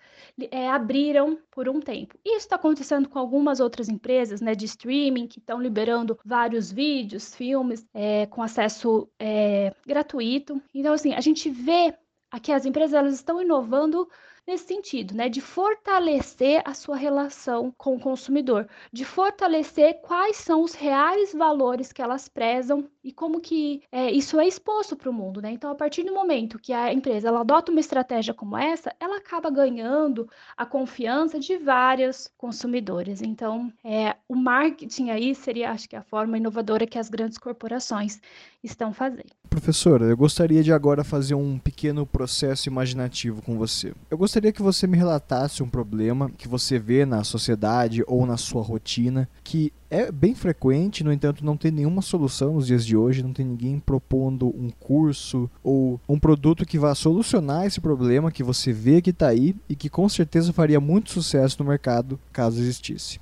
é, 0.49 0.69
abriram 0.69 1.37
por 1.51 1.67
um 1.67 1.81
tempo. 1.81 2.15
Isso 2.23 2.37
está 2.37 2.55
acontecendo 2.55 3.09
com 3.09 3.19
algumas 3.19 3.59
outras 3.59 3.89
empresas 3.89 4.39
né, 4.39 4.55
de 4.55 4.63
streaming 4.63 5.27
que 5.27 5.39
estão 5.39 5.61
liberando 5.61 6.17
vários 6.23 6.71
vídeos, 6.71 7.35
filmes 7.35 7.85
é, 7.93 8.27
com 8.27 8.41
acesso 8.41 9.09
é, 9.19 9.73
gratuito. 9.85 10.61
Então, 10.73 10.93
assim, 10.93 11.13
a 11.13 11.19
gente 11.19 11.49
vê 11.49 11.93
aqui 12.31 12.53
as 12.53 12.65
empresas 12.65 12.93
elas 12.93 13.15
estão 13.15 13.41
inovando 13.41 14.07
nesse 14.49 14.65
sentido, 14.65 15.13
né, 15.13 15.29
de 15.29 15.41
fortalecer 15.41 16.62
a 16.65 16.73
sua 16.73 16.95
relação 16.95 17.71
com 17.77 17.95
o 17.95 17.99
consumidor, 17.99 18.67
de 18.91 19.05
fortalecer 19.05 20.01
quais 20.01 20.38
são 20.38 20.63
os 20.63 20.73
reais 20.73 21.31
valores 21.33 21.93
que 21.93 22.01
elas 22.01 22.27
prezam 22.27 22.89
e 23.03 23.12
como 23.12 23.39
que 23.39 23.83
é, 23.91 24.12
isso 24.12 24.39
é 24.39 24.47
exposto 24.47 24.95
para 24.95 25.09
o 25.09 25.13
mundo, 25.13 25.41
né? 25.41 25.51
Então, 25.51 25.71
a 25.71 25.75
partir 25.75 26.03
do 26.03 26.13
momento 26.13 26.59
que 26.59 26.73
a 26.73 26.91
empresa 26.91 27.27
ela 27.27 27.41
adota 27.41 27.71
uma 27.71 27.79
estratégia 27.79 28.33
como 28.33 28.57
essa, 28.57 28.93
ela 28.99 29.17
acaba 29.17 29.49
ganhando 29.51 30.27
a 30.57 30.65
confiança 30.65 31.39
de 31.39 31.57
vários 31.57 32.29
consumidores. 32.38 33.21
Então, 33.21 33.71
é, 33.83 34.15
o 34.27 34.35
marketing 34.35 35.12
aí 35.12 35.35
seria, 35.35 35.71
acho 35.71 35.88
que, 35.88 35.95
a 35.95 36.03
forma 36.03 36.38
inovadora 36.38 36.88
que 36.88 36.97
as 36.97 37.07
grandes 37.07 37.38
corporações 37.38 38.19
estão 38.63 38.91
fazendo. 38.93 39.29
Professora, 39.49 40.05
eu 40.05 40.17
gostaria 40.17 40.62
de 40.62 40.71
agora 40.71 41.03
fazer 41.03 41.33
um 41.33 41.57
pequeno 41.57 42.05
processo 42.05 42.69
imaginativo 42.69 43.41
com 43.41 43.57
você. 43.57 43.93
Eu 44.09 44.17
gostaria 44.17 44.38
que 44.52 44.62
você 44.62 44.88
me 44.88 44.97
relatasse 44.97 45.62
um 45.62 45.69
problema 45.69 46.30
que 46.38 46.47
você 46.47 46.80
vê 46.80 47.06
na 47.06 47.23
sociedade 47.23 48.04
ou 48.08 48.25
na 48.25 48.38
sua 48.38 48.62
rotina 48.62 49.28
que 49.43 49.71
é 49.89 50.12
bem 50.12 50.36
frequente, 50.36 51.04
no 51.04 51.12
entanto, 51.12 51.43
não 51.43 51.58
tem 51.58 51.71
nenhuma 51.71 52.02
solução 52.02 52.54
nos 52.54 52.67
dias 52.67 52.86
de 52.86 52.95
hoje, 52.95 53.23
não 53.23 53.34
tem 53.34 53.45
ninguém 53.45 53.80
propondo 53.80 54.47
um 54.47 54.69
curso 54.69 55.49
ou 55.63 55.99
um 56.08 56.19
produto 56.19 56.65
que 56.65 56.78
vá 56.78 56.93
solucionar 56.93 57.65
esse 57.65 57.82
problema 57.82 58.32
que 58.32 58.43
você 58.43 58.71
vê 58.71 59.02
que 59.02 59.10
está 59.10 59.28
aí 59.28 59.56
e 59.67 59.75
que 59.75 59.89
com 59.89 60.08
certeza 60.08 60.54
faria 60.54 60.80
muito 60.80 61.12
sucesso 61.12 61.58
no 61.60 61.69
mercado 61.69 62.19
caso 62.32 62.60
existisse. 62.60 63.19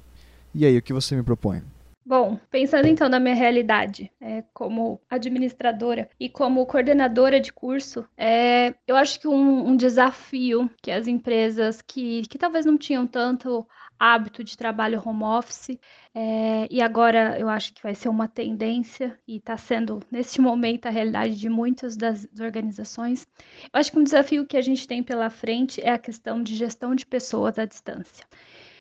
E 0.54 0.66
aí, 0.66 0.78
o 0.78 0.82
que 0.82 0.94
você 0.94 1.16
me 1.16 1.24
propõe? 1.24 1.62
Bom, 2.08 2.39
pensando 2.50 2.88
então 2.88 3.10
na 3.10 3.20
minha 3.20 3.36
realidade, 3.36 4.10
é, 4.22 4.41
como 4.54 5.02
administradora 5.10 6.10
e 6.17 6.30
como 6.30 6.65
coordenadora 6.65 7.38
de 7.38 7.52
curso, 7.52 8.08
é, 8.15 8.74
eu 8.88 8.96
acho 8.96 9.20
que 9.20 9.28
um, 9.28 9.72
um, 9.72 9.76
desafio 9.76 10.72
que 10.82 10.89
as 10.89 11.06
empresas 11.06 11.82
que, 11.82 12.22
que 12.30 12.38
talvez 12.38 12.65
não 12.65 12.78
tinham 12.78 13.06
tanto 13.06 13.67
hábito 14.00 14.41
de 14.41 14.56
trabalho 14.56 15.04
home 15.06 15.24
office, 15.24 15.78
é, 16.15 16.65
e 16.72 16.82
agora 16.82 17.38
eu 17.38 17.50
acho 17.50 17.74
que 17.74 17.84
vai 17.84 17.93
ser 17.93 18.08
uma 18.08 18.30
tendência, 18.30 19.20
e 19.28 19.36
está 19.36 19.58
sendo, 19.58 20.00
neste 20.10 20.39
momento, 20.39 20.86
a 20.86 20.89
realidade 20.89 21.36
de 21.36 21.50
muitas 21.50 21.98
das 21.98 22.26
organizações. 22.39 23.28
Eu 23.63 23.82
acho 23.82 23.91
que 23.91 24.00
um 24.00 24.04
desafio 24.04 24.46
que 24.46 24.56
a 24.56 24.62
gente 24.62 24.88
tem 24.88 25.04
pela 25.04 25.30
frente 25.30 25.82
é 25.82 25.89
a 25.89 25.98
questão 26.00 26.41
de 26.41 26.56
gestão 26.56 26.96
de 26.96 27.06
pessoas 27.06 27.60
à 27.60 27.65
distância. 27.65 28.26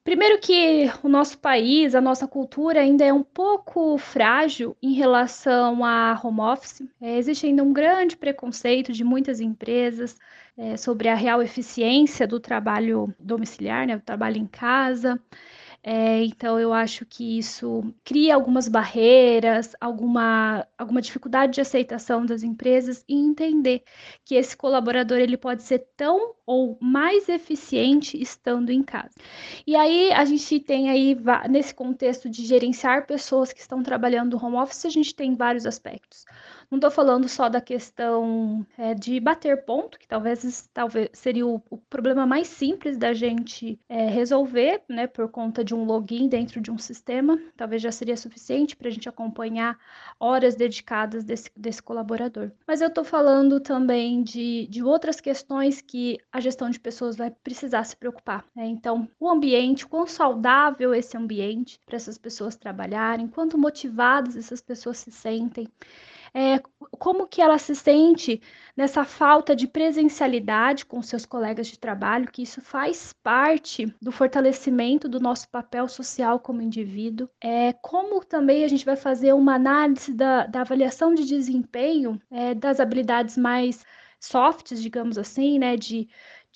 Primeiro 0.07 0.39
que 0.39 0.89
o 1.03 1.09
nosso 1.09 1.37
país, 1.37 1.93
a 1.93 2.01
nossa 2.01 2.29
cultura 2.29 2.81
ainda 2.81 3.05
é 3.05 3.13
um 3.13 3.25
pouco 3.25 3.99
frágil 3.99 4.77
em 4.81 4.93
relação 4.93 5.85
a 5.85 6.17
home 6.23 6.43
office. 6.43 6.81
É, 7.01 7.19
existe 7.19 7.45
ainda 7.45 7.65
um 7.65 7.73
grande 7.73 8.17
preconceito 8.17 8.93
de 8.93 9.03
muitas 9.03 9.41
empresas 9.41 10.17
é, 10.57 10.77
sobre 10.77 11.09
a 11.09 11.15
real 11.17 11.43
eficiência 11.43 12.25
do 12.25 12.39
trabalho 12.39 13.13
domiciliar, 13.19 13.85
né, 13.85 13.97
do 13.97 14.03
trabalho 14.03 14.37
em 14.37 14.47
casa. 14.47 15.21
É, 15.89 16.25
então, 16.25 16.59
eu 16.59 16.73
acho 16.73 17.07
que 17.07 17.39
isso 17.39 17.95
cria 18.03 18.35
algumas 18.35 18.67
barreiras, 18.67 19.73
alguma, 19.81 20.67
alguma 20.77 21.01
dificuldade 21.01 21.53
de 21.55 21.61
aceitação 21.61 22.27
das 22.27 22.43
empresas 22.43 23.05
e 23.09 23.15
entender 23.15 23.85
que 24.25 24.35
esse 24.35 24.57
colaborador 24.57 25.19
ele 25.19 25.37
pode 25.37 25.63
ser 25.63 25.87
tão 25.97 26.35
ou 26.45 26.77
mais 26.81 27.29
eficiente 27.29 28.21
estando 28.21 28.71
em 28.71 28.83
casa. 28.83 29.15
E 29.65 29.77
aí, 29.77 30.13
a 30.13 30.25
gente 30.25 30.59
tem 30.59 30.91
aí, 30.91 31.17
nesse 31.49 31.73
contexto 31.73 32.29
de 32.29 32.45
gerenciar 32.45 33.07
pessoas 33.07 33.53
que 33.53 33.61
estão 33.61 33.81
trabalhando 33.81 34.45
home 34.45 34.57
office, 34.57 34.87
a 34.87 34.91
gente 34.91 35.15
tem 35.15 35.37
vários 35.37 35.67
aspectos. 35.67 36.25
Não 36.71 36.79
estou 36.79 36.91
falando 36.91 37.29
só 37.29 37.49
da 37.49 37.61
questão 37.61 38.67
é, 38.77 38.93
de 38.93 39.21
bater 39.21 39.65
ponto, 39.65 39.99
que 39.99 40.07
talvez, 40.07 40.69
talvez 40.75 41.11
seria 41.13 41.47
o, 41.47 41.63
o 41.71 41.79
problema 41.79 42.27
mais 42.27 42.49
simples 42.49 42.97
da 42.97 43.13
gente 43.15 43.79
é, 43.89 44.07
resolver, 44.09 44.83
né, 44.89 45.07
por 45.07 45.29
conta 45.29 45.65
de 45.65 45.75
um 45.75 45.85
login 45.85 46.29
dentro 46.29 46.61
de 46.61 46.71
um 46.71 46.79
sistema. 46.79 47.39
Talvez 47.57 47.81
já 47.81 47.93
seria 47.93 48.17
suficiente 48.17 48.77
para 48.77 48.89
a 48.89 48.91
gente 48.91 49.09
acompanhar 49.09 49.79
horas 50.19 50.57
dedicadas 50.57 51.25
desse, 51.25 51.51
desse 51.57 51.83
colaborador. 51.83 52.51
Mas 52.67 52.81
eu 52.81 52.89
estou 52.89 53.05
falando 53.05 53.61
também 53.61 54.23
de, 54.23 54.67
de 54.67 54.83
outras 54.83 55.21
questões 55.21 55.81
que 55.81 56.19
a 56.33 56.41
gestão 56.41 56.69
de 56.69 56.81
pessoas 56.81 57.17
vai 57.17 57.31
precisar 57.31 57.85
se 57.85 57.97
preocupar. 57.97 58.45
Né? 58.55 58.67
Então, 58.67 59.09
o 59.21 59.29
ambiente, 59.29 59.87
quão 59.87 60.07
saudável 60.07 60.93
esse 60.93 61.17
ambiente 61.17 61.81
para 61.87 61.97
essas 61.97 62.19
pessoas 62.19 62.57
trabalharem, 62.57 63.29
quanto 63.29 63.57
motivadas 63.57 64.37
essas 64.37 64.61
pessoas 64.61 64.99
se 64.99 65.13
sentem 65.13 65.69
é, 66.37 66.61
como 66.99 67.27
que 67.27 67.41
ela 67.41 67.57
se 67.57 67.75
sente 67.75 68.43
nessa 68.77 69.07
falta 69.07 69.57
de 69.57 69.67
presencialidade 69.67 70.85
com 70.85 71.01
seus 71.01 71.25
colegas 71.25 71.67
de 71.67 71.79
trabalho, 71.79 72.31
que 72.31 72.43
isso 72.43 72.61
faz 72.61 73.15
parte 73.23 73.87
do 74.03 74.13
fortalecimento 74.13 75.09
do 75.09 75.19
nosso 75.19 75.49
papel 75.49 75.89
social 75.89 76.39
como 76.39 76.61
indivíduo. 76.61 77.27
É, 77.43 77.73
como 77.73 78.23
também 78.23 78.65
a 78.65 78.69
gente 78.69 78.85
vai 78.85 78.97
fazer 78.97 79.33
uma 79.33 79.55
análise 79.55 80.13
da, 80.13 80.47
da 80.47 80.61
avaliação 80.61 81.15
de 81.15 81.25
desempenho 81.25 82.21
é, 82.31 82.55
das 82.55 82.81
habilidades 82.81 83.39
mais 83.39 83.83
softs, 84.21 84.83
digamos 84.83 85.17
assim, 85.17 85.59
né, 85.59 85.75
de 85.75 86.07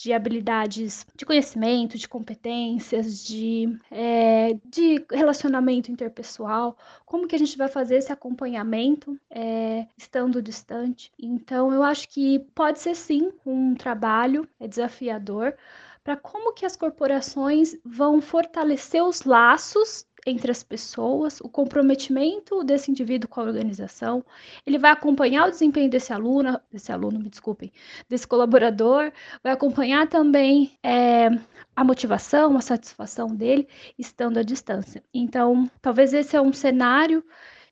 de 0.02 0.14
habilidades 0.14 1.06
de 1.14 1.26
conhecimento, 1.26 1.98
de 1.98 2.08
competências, 2.08 3.22
de, 3.22 3.78
é, 3.90 4.56
de 4.64 5.04
relacionamento 5.10 5.92
interpessoal, 5.92 6.74
como 7.04 7.28
que 7.28 7.36
a 7.36 7.38
gente 7.38 7.58
vai 7.58 7.68
fazer 7.68 7.96
esse 7.96 8.10
acompanhamento 8.10 9.20
é, 9.28 9.86
estando 9.98 10.40
distante. 10.40 11.12
Então, 11.18 11.70
eu 11.70 11.82
acho 11.82 12.08
que 12.08 12.38
pode 12.54 12.78
ser 12.78 12.96
sim 12.96 13.30
um 13.44 13.74
trabalho 13.74 14.48
é 14.58 14.66
desafiador 14.66 15.54
para 16.02 16.16
como 16.16 16.54
que 16.54 16.64
as 16.64 16.76
corporações 16.76 17.76
vão 17.84 18.22
fortalecer 18.22 19.04
os 19.04 19.22
laços 19.22 20.06
entre 20.26 20.50
as 20.50 20.62
pessoas, 20.62 21.40
o 21.40 21.48
comprometimento 21.48 22.62
desse 22.64 22.90
indivíduo 22.90 23.28
com 23.28 23.40
a 23.40 23.44
organização, 23.44 24.24
ele 24.66 24.78
vai 24.78 24.90
acompanhar 24.90 25.48
o 25.48 25.50
desempenho 25.50 25.90
desse 25.90 26.12
aluno, 26.12 26.60
desse 26.72 26.92
aluno, 26.92 27.18
me 27.18 27.28
desculpem, 27.28 27.72
desse 28.08 28.26
colaborador, 28.26 29.12
vai 29.42 29.52
acompanhar 29.52 30.08
também 30.08 30.72
é, 30.82 31.28
a 31.74 31.84
motivação, 31.84 32.56
a 32.56 32.60
satisfação 32.60 33.28
dele, 33.28 33.68
estando 33.98 34.38
à 34.38 34.42
distância. 34.42 35.02
Então, 35.12 35.70
talvez 35.80 36.12
esse 36.12 36.36
é 36.36 36.40
um 36.40 36.52
cenário 36.52 37.24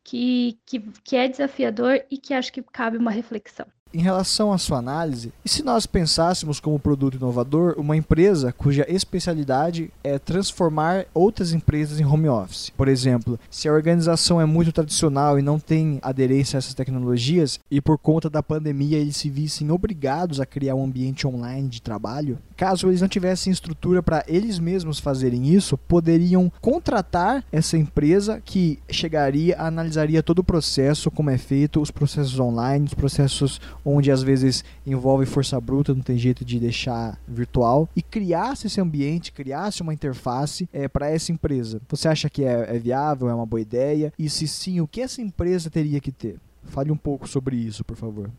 que, 0.03 0.59
que, 0.65 0.81
que 1.05 1.17
é 1.17 1.29
desafiador 1.29 2.03
e 2.11 2.17
que 2.17 2.33
acho 2.33 2.53
que 2.53 2.63
cabe 2.63 2.97
uma 2.97 3.11
reflexão. 3.11 3.67
Em 3.93 4.03
relação 4.03 4.53
à 4.53 4.59
sua 4.59 4.79
análise, 4.79 5.33
e 5.43 5.49
se 5.49 5.63
nós 5.63 5.87
pensássemos 5.87 6.61
como 6.61 6.79
produto 6.79 7.17
inovador 7.17 7.75
uma 7.79 7.97
empresa 7.97 8.53
cuja 8.53 8.85
especialidade 8.89 9.91
é 10.05 10.19
transformar 10.19 11.07
outras 11.15 11.53
empresas 11.53 11.99
em 11.99 12.05
home 12.05 12.29
office? 12.29 12.71
Por 12.77 12.87
exemplo, 12.87 13.41
se 13.51 13.67
a 13.67 13.73
organização 13.73 14.41
é 14.41 14.45
muito 14.45 14.73
tradicional 14.73 15.39
e 15.39 15.43
não 15.43 15.59
tem 15.59 15.99
aderência 16.03 16.57
a 16.57 16.59
essas 16.59 16.75
tecnologias 16.75 17.59
e 17.71 17.81
por 17.81 17.97
conta 17.97 18.29
da 18.29 18.43
pandemia 18.43 18.99
eles 18.99 19.17
se 19.17 19.31
vissem 19.31 19.71
obrigados 19.71 20.39
a 20.39 20.47
criar 20.47 20.75
um 20.75 20.85
ambiente 20.85 21.27
online 21.27 21.69
de 21.69 21.81
trabalho, 21.81 22.39
caso 22.57 22.89
eles 22.89 23.01
não 23.01 23.09
tivessem 23.09 23.53
estrutura 23.53 24.03
para 24.03 24.23
eles 24.29 24.59
mesmos 24.59 24.99
fazerem 24.99 25.47
isso, 25.49 25.79
poderiam 25.79 26.53
contratar 26.61 27.43
essa 27.51 27.79
empresa 27.79 28.43
que 28.45 28.79
chegaria, 28.91 29.59
analisaria 29.59 30.23
todo 30.23 30.41
o 30.41 30.45
processo, 30.45 31.11
como 31.11 31.31
é 31.31 31.39
feito, 31.39 31.81
os 31.81 31.91
processos 31.91 32.39
online, 32.39 32.87
os 32.87 32.95
processos 32.95 33.61
onde 33.89 34.11
às 34.11 34.23
vezes 34.23 34.65
envolve 34.87 35.25
força 35.27 35.61
bruta, 35.61 35.95
não 35.95 36.03
tem 36.03 36.19
jeito 36.19 36.45
de 36.45 36.61
deixar 36.61 37.19
virtual, 37.27 37.89
e 37.97 38.03
criasse 38.03 38.67
esse 38.67 38.81
ambiente, 38.81 39.33
criasse 39.33 39.83
uma 39.83 39.95
interface 39.95 40.69
é, 40.73 40.87
para 40.87 41.11
essa 41.11 41.33
empresa. 41.33 41.81
Você 41.89 42.09
acha 42.09 42.29
que 42.29 42.45
é, 42.45 42.77
é 42.77 42.79
viável, 42.79 43.29
é 43.29 43.35
uma 43.35 43.47
boa 43.47 43.61
ideia? 43.61 44.13
E 44.19 44.29
se 44.29 44.47
sim, 44.47 44.81
o 44.81 44.87
que 44.89 45.01
essa 45.01 45.23
empresa 45.23 45.71
teria 45.71 46.01
que 46.01 46.13
ter? 46.13 46.39
Fale 46.65 46.93
um 46.93 46.97
pouco 46.97 47.27
sobre 47.27 47.57
isso, 47.57 47.85
por 47.85 47.97
favor. 47.97 48.31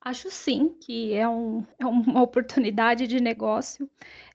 Acho 0.00 0.30
sim 0.30 0.70
que 0.80 1.14
é, 1.14 1.26
um, 1.26 1.64
é 1.78 1.86
uma 1.86 2.22
oportunidade 2.22 3.06
de 3.06 3.20
negócio. 3.20 3.88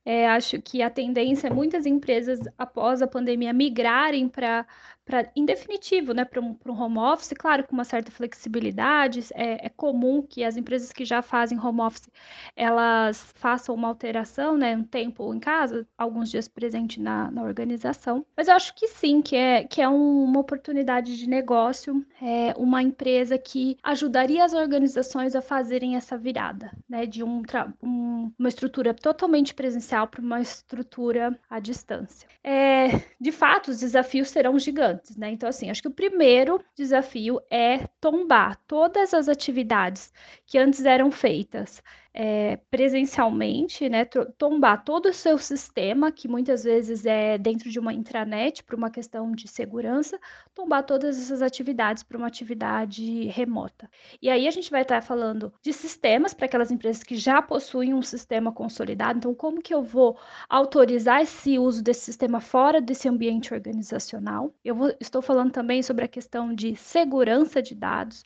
É, 0.04 0.28
acho 0.28 0.60
que 0.62 0.82
a 0.82 0.90
tendência 0.90 1.48
é 1.48 1.54
muitas 1.54 1.86
empresas, 1.86 2.40
após 2.58 3.02
a 3.02 3.08
pandemia, 3.08 3.54
migrarem 3.54 4.28
para 4.28 4.66
para 5.10 5.28
em 5.36 5.44
definitivo, 5.44 6.14
né, 6.14 6.24
para 6.24 6.40
um, 6.40 6.56
um, 6.64 6.72
home 6.72 7.00
office, 7.00 7.34
claro, 7.36 7.66
com 7.66 7.74
uma 7.74 7.84
certa 7.84 8.12
flexibilidade, 8.12 9.26
é, 9.34 9.66
é, 9.66 9.70
comum 9.70 10.22
que 10.22 10.44
as 10.44 10.56
empresas 10.56 10.92
que 10.92 11.04
já 11.04 11.24
fazem 11.24 11.60
home 11.60 11.82
office, 11.82 12.08
elas 12.56 13.34
façam 13.34 13.74
uma 13.74 13.88
alteração, 13.88 14.56
né, 14.56 14.78
um 14.78 14.84
tempo 14.84 15.34
em 15.34 15.40
casa, 15.40 15.88
alguns 15.98 16.30
dias 16.30 16.48
presente 16.48 17.02
na, 17.02 17.32
na 17.32 17.42
organização, 17.42 18.24
mas 18.38 18.48
eu 18.48 18.54
acho 18.54 18.76
que 18.76 18.88
sim, 18.88 19.20
que 19.20 19.36
é, 19.36 19.64
que 19.64 19.82
é 19.82 19.90
um, 19.90 20.26
uma 20.26 20.42
oportunidade 20.42 21.18
de 21.18 21.28
negócio, 21.28 22.06
é 22.22 22.54
uma 22.56 22.84
empresa 22.84 23.36
que 23.36 23.78
ajudaria 23.82 24.46
as 24.46 24.54
organizações 24.54 25.36
a 25.36 25.42
fazerem 25.42 25.96
essa 25.96 26.20
virada, 26.20 26.72
né, 26.88 27.08
de 27.08 27.24
um, 27.24 27.42
um 27.82 28.32
uma 28.38 28.50
estrutura 28.50 28.94
totalmente 28.94 29.54
presencial 29.54 30.08
para 30.08 30.22
uma 30.22 30.42
estrutura 30.42 31.38
à 31.50 31.60
distância. 31.60 32.28
É, 32.44 32.88
de 33.20 33.32
fato, 33.32 33.72
os 33.72 33.80
desafios 33.80 34.30
serão 34.30 34.58
gigantes, 34.58 34.99
antes, 35.00 35.16
né? 35.16 35.32
Então, 35.32 35.48
assim, 35.50 35.70
acho 35.70 35.82
que 35.82 35.88
o 35.88 35.94
primeiro 35.94 36.64
desafio 36.76 37.40
é 37.50 37.88
tombar 38.00 38.58
todas 38.68 39.14
as 39.14 39.28
atividades 39.30 40.14
que 40.46 40.58
antes 40.58 40.86
eram 40.86 41.12
feitas 41.12 41.82
é, 42.14 42.58
presencialmente, 42.72 43.88
né, 43.88 44.06
tombar 44.38 44.84
todo 44.84 45.08
o 45.10 45.14
seu 45.14 45.38
sistema, 45.38 46.12
que 46.12 46.28
muitas 46.28 46.64
vezes 46.64 47.06
é 47.06 47.38
dentro 47.38 47.70
de 47.70 47.80
uma 47.80 47.94
intranet, 47.94 48.64
por 48.64 48.76
uma 48.76 48.90
questão 48.90 49.32
de 49.32 49.48
segurança, 49.48 50.20
tombar 50.56 50.84
todas 50.84 51.18
essas 51.18 51.42
atividades 51.42 52.04
para 52.04 52.18
uma 52.18 52.28
atividade 52.28 53.26
remota. 53.28 53.90
E 54.22 54.30
aí 54.30 54.48
a 54.48 54.52
gente 54.52 54.72
vai 54.72 54.82
estar 54.82 55.02
falando 55.02 55.54
de 55.62 55.72
sistemas 55.72 56.34
para 56.34 56.46
aquelas 56.46 56.72
empresas 56.72 57.04
que 57.04 57.16
já 57.16 57.42
possuem 57.42 57.94
um 57.94 58.02
sistema 58.02 58.52
consolidado. 58.52 59.20
Então, 59.20 59.36
como 59.36 59.62
que 59.62 59.74
eu 59.74 59.84
vou 59.84 60.18
autorizar 60.50 61.22
esse 61.22 61.60
uso 61.60 61.84
desse 61.84 62.02
sistema 62.02 62.42
fora 62.42 62.82
desse 62.82 63.08
ambiente 63.08 63.54
organizacional? 63.54 64.54
Eu 64.66 64.76
vou, 64.76 64.94
estou 65.00 65.22
falando 65.22 65.52
também 65.52 65.84
sobre 65.84 66.06
a 66.06 66.08
questão 66.08 66.54
de 66.54 66.76
segurança 66.76 67.62
de 67.62 67.76
dados 67.76 68.24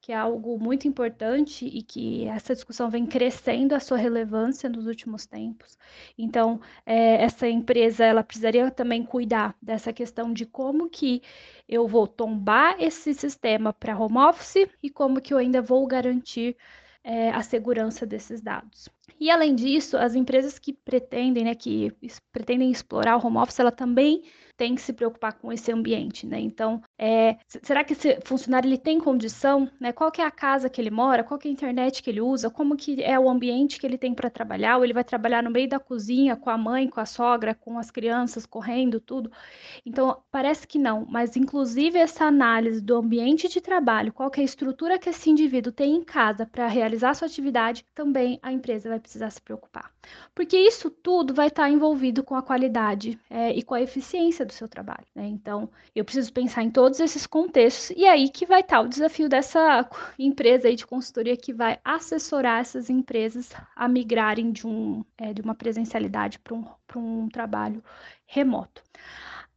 que 0.00 0.12
é 0.12 0.16
algo 0.16 0.58
muito 0.58 0.88
importante 0.88 1.66
e 1.66 1.82
que 1.82 2.26
essa 2.26 2.54
discussão 2.54 2.90
vem 2.90 3.06
crescendo 3.06 3.74
a 3.74 3.80
sua 3.80 3.98
relevância 3.98 4.68
nos 4.68 4.86
últimos 4.86 5.26
tempos. 5.26 5.78
Então, 6.16 6.60
é, 6.86 7.22
essa 7.22 7.46
empresa 7.48 8.04
ela 8.04 8.24
precisaria 8.24 8.70
também 8.70 9.04
cuidar 9.04 9.54
dessa 9.60 9.92
questão 9.92 10.32
de 10.32 10.46
como 10.46 10.88
que 10.88 11.22
eu 11.68 11.86
vou 11.86 12.06
tombar 12.06 12.76
esse 12.80 13.12
sistema 13.12 13.72
para 13.72 13.98
home 13.98 14.18
office 14.18 14.68
e 14.82 14.88
como 14.88 15.20
que 15.20 15.34
eu 15.34 15.38
ainda 15.38 15.60
vou 15.60 15.86
garantir 15.86 16.56
é, 17.04 17.30
a 17.30 17.42
segurança 17.42 18.06
desses 18.06 18.40
dados. 18.40 18.88
E 19.18 19.30
além 19.30 19.54
disso, 19.54 19.96
as 19.96 20.14
empresas 20.14 20.58
que 20.58 20.72
pretendem, 20.72 21.44
né, 21.44 21.54
que 21.54 21.92
pretendem 22.32 22.70
explorar 22.70 23.16
o 23.16 23.26
home 23.26 23.38
office, 23.38 23.58
ela 23.58 23.72
também 23.72 24.22
tem 24.60 24.74
que 24.74 24.82
se 24.82 24.92
preocupar 24.92 25.32
com 25.32 25.50
esse 25.50 25.72
ambiente, 25.72 26.26
né? 26.26 26.38
Então, 26.38 26.82
é, 26.98 27.38
será 27.62 27.82
que 27.82 27.94
esse 27.94 28.18
funcionário 28.26 28.68
ele 28.68 28.76
tem 28.76 29.00
condição, 29.00 29.66
né? 29.80 29.90
Qual 29.90 30.12
que 30.12 30.20
é 30.20 30.24
a 30.26 30.30
casa 30.30 30.68
que 30.68 30.78
ele 30.78 30.90
mora, 30.90 31.24
qual 31.24 31.40
que 31.40 31.48
é 31.48 31.50
a 31.50 31.52
internet 31.54 32.02
que 32.02 32.10
ele 32.10 32.20
usa, 32.20 32.50
como 32.50 32.76
que 32.76 33.02
é 33.02 33.18
o 33.18 33.30
ambiente 33.30 33.80
que 33.80 33.86
ele 33.86 33.96
tem 33.96 34.12
para 34.12 34.28
trabalhar, 34.28 34.76
ou 34.76 34.84
ele 34.84 34.92
vai 34.92 35.02
trabalhar 35.02 35.42
no 35.42 35.50
meio 35.50 35.66
da 35.66 35.78
cozinha 35.80 36.36
com 36.36 36.50
a 36.50 36.58
mãe, 36.58 36.88
com 36.88 37.00
a 37.00 37.06
sogra, 37.06 37.54
com 37.54 37.78
as 37.78 37.90
crianças 37.90 38.44
correndo, 38.44 39.00
tudo. 39.00 39.32
Então, 39.86 40.22
parece 40.30 40.68
que 40.68 40.78
não, 40.78 41.06
mas 41.08 41.36
inclusive 41.36 41.98
essa 41.98 42.26
análise 42.26 42.82
do 42.82 42.96
ambiente 42.96 43.48
de 43.48 43.62
trabalho, 43.62 44.12
qual 44.12 44.30
que 44.30 44.40
é 44.40 44.42
a 44.42 44.44
estrutura 44.44 44.98
que 44.98 45.08
esse 45.08 45.30
indivíduo 45.30 45.72
tem 45.72 45.96
em 45.96 46.04
casa 46.04 46.44
para 46.44 46.66
realizar 46.66 47.14
sua 47.14 47.28
atividade, 47.28 47.82
também 47.94 48.38
a 48.42 48.52
empresa 48.52 48.90
vai 48.90 48.99
precisar 49.00 49.30
se 49.30 49.40
preocupar. 49.40 49.90
Porque 50.34 50.56
isso 50.56 50.90
tudo 50.90 51.34
vai 51.34 51.48
estar 51.48 51.68
envolvido 51.68 52.22
com 52.22 52.34
a 52.34 52.42
qualidade 52.42 53.18
é, 53.28 53.52
e 53.52 53.62
com 53.62 53.74
a 53.74 53.80
eficiência 53.80 54.46
do 54.46 54.52
seu 54.52 54.68
trabalho. 54.68 55.06
Né? 55.14 55.26
Então, 55.26 55.68
eu 55.94 56.04
preciso 56.04 56.32
pensar 56.32 56.62
em 56.62 56.70
todos 56.70 57.00
esses 57.00 57.26
contextos 57.26 57.96
e 57.96 58.06
aí 58.06 58.28
que 58.28 58.46
vai 58.46 58.60
estar 58.60 58.80
o 58.80 58.88
desafio 58.88 59.28
dessa 59.28 59.88
empresa 60.18 60.68
aí 60.68 60.76
de 60.76 60.86
consultoria 60.86 61.36
que 61.36 61.52
vai 61.52 61.78
assessorar 61.84 62.60
essas 62.60 62.88
empresas 62.90 63.50
a 63.74 63.88
migrarem 63.88 64.52
de, 64.52 64.66
um, 64.66 65.04
é, 65.18 65.32
de 65.32 65.42
uma 65.42 65.54
presencialidade 65.54 66.38
para 66.38 66.54
um, 66.54 66.64
um 66.96 67.28
trabalho 67.28 67.82
remoto. 68.26 68.82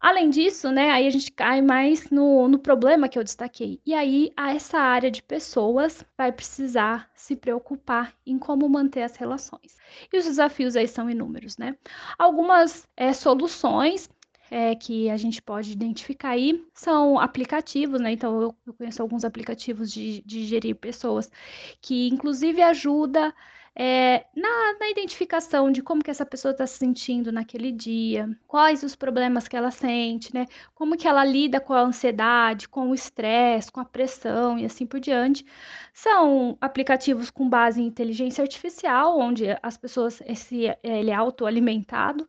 Além 0.04 0.30
disso, 0.30 0.70
né, 0.70 0.92
aí 0.92 1.08
a 1.08 1.10
gente 1.10 1.32
cai 1.32 1.62
mais 1.62 2.10
no, 2.10 2.50
no 2.50 2.60
problema 2.60 3.08
que 3.08 3.18
eu 3.18 3.24
destaquei. 3.24 3.80
E 3.86 3.94
aí, 3.94 4.34
essa 4.38 4.78
área 4.78 5.10
de 5.10 5.24
pessoas 5.24 6.06
vai 6.18 6.30
precisar 6.30 7.10
se 7.16 7.38
preocupar 7.38 8.14
em 8.26 8.38
como 8.38 8.68
manter 8.68 9.04
as 9.04 9.16
relações. 9.16 9.78
E 10.12 10.18
os 10.18 10.26
desafios 10.26 10.76
aí 10.76 10.90
são 10.90 11.10
inúmeros, 11.10 11.58
né? 11.58 11.78
Algumas 12.20 12.86
é, 12.98 13.14
soluções 13.14 14.10
é, 14.52 14.76
que 14.76 15.10
a 15.10 15.16
gente 15.16 15.42
pode 15.42 15.72
identificar 15.72 16.32
aí 16.32 16.62
são 16.74 17.18
aplicativos, 17.18 18.02
né? 18.02 18.12
Então, 18.12 18.42
eu, 18.42 18.56
eu 18.68 18.74
conheço 18.74 19.02
alguns 19.02 19.24
aplicativos 19.24 19.90
de, 19.90 20.22
de 20.26 20.44
gerir 20.44 20.76
pessoas 20.76 21.32
que, 21.80 22.10
inclusive, 22.10 22.62
ajuda 22.62 23.34
é, 23.76 24.26
na, 24.36 24.78
na, 24.80 24.90
identificação 24.90 25.72
de 25.72 25.82
como 25.82 26.04
que 26.04 26.12
essa 26.12 26.26
pessoa 26.26 26.52
está 26.52 26.68
se 26.68 26.78
sentindo 26.78 27.32
naquele 27.32 27.72
dia, 27.72 28.30
quais 28.48 28.84
os 28.84 28.96
problemas 28.96 29.48
que 29.48 29.56
ela 29.56 29.72
sente, 29.72 30.34
né? 30.34 30.46
Como 30.76 30.96
que 30.96 31.08
ela 31.08 31.26
lida 31.26 31.60
com 31.60 31.74
a 31.74 31.82
ansiedade, 31.82 32.70
com 32.70 32.92
o 32.92 32.96
estresse, 32.96 33.72
com 33.72 33.80
a 33.80 33.86
pressão 33.86 34.60
e 34.60 34.66
assim 34.66 34.86
por 34.86 35.00
diante. 35.00 35.44
São 35.92 36.56
aplicativos 36.62 37.32
com 37.32 37.50
base 37.50 37.82
em 37.82 37.88
inteligência 37.88 38.44
artificial, 38.44 39.18
onde 39.20 39.46
as 39.64 39.76
pessoas, 39.76 40.22
esse, 40.26 40.66
ele 40.84 41.10
é 41.10 41.16
autoalimentado, 41.16 42.28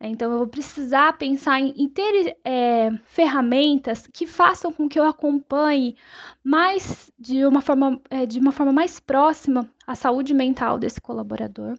então, 0.00 0.30
eu 0.30 0.38
vou 0.38 0.46
precisar 0.46 1.16
pensar 1.16 1.58
em, 1.58 1.72
em 1.76 1.88
ter 1.88 2.36
é, 2.44 2.90
ferramentas 3.06 4.06
que 4.06 4.26
façam 4.26 4.70
com 4.70 4.88
que 4.88 4.98
eu 4.98 5.04
acompanhe 5.04 5.96
mais 6.44 7.10
de 7.18 7.46
uma 7.46 7.62
forma, 7.62 8.00
é, 8.10 8.26
de 8.26 8.38
uma 8.38 8.52
forma 8.52 8.72
mais 8.72 9.00
próxima 9.00 9.68
a 9.86 9.94
saúde 9.94 10.34
mental 10.34 10.78
desse 10.78 11.00
colaborador. 11.00 11.78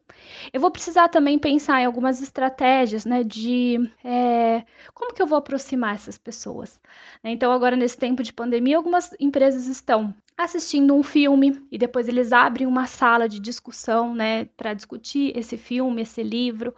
Eu 0.52 0.60
vou 0.60 0.72
precisar 0.72 1.10
também 1.10 1.38
pensar 1.38 1.82
em 1.82 1.86
algumas 1.86 2.20
estratégias, 2.22 3.06
né, 3.06 3.24
de 3.24 3.78
é, 4.04 4.64
como 4.94 5.14
que 5.14 5.22
eu 5.22 5.28
vou 5.28 5.38
aproximar 5.38 5.96
essas 5.96 6.18
pessoas. 6.18 6.80
Então, 7.24 7.52
agora 7.52 7.76
nesse 7.76 7.98
tempo 7.98 8.24
de 8.24 8.34
pandemia, 8.34 8.78
algumas 8.78 9.14
empresas 9.20 9.68
estão 9.68 10.14
assistindo 10.38 10.94
um 10.94 11.02
filme 11.02 11.66
e 11.72 11.78
depois 11.78 12.08
eles 12.08 12.32
abrem 12.32 12.68
uma 12.68 12.86
sala 12.86 13.28
de 13.28 13.40
discussão, 13.40 14.14
né, 14.14 14.46
para 14.56 14.74
discutir 14.74 15.36
esse 15.36 15.58
filme, 15.58 16.04
esse 16.04 16.22
livro. 16.22 16.76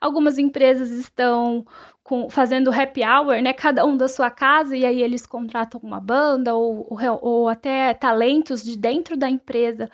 Algumas 0.00 0.36
empresas 0.36 0.90
estão 0.90 1.66
com, 2.04 2.28
fazendo 2.28 2.70
happy 2.70 3.02
hour, 3.02 3.40
né, 3.40 3.54
cada 3.54 3.84
um 3.86 3.96
da 3.96 4.08
sua 4.08 4.30
casa 4.30 4.76
e 4.76 4.84
aí 4.84 5.02
eles 5.02 5.26
contratam 5.26 5.80
uma 5.82 6.00
banda 6.00 6.54
ou, 6.54 6.86
ou, 6.90 7.18
ou 7.22 7.48
até 7.48 7.94
talentos 7.94 8.62
de 8.62 8.76
dentro 8.76 9.16
da 9.16 9.30
empresa 9.30 9.90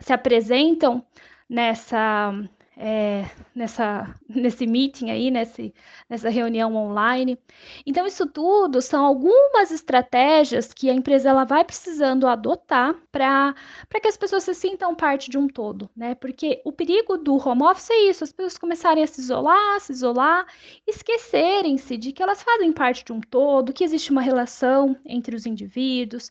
se 0.00 0.12
apresentam 0.12 1.04
nessa 1.48 2.32
é, 2.76 3.24
nessa, 3.54 4.14
nesse 4.28 4.66
meeting 4.66 5.10
aí, 5.10 5.30
nesse, 5.30 5.74
nessa 6.10 6.28
reunião 6.28 6.74
online. 6.76 7.38
Então, 7.86 8.06
isso 8.06 8.26
tudo 8.26 8.82
são 8.82 9.04
algumas 9.04 9.70
estratégias 9.70 10.74
que 10.74 10.90
a 10.90 10.94
empresa 10.94 11.30
ela 11.30 11.44
vai 11.44 11.64
precisando 11.64 12.26
adotar 12.26 12.94
para 13.10 13.54
que 14.00 14.08
as 14.08 14.16
pessoas 14.16 14.44
se 14.44 14.54
sintam 14.54 14.94
parte 14.94 15.30
de 15.30 15.38
um 15.38 15.48
todo, 15.48 15.88
né? 15.96 16.14
Porque 16.14 16.60
o 16.64 16.72
perigo 16.72 17.16
do 17.16 17.36
home 17.36 17.62
office 17.62 17.90
é 17.90 18.10
isso, 18.10 18.24
as 18.24 18.32
pessoas 18.32 18.58
começarem 18.58 19.02
a 19.02 19.06
se 19.06 19.20
isolar, 19.20 19.80
se 19.80 19.92
isolar, 19.92 20.46
esquecerem-se 20.86 21.96
de 21.96 22.12
que 22.12 22.22
elas 22.22 22.42
fazem 22.42 22.72
parte 22.72 23.04
de 23.04 23.12
um 23.12 23.20
todo, 23.20 23.72
que 23.72 23.84
existe 23.84 24.10
uma 24.10 24.20
relação 24.20 24.94
entre 25.04 25.34
os 25.34 25.46
indivíduos, 25.46 26.30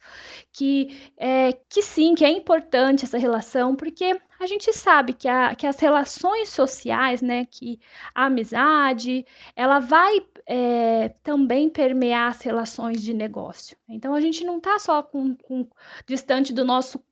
que, 0.54 0.96
é, 1.18 1.54
que 1.68 1.82
sim, 1.82 2.14
que 2.14 2.24
é 2.24 2.30
importante 2.30 3.04
essa 3.04 3.18
relação, 3.18 3.76
porque 3.76 4.20
a 4.40 4.48
gente 4.48 4.72
sabe 4.74 5.14
que, 5.14 5.28
a, 5.28 5.56
que 5.56 5.66
as 5.66 5.80
relações 5.80 6.50
sociais, 6.50 7.22
né, 7.22 7.46
que 7.46 7.80
a 8.14 8.26
amizade, 8.26 9.26
ela 9.56 9.80
vai 9.80 10.26
é, 10.46 11.10
também 11.24 11.70
permear 11.70 12.30
as 12.32 12.42
relações 12.42 13.02
de 13.02 13.14
negócio. 13.14 13.78
Então, 13.88 14.14
a 14.14 14.22
gente 14.22 14.44
não 14.44 14.58
está 14.58 14.78
só 14.80 15.02
com, 15.02 15.36
com, 15.36 15.68
distante 16.08 16.54
do 16.54 16.64
nosso 16.66 17.04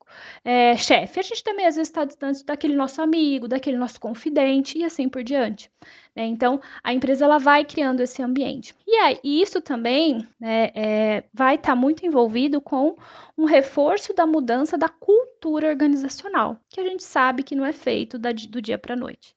é, 0.43 0.77
chefe, 0.77 1.19
a 1.19 1.23
gente 1.23 1.43
também 1.43 1.65
às 1.65 1.75
vezes 1.75 1.89
está 1.89 2.05
distante 2.05 2.45
daquele 2.45 2.75
nosso 2.75 3.01
amigo, 3.01 3.47
daquele 3.47 3.77
nosso 3.77 3.99
confidente 3.99 4.77
e 4.77 4.83
assim 4.83 5.09
por 5.09 5.23
diante. 5.23 5.71
Né? 6.15 6.25
Então, 6.25 6.61
a 6.83 6.93
empresa 6.93 7.25
ela 7.25 7.39
vai 7.39 7.65
criando 7.65 8.01
esse 8.01 8.21
ambiente. 8.21 8.75
E 8.87 8.95
aí, 8.95 9.19
isso 9.23 9.61
também 9.61 10.27
né, 10.39 10.71
é, 10.75 11.23
vai 11.33 11.55
estar 11.55 11.71
tá 11.71 11.75
muito 11.75 12.05
envolvido 12.05 12.61
com 12.61 12.95
um 13.37 13.45
reforço 13.45 14.13
da 14.13 14.25
mudança 14.25 14.77
da 14.77 14.89
cultura 14.89 15.69
organizacional, 15.69 16.57
que 16.69 16.79
a 16.79 16.83
gente 16.83 17.03
sabe 17.03 17.43
que 17.43 17.55
não 17.55 17.65
é 17.65 17.73
feito 17.73 18.19
da, 18.19 18.31
do 18.31 18.61
dia 18.61 18.77
para 18.77 18.93
a 18.93 18.97
noite. 18.97 19.33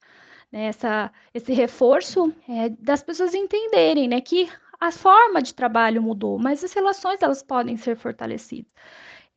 Né? 0.51 0.65
Essa, 0.65 1.11
esse 1.33 1.51
reforço 1.53 2.33
é, 2.47 2.69
das 2.69 3.01
pessoas 3.01 3.33
entenderem 3.33 4.07
né, 4.07 4.21
que 4.21 4.49
a 4.79 4.91
forma 4.91 5.41
de 5.41 5.53
trabalho 5.53 6.01
mudou, 6.01 6.37
mas 6.37 6.63
as 6.63 6.71
relações 6.73 7.21
elas 7.21 7.41
podem 7.41 7.75
ser 7.77 7.97
fortalecidas. 7.97 8.71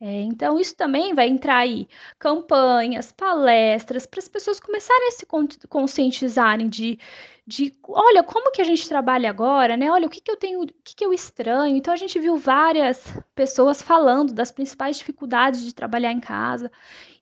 É, 0.03 0.21
então, 0.21 0.59
isso 0.59 0.75
também 0.75 1.13
vai 1.13 1.27
entrar 1.29 1.57
aí 1.57 1.87
campanhas, 2.17 3.11
palestras, 3.11 4.07
para 4.07 4.17
as 4.19 4.27
pessoas 4.27 4.59
começarem 4.59 5.09
a 5.09 5.11
se 5.11 5.27
conscientizarem 5.69 6.67
de, 6.67 6.97
de, 7.45 7.71
olha, 7.83 8.23
como 8.23 8.51
que 8.51 8.63
a 8.63 8.65
gente 8.65 8.89
trabalha 8.89 9.29
agora, 9.29 9.77
né? 9.77 9.91
Olha, 9.91 10.07
o 10.07 10.09
que, 10.09 10.19
que 10.19 10.31
eu 10.31 10.37
tenho, 10.37 10.63
o 10.63 10.67
que, 10.83 10.95
que 10.95 11.05
eu 11.05 11.13
estranho. 11.13 11.75
Então, 11.77 11.93
a 11.93 11.97
gente 11.97 12.17
viu 12.19 12.35
várias 12.35 13.03
pessoas 13.35 13.79
falando 13.79 14.33
das 14.33 14.51
principais 14.51 14.97
dificuldades 14.97 15.63
de 15.63 15.73
trabalhar 15.73 16.11
em 16.11 16.19
casa. 16.19 16.71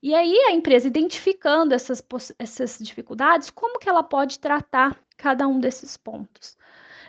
E 0.01 0.15
aí, 0.15 0.33
a 0.47 0.53
empresa 0.53 0.87
identificando 0.87 1.75
essas, 1.75 2.01
essas 2.39 2.77
dificuldades, 2.79 3.49
como 3.49 3.77
que 3.77 3.89
ela 3.89 4.03
pode 4.03 4.39
tratar 4.39 4.97
cada 5.17 5.45
um 5.49 5.59
desses 5.59 5.97
pontos. 5.97 6.57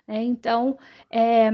Né? 0.06 0.20
Então, 0.24 0.76
é, 1.08 1.48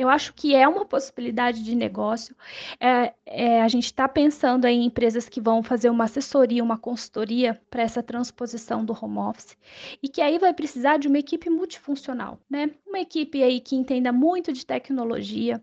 eu 0.00 0.08
acho 0.08 0.32
que 0.32 0.54
é 0.54 0.66
uma 0.66 0.86
possibilidade 0.86 1.62
de 1.62 1.74
negócio. 1.74 2.34
É, 2.80 3.12
é, 3.26 3.60
a 3.60 3.68
gente 3.68 3.84
está 3.84 4.08
pensando 4.08 4.66
em 4.66 4.86
empresas 4.86 5.28
que 5.28 5.42
vão 5.42 5.62
fazer 5.62 5.90
uma 5.90 6.04
assessoria, 6.04 6.64
uma 6.64 6.78
consultoria 6.78 7.60
para 7.68 7.82
essa 7.82 8.02
transposição 8.02 8.82
do 8.82 8.96
home 8.98 9.18
office 9.18 9.58
e 10.02 10.08
que 10.08 10.22
aí 10.22 10.38
vai 10.38 10.54
precisar 10.54 10.96
de 10.96 11.06
uma 11.06 11.18
equipe 11.18 11.50
multifuncional, 11.50 12.38
né? 12.48 12.70
Uma 12.86 13.00
equipe 13.00 13.42
aí 13.42 13.60
que 13.60 13.76
entenda 13.76 14.10
muito 14.10 14.54
de 14.54 14.64
tecnologia, 14.64 15.62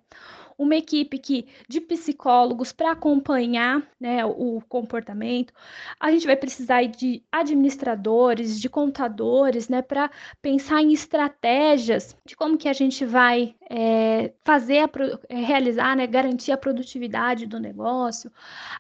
uma 0.58 0.76
equipe 0.76 1.20
que, 1.20 1.48
de 1.70 1.80
psicólogos 1.80 2.72
para 2.74 2.92
acompanhar 2.92 3.88
né, 4.00 4.26
o 4.26 4.62
comportamento. 4.68 5.54
A 6.00 6.12
gente 6.12 6.26
vai 6.26 6.36
precisar 6.36 6.84
de 6.86 7.24
administradores, 7.32 8.60
de 8.60 8.68
contadores, 8.68 9.70
né, 9.70 9.82
para 9.82 10.10
pensar 10.42 10.82
em 10.82 10.92
estratégias 10.92 12.18
de 12.26 12.36
como 12.36 12.58
que 12.58 12.68
a 12.68 12.74
gente 12.74 13.06
vai 13.06 13.56
é, 13.70 14.32
fazer, 14.44 14.80
a, 14.80 14.90
é, 15.30 15.36
realizar, 15.36 15.96
né, 15.96 16.08
garantir 16.08 16.52
a 16.52 16.58
produtividade 16.58 17.46
do 17.46 17.60
negócio. 17.60 18.32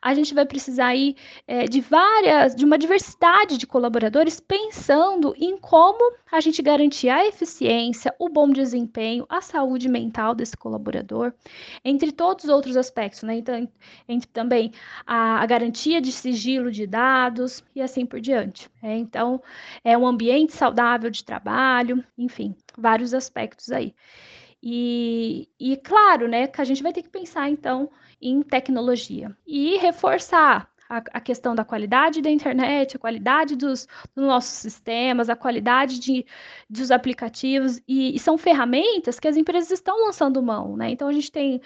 A 0.02 0.13
gente 0.13 0.34
vai 0.34 0.45
precisar 0.45 0.88
aí 0.88 1.15
é, 1.45 1.65
de 1.65 1.82
várias, 1.82 2.56
de 2.56 2.63
uma 2.63 2.78
diversidade 2.78 3.58
de 3.58 3.67
colaboradores 3.67 4.39
pensando 4.39 5.34
em 5.38 5.58
como 5.58 6.15
a 6.32 6.39
gente 6.39 6.62
garantir 6.62 7.10
a 7.10 7.26
eficiência, 7.26 8.13
o 8.17 8.30
bom 8.30 8.50
desempenho, 8.50 9.26
a 9.30 9.41
saúde 9.41 9.89
mental 9.89 10.34
desse 10.34 10.56
colaborador, 10.56 11.34
entre 11.84 12.12
todos 12.12 12.45
os 12.45 12.50
outros 12.50 12.78
aspectos, 12.78 13.23
né? 13.23 13.38
Então, 13.38 13.67
entre 14.08 14.30
também 14.30 14.71
a, 15.06 15.41
a 15.41 15.45
garantia 15.45 16.02
de 16.02 16.12
sigilo 16.12 16.71
de 16.71 16.88
dados 16.88 17.63
e 17.76 17.82
assim 17.82 18.06
por 18.06 18.19
diante. 18.19 18.69
É, 18.82 18.95
então, 18.95 19.41
é 19.84 19.97
um 19.97 20.08
ambiente 20.08 20.54
saudável 20.54 21.10
de 21.10 21.23
trabalho, 21.23 22.04
enfim, 22.17 22.56
vários 22.78 23.13
aspectos 23.13 23.71
aí. 23.71 23.93
E, 24.62 25.48
e 25.60 25.78
claro, 25.78 26.28
né, 26.28 26.48
que 26.48 26.62
a 26.62 26.65
gente 26.65 26.84
vai 26.84 26.91
ter 26.91 27.04
que 27.04 27.10
pensar 27.10 27.50
então 27.50 27.89
em 28.22 28.41
tecnologia. 28.41 29.36
E 29.46 29.78
reforçar 29.78 30.70
a, 30.89 30.98
a, 31.13 31.20
questão 31.20 31.54
da 31.54 31.65
qualidade 31.65 32.22
da 32.22 32.30
internet, 32.30 32.96
a 32.96 33.00
qualidade 33.00 33.56
dos, 33.56 33.88
dos 34.15 34.26
nossos 34.26 34.58
sistemas, 34.58 35.30
a 35.30 35.36
qualidade 35.36 36.00
de, 36.00 36.26
dos 36.70 36.91
aplicativos, 36.91 37.80
e, 37.88 38.15
e, 38.15 38.20
são 38.20 38.38
ferramentas 38.38 39.20
que 39.20 39.28
as 39.28 39.38
empresas 39.38 39.72
estão 39.72 40.06
lançando 40.06 40.41
mão, 40.41 40.78
né? 40.78 40.89
Então 40.89 41.08
a 41.08 41.13
gente 41.13 41.32
tem 41.32 41.62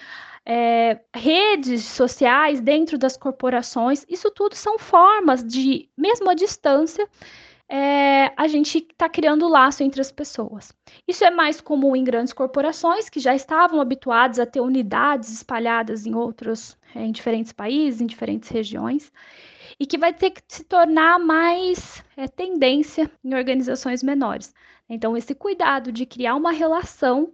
é, 0.46 1.00
redes 1.16 1.84
sociais 1.86 2.60
dentro 2.62 2.98
das 2.98 3.16
corporações, 3.16 4.06
isso 4.10 4.32
tudo 4.32 4.56
são 4.56 4.80
formas 4.80 5.44
de, 5.44 5.90
mesmo 5.96 6.30
à 6.30 6.34
distância, 6.34 7.08
é, 7.74 8.34
a 8.36 8.50
gente 8.50 8.80
está 8.80 9.08
criando 9.08 9.48
laço 9.48 9.82
entre 9.82 10.02
as 10.02 10.12
pessoas. 10.12 10.74
Isso 11.08 11.24
é 11.24 11.32
mais 11.32 11.62
comum 11.62 11.96
em 11.96 12.04
grandes 12.04 12.34
corporações 12.34 13.08
que 13.08 13.18
já 13.18 13.34
estavam 13.34 13.80
habituadas 13.80 14.40
a 14.40 14.46
ter 14.46 14.60
unidades 14.60 15.32
espalhadas 15.32 16.06
em 16.06 16.14
outros, 16.14 16.78
é, 16.94 17.06
em 17.06 17.14
diferentes 17.14 17.54
países, 17.54 18.02
em 18.02 18.06
diferentes 18.06 18.50
regiões, 18.50 19.10
e 19.80 19.86
que 19.86 19.98
vai 19.98 20.14
ter 20.14 20.32
que 20.32 20.42
se 20.50 20.66
tornar 20.66 21.18
mais 21.18 22.04
é, 22.18 22.28
tendência 22.28 23.10
em 23.24 23.34
organizações 23.34 24.04
menores. 24.04 24.54
Então, 24.90 25.16
esse 25.16 25.34
cuidado 25.34 25.94
de 25.94 26.06
criar 26.06 26.36
uma 26.36 26.52
relação 26.52 27.32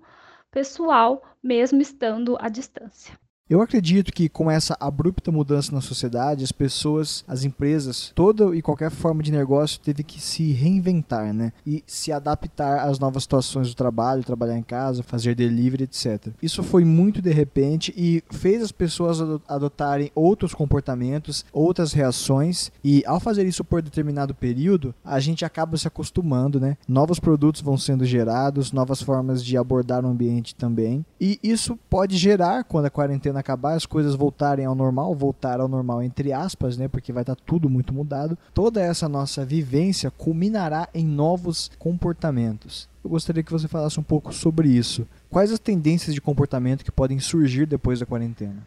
pessoal, 0.51 1.23
mesmo 1.41 1.81
estando 1.81 2.37
à 2.39 2.47
distância. 2.47 3.17
Eu 3.49 3.61
acredito 3.61 4.11
que 4.11 4.27
com 4.27 4.51
essa 4.51 4.75
abrupta 4.77 5.31
mudança 5.31 5.73
na 5.73 5.79
sociedade, 5.79 6.43
as 6.43 6.51
pessoas, 6.51 7.23
as 7.25 7.45
empresas, 7.45 8.11
toda 8.13 8.53
e 8.53 8.61
qualquer 8.61 8.91
forma 8.91 9.23
de 9.23 9.31
negócio 9.31 9.79
teve 9.79 10.03
que 10.03 10.19
se 10.19 10.51
reinventar, 10.51 11.33
né? 11.33 11.53
E 11.65 11.81
se 11.87 12.11
adaptar 12.11 12.85
às 12.85 12.99
novas 12.99 13.23
situações 13.23 13.69
do 13.69 13.75
trabalho, 13.75 14.21
trabalhar 14.21 14.57
em 14.57 14.63
casa, 14.63 15.01
fazer 15.01 15.33
delivery, 15.33 15.85
etc. 15.85 16.27
Isso 16.41 16.61
foi 16.61 16.83
muito 16.83 17.21
de 17.21 17.31
repente 17.31 17.93
e 17.95 18.21
fez 18.29 18.61
as 18.61 18.71
pessoas 18.73 19.21
adotarem 19.47 20.11
outros 20.13 20.53
comportamentos, 20.53 21.45
outras 21.53 21.93
reações 21.93 22.69
e 22.83 23.01
ao 23.05 23.19
fazer 23.19 23.45
isso 23.45 23.63
por 23.63 23.81
determinado 23.81 24.35
período, 24.35 24.93
a 25.05 25.21
gente 25.21 25.45
acaba 25.45 25.77
se 25.77 25.87
acostumando, 25.87 26.59
né? 26.59 26.75
Novos 26.85 27.17
produtos 27.17 27.61
vão 27.61 27.77
sendo 27.77 28.03
gerados, 28.03 28.73
novas 28.73 29.01
formas 29.01 29.41
de 29.41 29.55
abordar 29.55 30.03
o 30.03 30.09
ambiente 30.09 30.53
também. 30.53 31.05
E 31.19 31.39
isso 31.41 31.79
pode 31.89 32.17
gerar 32.17 32.65
quando 32.65 32.87
a 32.87 32.89
quarentena 32.89 33.36
acabar, 33.39 33.73
as 33.73 33.85
coisas 33.85 34.15
voltarem 34.15 34.65
ao 34.65 34.75
normal, 34.75 35.15
voltar 35.15 35.59
ao 35.59 35.67
normal 35.67 36.01
entre 36.01 36.33
aspas, 36.33 36.77
né? 36.77 36.87
Porque 36.87 37.13
vai 37.13 37.23
estar 37.23 37.35
tudo 37.35 37.69
muito 37.69 37.93
mudado. 37.93 38.37
Toda 38.53 38.81
essa 38.81 39.07
nossa 39.07 39.45
vivência 39.45 40.11
culminará 40.11 40.89
em 40.93 41.05
novos 41.05 41.69
comportamentos. 41.77 42.89
Eu 43.03 43.09
gostaria 43.09 43.43
que 43.43 43.51
você 43.51 43.67
falasse 43.67 43.99
um 43.99 44.03
pouco 44.03 44.33
sobre 44.33 44.69
isso. 44.69 45.07
Quais 45.29 45.51
as 45.51 45.59
tendências 45.59 46.13
de 46.13 46.21
comportamento 46.21 46.83
que 46.83 46.91
podem 46.91 47.19
surgir 47.19 47.65
depois 47.65 47.99
da 47.99 48.05
quarentena? 48.05 48.65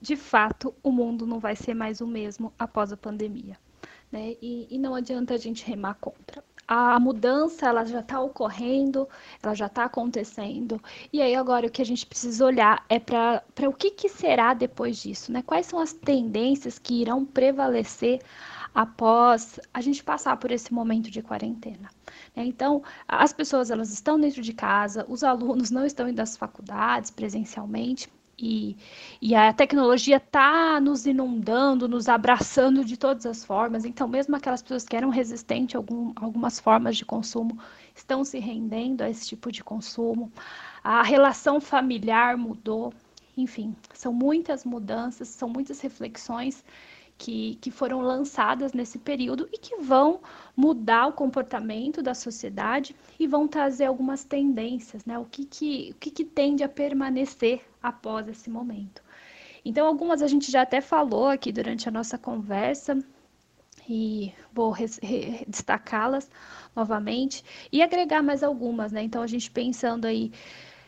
De 0.00 0.16
fato, 0.16 0.74
o 0.82 0.90
mundo 0.90 1.26
não 1.26 1.38
vai 1.38 1.54
ser 1.54 1.74
mais 1.74 2.00
o 2.00 2.06
mesmo 2.06 2.52
após 2.58 2.92
a 2.92 2.96
pandemia. 2.96 3.56
Né? 4.10 4.34
E, 4.42 4.66
e 4.70 4.78
não 4.78 4.94
adianta 4.94 5.34
a 5.34 5.38
gente 5.38 5.64
remar 5.64 5.94
contra 6.00 6.42
a 6.72 7.00
mudança 7.00 7.66
ela 7.66 7.84
já 7.84 7.98
está 7.98 8.20
ocorrendo, 8.20 9.08
ela 9.42 9.54
já 9.54 9.66
está 9.66 9.86
acontecendo. 9.86 10.80
E 11.12 11.20
aí 11.20 11.34
agora 11.34 11.66
o 11.66 11.70
que 11.70 11.82
a 11.82 11.84
gente 11.84 12.06
precisa 12.06 12.46
olhar 12.46 12.84
é 12.88 13.00
para 13.00 13.42
o 13.68 13.72
que, 13.72 13.90
que 13.90 14.08
será 14.08 14.54
depois 14.54 15.02
disso, 15.02 15.32
né? 15.32 15.42
Quais 15.42 15.66
são 15.66 15.80
as 15.80 15.92
tendências 15.92 16.78
que 16.78 17.00
irão 17.02 17.24
prevalecer 17.24 18.20
após 18.72 19.58
a 19.74 19.80
gente 19.80 20.04
passar 20.04 20.36
por 20.36 20.52
esse 20.52 20.72
momento 20.72 21.10
de 21.10 21.20
quarentena. 21.20 21.90
Né? 22.36 22.44
Então, 22.44 22.84
as 23.08 23.32
pessoas 23.32 23.68
elas 23.68 23.92
estão 23.92 24.20
dentro 24.20 24.40
de 24.40 24.52
casa, 24.52 25.04
os 25.08 25.24
alunos 25.24 25.72
não 25.72 25.84
estão 25.84 26.08
indo 26.08 26.20
às 26.20 26.36
faculdades 26.36 27.10
presencialmente, 27.10 28.08
e, 28.40 28.76
e 29.20 29.34
a 29.34 29.52
tecnologia 29.52 30.16
está 30.16 30.80
nos 30.80 31.06
inundando, 31.06 31.86
nos 31.86 32.08
abraçando 32.08 32.84
de 32.84 32.96
todas 32.96 33.26
as 33.26 33.44
formas. 33.44 33.84
Então, 33.84 34.08
mesmo 34.08 34.34
aquelas 34.34 34.62
pessoas 34.62 34.84
que 34.84 34.96
eram 34.96 35.10
resistentes 35.10 35.74
a 35.74 35.78
algum, 35.78 36.12
algumas 36.16 36.58
formas 36.58 36.96
de 36.96 37.04
consumo 37.04 37.58
estão 37.94 38.24
se 38.24 38.38
rendendo 38.38 39.02
a 39.02 39.10
esse 39.10 39.28
tipo 39.28 39.52
de 39.52 39.62
consumo. 39.62 40.32
A 40.82 41.02
relação 41.02 41.60
familiar 41.60 42.36
mudou. 42.36 42.92
Enfim, 43.36 43.76
são 43.92 44.12
muitas 44.12 44.64
mudanças, 44.64 45.28
são 45.28 45.48
muitas 45.48 45.80
reflexões 45.80 46.64
que, 47.16 47.56
que 47.60 47.70
foram 47.70 48.00
lançadas 48.00 48.72
nesse 48.72 48.98
período 48.98 49.46
e 49.52 49.58
que 49.58 49.76
vão 49.76 50.20
mudar 50.56 51.06
o 51.06 51.12
comportamento 51.12 52.02
da 52.02 52.14
sociedade 52.14 52.96
e 53.18 53.26
vão 53.26 53.46
trazer 53.46 53.84
algumas 53.84 54.24
tendências, 54.24 55.04
né? 55.04 55.18
O 55.18 55.26
que, 55.26 55.44
que, 55.44 55.90
o 55.92 55.94
que, 55.96 56.10
que 56.10 56.24
tende 56.24 56.64
a 56.64 56.68
permanecer 56.68 57.69
após 57.82 58.28
esse 58.28 58.50
momento. 58.50 59.02
Então, 59.64 59.86
algumas 59.86 60.22
a 60.22 60.26
gente 60.26 60.50
já 60.50 60.62
até 60.62 60.80
falou 60.80 61.28
aqui 61.28 61.52
durante 61.52 61.88
a 61.88 61.92
nossa 61.92 62.16
conversa, 62.16 62.98
e 63.90 64.32
vou 64.52 64.74
destacá-las 65.48 66.30
novamente 66.76 67.44
e 67.72 67.82
agregar 67.82 68.22
mais 68.22 68.42
algumas, 68.42 68.92
né? 68.92 69.02
Então 69.02 69.20
a 69.20 69.26
gente 69.26 69.50
pensando 69.50 70.06
aí, 70.06 70.32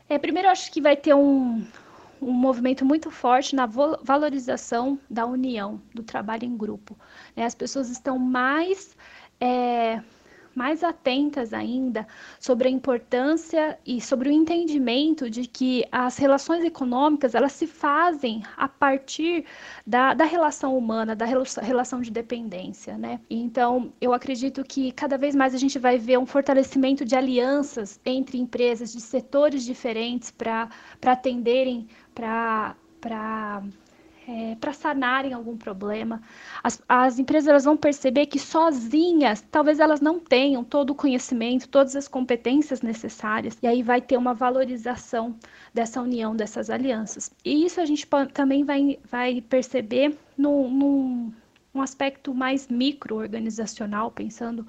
é, 0.09 0.18
primeiro 0.18 0.48
acho 0.48 0.70
que 0.70 0.81
vai 0.81 0.96
ter 0.96 1.12
um, 1.12 1.66
um 2.20 2.33
movimento 2.33 2.85
muito 2.85 3.11
forte 3.11 3.57
na 3.57 3.66
valorização 3.66 4.98
da 5.11 5.26
união, 5.26 5.83
do 5.92 6.05
trabalho 6.05 6.44
em 6.44 6.57
grupo. 6.57 6.96
Né? 7.35 7.44
As 7.44 7.55
pessoas 7.55 7.90
estão 7.90 8.18
mais. 8.18 8.96
É, 9.40 10.00
mais 10.55 10.83
atentas 10.85 11.53
ainda 11.53 12.07
sobre 12.38 12.69
a 12.69 12.71
importância 12.71 13.79
e 13.87 14.01
sobre 14.01 14.29
o 14.29 14.33
entendimento 14.33 15.29
de 15.31 15.47
que 15.47 15.85
as 15.91 16.17
relações 16.17 16.65
econômicas 16.65 17.35
elas 17.35 17.53
se 17.53 17.67
fazem 17.67 18.43
a 18.57 18.69
partir 18.69 19.45
da, 19.87 20.15
da 20.15 20.25
relação 20.25 20.77
humana, 20.77 21.15
da 21.15 21.27
relação 21.27 22.01
de 22.01 22.11
dependência, 22.11 22.97
né? 22.99 23.21
Então, 23.29 23.93
eu 24.01 24.12
acredito 24.12 24.62
que 24.65 24.93
cada 24.93 25.17
vez 25.19 25.35
mais 25.35 25.55
a 25.55 25.59
gente 25.59 25.79
vai 25.79 25.99
ver 25.99 26.19
um 26.19 26.27
fortalecimento 26.27 27.05
de 27.05 27.17
alianças 27.17 28.01
entre 28.05 28.38
empresas 28.38 28.93
de 28.93 29.01
setores 29.01 29.65
diferentes 29.65 30.31
para 30.31 30.69
atenderem, 31.05 31.87
para 32.15 32.75
é, 34.33 34.55
para 34.57 34.73
sanarem 34.73 35.35
algum 35.35 35.57
problema. 35.57 36.23
As, 36.62 36.83
as 36.88 37.18
empresas 37.18 37.64
vão 37.64 37.77
perceber 37.77 38.27
que 38.27 38.38
sozinhas, 38.38 39.45
talvez 39.51 39.79
elas 39.79 40.01
não 40.01 40.18
tenham 40.18 40.64
todo 40.64 40.90
o 40.90 40.95
conhecimento, 40.95 41.68
todas 41.68 41.95
as 41.95 42.09
competências 42.09 42.81
necessárias, 42.81 43.59
e 43.62 43.66
aí 43.66 43.83
vai 43.83 44.01
ter 44.01 44.16
uma 44.16 44.33
valorização 44.33 45.37
dessa 45.75 46.01
união, 46.01 46.35
dessas 46.35 46.71
alianças. 46.71 47.31
E 47.45 47.64
isso 47.66 47.81
a 47.81 47.85
gente 47.85 48.09
também 48.33 48.64
vai, 48.64 48.99
vai 49.11 49.40
perceber 49.42 50.16
num, 50.37 50.71
num 50.71 51.33
um 51.75 51.81
aspecto 51.81 52.35
mais 52.35 52.68
micro-organizacional, 52.68 54.11
pensando 54.11 54.66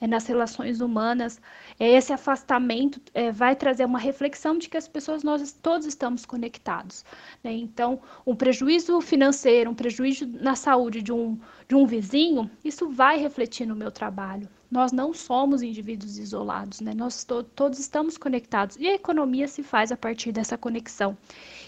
é, 0.00 0.06
nas 0.06 0.26
relações 0.26 0.80
humanas. 0.80 1.40
É, 1.78 1.90
esse 1.92 2.12
afastamento 2.12 3.00
é, 3.12 3.30
vai 3.30 3.54
trazer 3.54 3.84
uma 3.84 3.98
reflexão 3.98 4.56
de 4.56 4.68
que 4.68 4.76
as 4.76 4.88
pessoas, 4.88 5.22
nós 5.22 5.52
todos 5.52 5.86
estamos 5.86 6.24
conectados. 6.24 7.04
Né? 7.44 7.52
Então, 7.52 8.00
um 8.26 8.34
prejuízo 8.34 9.00
financeiro, 9.00 9.70
um 9.70 9.74
prejuízo 9.74 10.26
na 10.26 10.56
saúde 10.56 11.02
de 11.02 11.12
um, 11.12 11.38
de 11.68 11.74
um 11.74 11.86
vizinho, 11.86 12.50
isso 12.64 12.88
vai 12.88 13.18
refletir 13.18 13.66
no 13.66 13.76
meu 13.76 13.90
trabalho. 13.90 14.48
Nós 14.70 14.92
não 14.92 15.12
somos 15.12 15.62
indivíduos 15.62 16.16
isolados, 16.16 16.80
né? 16.80 16.94
nós 16.94 17.24
to 17.24 17.42
todos 17.42 17.80
estamos 17.80 18.16
conectados 18.16 18.76
e 18.76 18.86
a 18.86 18.94
economia 18.94 19.48
se 19.48 19.64
faz 19.64 19.90
a 19.90 19.96
partir 19.96 20.30
dessa 20.30 20.56
conexão. 20.56 21.18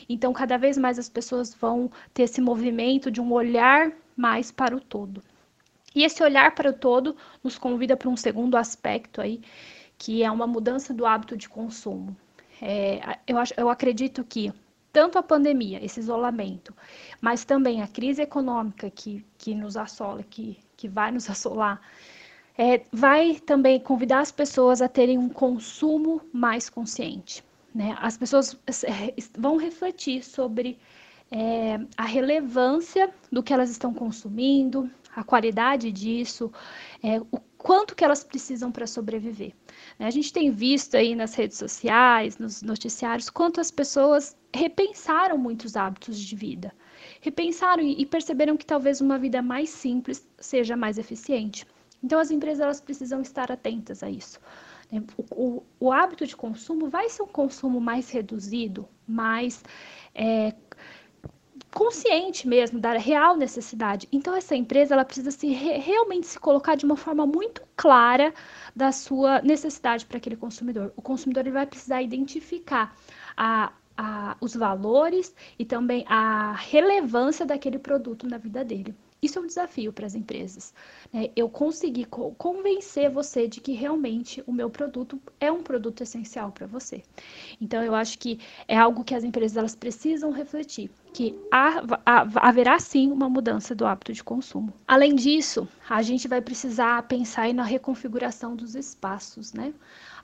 Então, 0.08 0.32
cada 0.32 0.56
vez 0.56 0.78
mais 0.78 0.98
as 0.98 1.08
pessoas 1.08 1.52
vão 1.52 1.90
ter 2.14 2.22
esse 2.22 2.40
movimento 2.40 3.10
de 3.10 3.20
um 3.20 3.32
olhar 3.32 3.92
mais 4.16 4.52
para 4.52 4.76
o 4.76 4.80
todo. 4.80 5.20
E 5.94 6.04
esse 6.04 6.22
olhar 6.22 6.54
para 6.54 6.70
o 6.70 6.72
todo 6.72 7.16
nos 7.42 7.58
convida 7.58 7.96
para 7.96 8.08
um 8.08 8.16
segundo 8.16 8.56
aspecto 8.56 9.20
aí, 9.20 9.40
que 9.98 10.22
é 10.22 10.30
uma 10.30 10.46
mudança 10.46 10.92
do 10.92 11.06
hábito 11.06 11.36
de 11.36 11.48
consumo. 11.48 12.16
É, 12.60 13.18
eu, 13.26 13.38
acho, 13.38 13.52
eu 13.56 13.68
acredito 13.68 14.24
que 14.24 14.52
tanto 14.92 15.18
a 15.18 15.22
pandemia, 15.22 15.84
esse 15.84 16.00
isolamento, 16.00 16.74
mas 17.20 17.44
também 17.44 17.82
a 17.82 17.88
crise 17.88 18.22
econômica 18.22 18.90
que, 18.90 19.24
que 19.38 19.54
nos 19.54 19.76
assola, 19.76 20.22
que, 20.22 20.58
que 20.76 20.88
vai 20.88 21.10
nos 21.10 21.28
assolar, 21.30 21.80
é, 22.56 22.82
vai 22.92 23.36
também 23.40 23.80
convidar 23.80 24.20
as 24.20 24.30
pessoas 24.30 24.82
a 24.82 24.88
terem 24.88 25.16
um 25.18 25.28
consumo 25.28 26.20
mais 26.32 26.68
consciente. 26.68 27.42
Né? 27.74 27.96
As 27.98 28.16
pessoas 28.18 28.54
é, 28.84 29.14
vão 29.38 29.56
refletir 29.56 30.22
sobre 30.22 30.78
é, 31.30 31.80
a 31.96 32.04
relevância 32.04 33.10
do 33.30 33.42
que 33.42 33.54
elas 33.54 33.70
estão 33.70 33.94
consumindo, 33.94 34.90
a 35.14 35.22
qualidade 35.22 35.92
disso, 35.92 36.50
é, 37.02 37.20
o 37.20 37.38
quanto 37.58 37.94
que 37.94 38.04
elas 38.04 38.24
precisam 38.24 38.72
para 38.72 38.86
sobreviver. 38.86 39.52
Né? 39.98 40.06
A 40.06 40.10
gente 40.10 40.32
tem 40.32 40.50
visto 40.50 40.96
aí 40.96 41.14
nas 41.14 41.34
redes 41.34 41.58
sociais, 41.58 42.38
nos 42.38 42.62
noticiários, 42.62 43.30
quanto 43.30 43.60
as 43.60 43.70
pessoas 43.70 44.36
repensaram 44.54 45.38
muitos 45.38 45.76
hábitos 45.76 46.18
de 46.18 46.34
vida. 46.34 46.74
Repensaram 47.20 47.82
e 47.82 48.04
perceberam 48.06 48.56
que 48.56 48.66
talvez 48.66 49.00
uma 49.00 49.18
vida 49.18 49.42
mais 49.42 49.70
simples 49.70 50.26
seja 50.38 50.76
mais 50.76 50.98
eficiente. 50.98 51.66
Então 52.02 52.18
as 52.18 52.30
empresas 52.30 52.60
elas 52.60 52.80
precisam 52.80 53.20
estar 53.20 53.52
atentas 53.52 54.02
a 54.02 54.10
isso. 54.10 54.40
Né? 54.90 55.02
O, 55.16 55.24
o, 55.30 55.62
o 55.80 55.92
hábito 55.92 56.26
de 56.26 56.36
consumo 56.36 56.88
vai 56.88 57.08
ser 57.08 57.22
um 57.22 57.28
consumo 57.28 57.80
mais 57.80 58.10
reduzido, 58.10 58.88
mais 59.06 59.62
é, 60.14 60.54
consciente 61.74 62.46
mesmo 62.46 62.78
da 62.78 62.92
real 62.92 63.36
necessidade. 63.36 64.08
Então 64.12 64.34
essa 64.34 64.54
empresa 64.54 64.94
ela 64.94 65.04
precisa 65.04 65.30
se 65.30 65.48
re 65.48 65.78
realmente 65.78 66.26
se 66.26 66.38
colocar 66.38 66.74
de 66.76 66.84
uma 66.84 66.96
forma 66.96 67.26
muito 67.26 67.62
clara 67.76 68.32
da 68.76 68.92
sua 68.92 69.40
necessidade 69.42 70.06
para 70.06 70.18
aquele 70.18 70.36
consumidor. 70.36 70.92
O 70.96 71.02
consumidor 71.02 71.44
ele 71.44 71.52
vai 71.52 71.66
precisar 71.66 72.02
identificar 72.02 72.94
a, 73.36 73.72
a, 73.96 74.36
os 74.40 74.54
valores 74.54 75.34
e 75.58 75.64
também 75.64 76.04
a 76.08 76.52
relevância 76.52 77.46
daquele 77.46 77.78
produto 77.78 78.26
na 78.26 78.38
vida 78.38 78.64
dele. 78.64 78.94
Isso 79.22 79.38
é 79.38 79.42
um 79.42 79.46
desafio 79.46 79.92
para 79.92 80.04
as 80.04 80.16
empresas. 80.16 80.74
Né? 81.12 81.30
Eu 81.36 81.48
consegui 81.48 82.04
co 82.04 82.32
convencer 82.32 83.08
você 83.08 83.46
de 83.46 83.60
que 83.60 83.72
realmente 83.72 84.42
o 84.48 84.52
meu 84.52 84.68
produto 84.68 85.20
é 85.38 85.50
um 85.50 85.62
produto 85.62 86.02
essencial 86.02 86.50
para 86.50 86.66
você. 86.66 87.04
Então, 87.60 87.84
eu 87.84 87.94
acho 87.94 88.18
que 88.18 88.40
é 88.66 88.76
algo 88.76 89.04
que 89.04 89.14
as 89.14 89.22
empresas 89.22 89.56
elas 89.56 89.76
precisam 89.76 90.32
refletir. 90.32 90.90
Que 91.12 91.38
haverá 92.36 92.78
sim 92.78 93.10
uma 93.10 93.28
mudança 93.28 93.74
do 93.74 93.84
hábito 93.84 94.12
de 94.12 94.24
consumo. 94.24 94.72
Além 94.88 95.14
disso, 95.14 95.68
a 95.88 96.00
gente 96.02 96.26
vai 96.26 96.40
precisar 96.40 97.02
pensar 97.02 97.52
na 97.52 97.62
reconfiguração 97.62 98.56
dos 98.56 98.74
espaços, 98.74 99.52
né? 99.52 99.74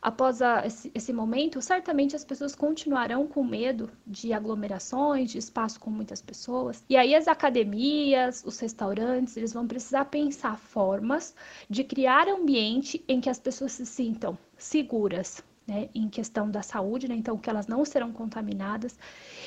Após 0.00 0.40
a, 0.40 0.64
esse, 0.64 0.90
esse, 0.94 1.12
momento, 1.12 1.60
certamente 1.60 2.14
as 2.14 2.24
pessoas 2.24 2.54
continuarão 2.54 3.26
com 3.26 3.42
medo 3.42 3.90
de 4.06 4.32
aglomerações, 4.32 5.30
de 5.30 5.38
espaço 5.38 5.80
com 5.80 5.90
muitas 5.90 6.22
pessoas. 6.22 6.84
E 6.88 6.96
aí 6.96 7.14
as 7.14 7.26
academias, 7.26 8.44
os 8.46 8.58
restaurantes, 8.60 9.36
eles 9.36 9.52
vão 9.52 9.66
precisar 9.66 10.04
pensar 10.04 10.56
formas 10.56 11.34
de 11.68 11.82
criar 11.82 12.28
ambiente 12.28 13.04
em 13.08 13.20
que 13.20 13.28
as 13.28 13.40
pessoas 13.40 13.72
se 13.72 13.84
sintam 13.84 14.38
seguras, 14.56 15.42
né, 15.68 15.90
em 15.94 16.08
questão 16.08 16.50
da 16.50 16.62
saúde, 16.62 17.06
né, 17.06 17.14
então 17.14 17.36
que 17.36 17.50
elas 17.50 17.66
não 17.66 17.84
serão 17.84 18.10
contaminadas, 18.10 18.98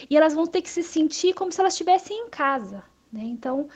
e 0.07 0.15
elas 0.15 0.33
vão 0.35 0.45
ter 0.45 0.61
que 0.61 0.69
se 0.69 0.83
sentir 0.83 1.33
como 1.33 1.51
se 1.51 1.59
elas 1.59 1.73
estivessem 1.73 2.15
em 2.15 2.29
casa, 2.29 2.83
né, 3.11 3.23
então 3.23 3.67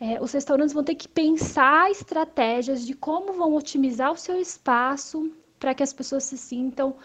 é, 0.00 0.18
os 0.20 0.32
restaurantes 0.32 0.72
vão 0.72 0.82
ter 0.82 0.94
que 0.94 1.06
pensar 1.06 1.90
estratégias 1.90 2.86
de 2.86 2.94
como 2.94 3.34
vão 3.34 3.54
otimizar 3.54 4.10
o 4.10 4.16
seu 4.16 4.40
espaço 4.40 5.30
para 5.58 5.74
que 5.74 5.82
as 5.82 5.92
pessoas 5.92 6.24
se 6.24 6.38
sintam 6.38 6.96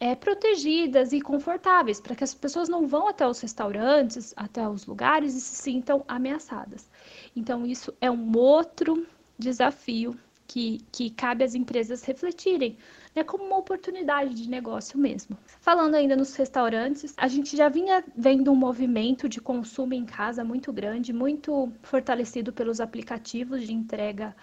é, 0.00 0.16
protegidas 0.16 1.12
e 1.12 1.20
confortáveis, 1.20 2.00
para 2.00 2.16
que 2.16 2.24
as 2.24 2.34
pessoas 2.34 2.68
não 2.68 2.88
vão 2.88 3.06
até 3.06 3.28
os 3.28 3.38
restaurantes, 3.38 4.34
até 4.36 4.66
os 4.68 4.84
lugares 4.86 5.34
e 5.34 5.40
se 5.40 5.54
sintam 5.56 6.02
ameaçadas. 6.08 6.90
Então, 7.36 7.64
isso 7.64 7.94
é 8.00 8.10
um 8.10 8.36
outro 8.36 9.06
desafio 9.38 10.18
que, 10.48 10.80
que 10.90 11.10
cabe 11.10 11.44
às 11.44 11.54
empresas 11.54 12.02
refletirem 12.02 12.76
né, 13.14 13.24
como 13.24 13.44
uma 13.44 13.58
oportunidade 13.58 14.34
de 14.34 14.48
negócio 14.48 14.98
mesmo. 14.98 15.36
Falando 15.60 15.94
ainda 15.94 16.16
nos 16.16 16.34
restaurantes, 16.34 17.14
a 17.16 17.28
gente 17.28 17.56
já 17.56 17.68
vinha 17.68 18.04
vendo 18.16 18.52
um 18.52 18.56
movimento 18.56 19.28
de 19.28 19.40
consumo 19.40 19.94
em 19.94 20.04
casa 20.04 20.44
muito 20.44 20.72
grande, 20.72 21.12
muito 21.12 21.72
fortalecido 21.82 22.52
pelos 22.52 22.80
aplicativos 22.80 23.66
de 23.66 23.72
entrega 23.72 24.34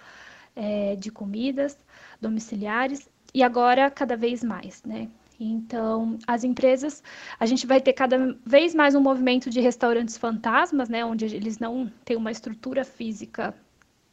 é, 0.56 0.96
de 0.96 1.12
comidas 1.12 1.78
domiciliares 2.20 3.08
e 3.34 3.44
agora 3.44 3.92
cada 3.92 4.18
vez 4.18 4.44
mais, 4.44 4.84
né? 4.84 5.10
Então, 5.40 6.18
as 6.26 6.44
empresas, 6.44 7.04
a 7.40 7.46
gente 7.46 7.68
vai 7.68 7.80
ter 7.80 7.94
cada 7.94 8.36
vez 8.44 8.74
mais 8.74 8.96
um 8.96 9.02
movimento 9.02 9.52
de 9.52 9.62
restaurantes 9.62 10.18
fantasmas, 10.18 10.90
né, 10.90 11.06
onde 11.06 11.26
eles 11.26 11.60
não 11.60 11.92
têm 12.04 12.18
uma 12.18 12.32
estrutura 12.32 12.84
física 12.84 13.54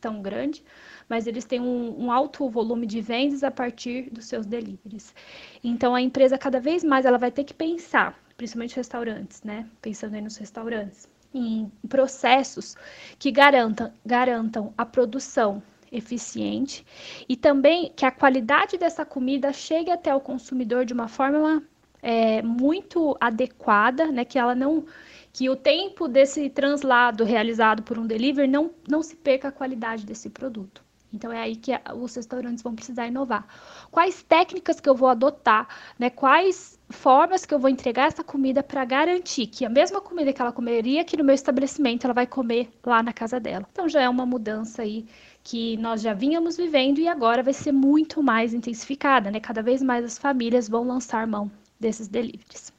tão 0.02 0.20
grande, 0.20 0.62
mas 1.08 1.26
eles 1.26 1.44
têm 1.44 1.60
um, 1.60 2.04
um, 2.04 2.12
alto 2.12 2.48
volume 2.48 2.86
de 2.86 3.00
vendas 3.00 3.44
a 3.44 3.50
partir 3.50 4.10
dos 4.10 4.26
seus 4.26 4.46
deliveries. 4.46 5.14
Então 5.62 5.94
a 5.94 6.00
empresa 6.00 6.38
cada 6.38 6.60
vez 6.60 6.82
mais 6.82 7.04
ela 7.04 7.18
vai 7.18 7.30
ter 7.30 7.44
que 7.44 7.54
pensar, 7.54 8.18
principalmente 8.36 8.76
restaurantes, 8.76 9.42
né? 9.42 9.66
Pensando 9.80 10.14
aí 10.14 10.20
nos 10.20 10.36
restaurantes, 10.36 11.08
em 11.32 11.70
processos 11.88 12.76
que 13.18 13.30
garantam, 13.30 13.92
garantam 14.04 14.72
a 14.76 14.86
produção 14.86 15.62
eficiente 15.90 16.84
e 17.28 17.36
também 17.36 17.92
que 17.94 18.04
a 18.04 18.10
qualidade 18.10 18.76
dessa 18.76 19.04
comida 19.04 19.52
chegue 19.52 19.90
até 19.90 20.14
o 20.14 20.20
consumidor 20.20 20.84
de 20.84 20.92
uma 20.92 21.08
forma 21.08 21.62
é, 22.02 22.42
muito 22.42 23.16
adequada, 23.20 24.06
né? 24.06 24.24
Que 24.24 24.38
ela 24.38 24.54
não 24.54 24.84
que 25.32 25.50
o 25.50 25.56
tempo 25.56 26.06
desse 26.06 26.48
translado 26.48 27.24
realizado 27.24 27.82
por 27.82 27.98
um 27.98 28.06
delivery 28.06 28.46
não, 28.46 28.70
não 28.88 29.02
se 29.02 29.16
perca 29.16 29.48
a 29.48 29.52
qualidade 29.52 30.06
desse 30.06 30.30
produto. 30.30 30.83
Então 31.14 31.32
é 31.32 31.40
aí 31.40 31.56
que 31.56 31.72
os 31.94 32.14
restaurantes 32.14 32.62
vão 32.62 32.74
precisar 32.74 33.06
inovar. 33.06 33.46
Quais 33.90 34.22
técnicas 34.22 34.80
que 34.80 34.88
eu 34.88 34.94
vou 34.94 35.08
adotar, 35.08 35.68
né? 35.98 36.10
Quais 36.10 36.78
formas 36.90 37.46
que 37.46 37.54
eu 37.54 37.58
vou 37.58 37.70
entregar 37.70 38.08
essa 38.08 38.24
comida 38.24 38.62
para 38.62 38.84
garantir 38.84 39.46
que 39.46 39.64
a 39.64 39.68
mesma 39.70 40.00
comida 40.00 40.32
que 40.32 40.42
ela 40.42 40.52
comeria 40.52 41.02
aqui 41.02 41.16
no 41.16 41.24
meu 41.24 41.34
estabelecimento, 41.34 42.04
ela 42.04 42.14
vai 42.14 42.26
comer 42.26 42.70
lá 42.84 43.02
na 43.02 43.12
casa 43.12 43.38
dela. 43.40 43.66
Então 43.72 43.88
já 43.88 44.02
é 44.02 44.08
uma 44.08 44.26
mudança 44.26 44.82
aí 44.82 45.06
que 45.42 45.76
nós 45.76 46.02
já 46.02 46.14
vínhamos 46.14 46.56
vivendo 46.56 46.98
e 46.98 47.06
agora 47.06 47.42
vai 47.42 47.52
ser 47.52 47.72
muito 47.72 48.22
mais 48.22 48.52
intensificada, 48.52 49.30
né? 49.30 49.40
Cada 49.40 49.62
vez 49.62 49.82
mais 49.82 50.04
as 50.04 50.18
famílias 50.18 50.68
vão 50.68 50.84
lançar 50.84 51.26
mão 51.26 51.50
desses 51.78 52.08
deliveries. 52.08 52.72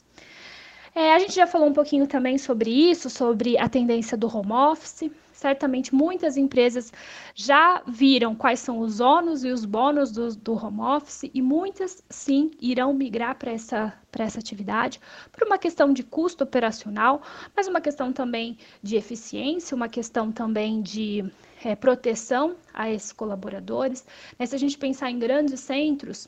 É, 0.94 1.14
a 1.14 1.20
gente 1.20 1.36
já 1.36 1.46
falou 1.46 1.68
um 1.68 1.74
pouquinho 1.74 2.08
também 2.08 2.38
sobre 2.38 2.70
isso, 2.70 3.10
sobre 3.10 3.58
a 3.58 3.68
tendência 3.68 4.18
do 4.18 4.28
home 4.28 4.54
office. 4.54 5.12
Certamente 5.46 5.94
muitas 5.94 6.38
empresas 6.38 6.92
já 7.36 7.84
viram 7.86 8.34
quais 8.34 8.60
são 8.60 8.80
os 8.80 9.00
ônus 9.00 9.44
e 9.44 9.52
os 9.52 9.64
bônus 9.64 10.12
do, 10.12 10.36
do 10.38 10.54
home 10.54 10.82
office 10.82 11.30
e 11.32 11.40
muitas 11.40 12.04
sim 12.10 12.50
irão 12.60 12.92
migrar 12.96 13.38
para 13.38 13.52
essa, 13.52 13.94
essa 14.18 14.40
atividade 14.40 15.00
por 15.32 15.46
uma 15.46 15.60
questão 15.60 15.94
de 15.94 16.02
custo 16.02 16.44
operacional, 16.44 17.22
mas 17.56 17.68
uma 17.68 17.80
questão 17.80 18.12
também 18.12 18.58
de 18.82 18.96
eficiência, 18.96 19.76
uma 19.76 19.88
questão 19.88 20.32
também 20.32 20.82
de 20.82 21.24
é, 21.64 21.76
proteção 21.76 22.56
a 22.74 22.90
esses 22.90 23.12
colaboradores. 23.12 24.04
Né? 24.40 24.48
Se 24.48 24.56
a 24.56 24.60
gente 24.60 24.80
pensar 24.80 25.12
em 25.12 25.20
grandes 25.20 25.60
centros, 25.60 26.28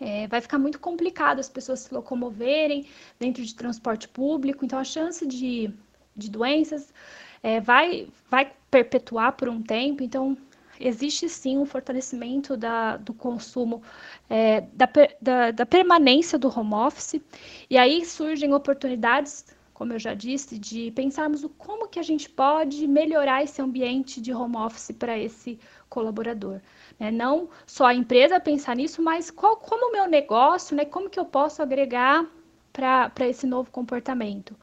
é, 0.00 0.26
vai 0.26 0.40
ficar 0.40 0.58
muito 0.58 0.80
complicado 0.80 1.38
as 1.38 1.50
pessoas 1.50 1.80
se 1.80 1.92
locomoverem 1.92 2.86
dentro 3.20 3.44
de 3.44 3.54
transporte 3.54 4.08
público, 4.08 4.64
então 4.64 4.78
a 4.78 4.84
chance 4.84 5.26
de, 5.26 5.70
de 6.16 6.30
doenças 6.30 6.94
é, 7.42 7.60
vai, 7.60 8.08
vai 8.30 8.52
perpetuar 8.70 9.32
por 9.32 9.48
um 9.48 9.62
tempo, 9.62 10.02
então 10.02 10.36
existe 10.80 11.28
sim 11.28 11.58
um 11.58 11.66
fortalecimento 11.66 12.56
da, 12.56 12.96
do 12.96 13.12
consumo, 13.12 13.82
é, 14.28 14.62
da, 14.72 14.88
da, 15.20 15.50
da 15.50 15.66
permanência 15.66 16.38
do 16.38 16.48
home 16.48 16.74
office, 16.74 17.20
e 17.68 17.76
aí 17.76 18.04
surgem 18.04 18.54
oportunidades 18.54 19.44
como 19.82 19.94
eu 19.94 19.98
já 19.98 20.14
disse, 20.14 20.60
de 20.60 20.92
pensarmos 20.92 21.42
o 21.42 21.48
como 21.48 21.88
que 21.88 21.98
a 21.98 22.04
gente 22.04 22.30
pode 22.30 22.86
melhorar 22.86 23.42
esse 23.42 23.60
ambiente 23.60 24.20
de 24.20 24.32
home 24.32 24.56
office 24.56 24.92
para 24.96 25.18
esse 25.18 25.58
colaborador. 25.88 26.60
Né? 27.00 27.10
Não 27.10 27.48
só 27.66 27.86
a 27.86 27.94
empresa 27.94 28.38
pensar 28.38 28.76
nisso, 28.76 29.02
mas 29.02 29.28
qual, 29.28 29.56
como 29.56 29.88
o 29.88 29.92
meu 29.92 30.06
negócio, 30.06 30.76
né? 30.76 30.84
como 30.84 31.10
que 31.10 31.18
eu 31.18 31.24
posso 31.24 31.60
agregar 31.62 32.24
para 32.72 33.28
esse 33.28 33.44
novo 33.44 33.72
comportamento. 33.72 34.56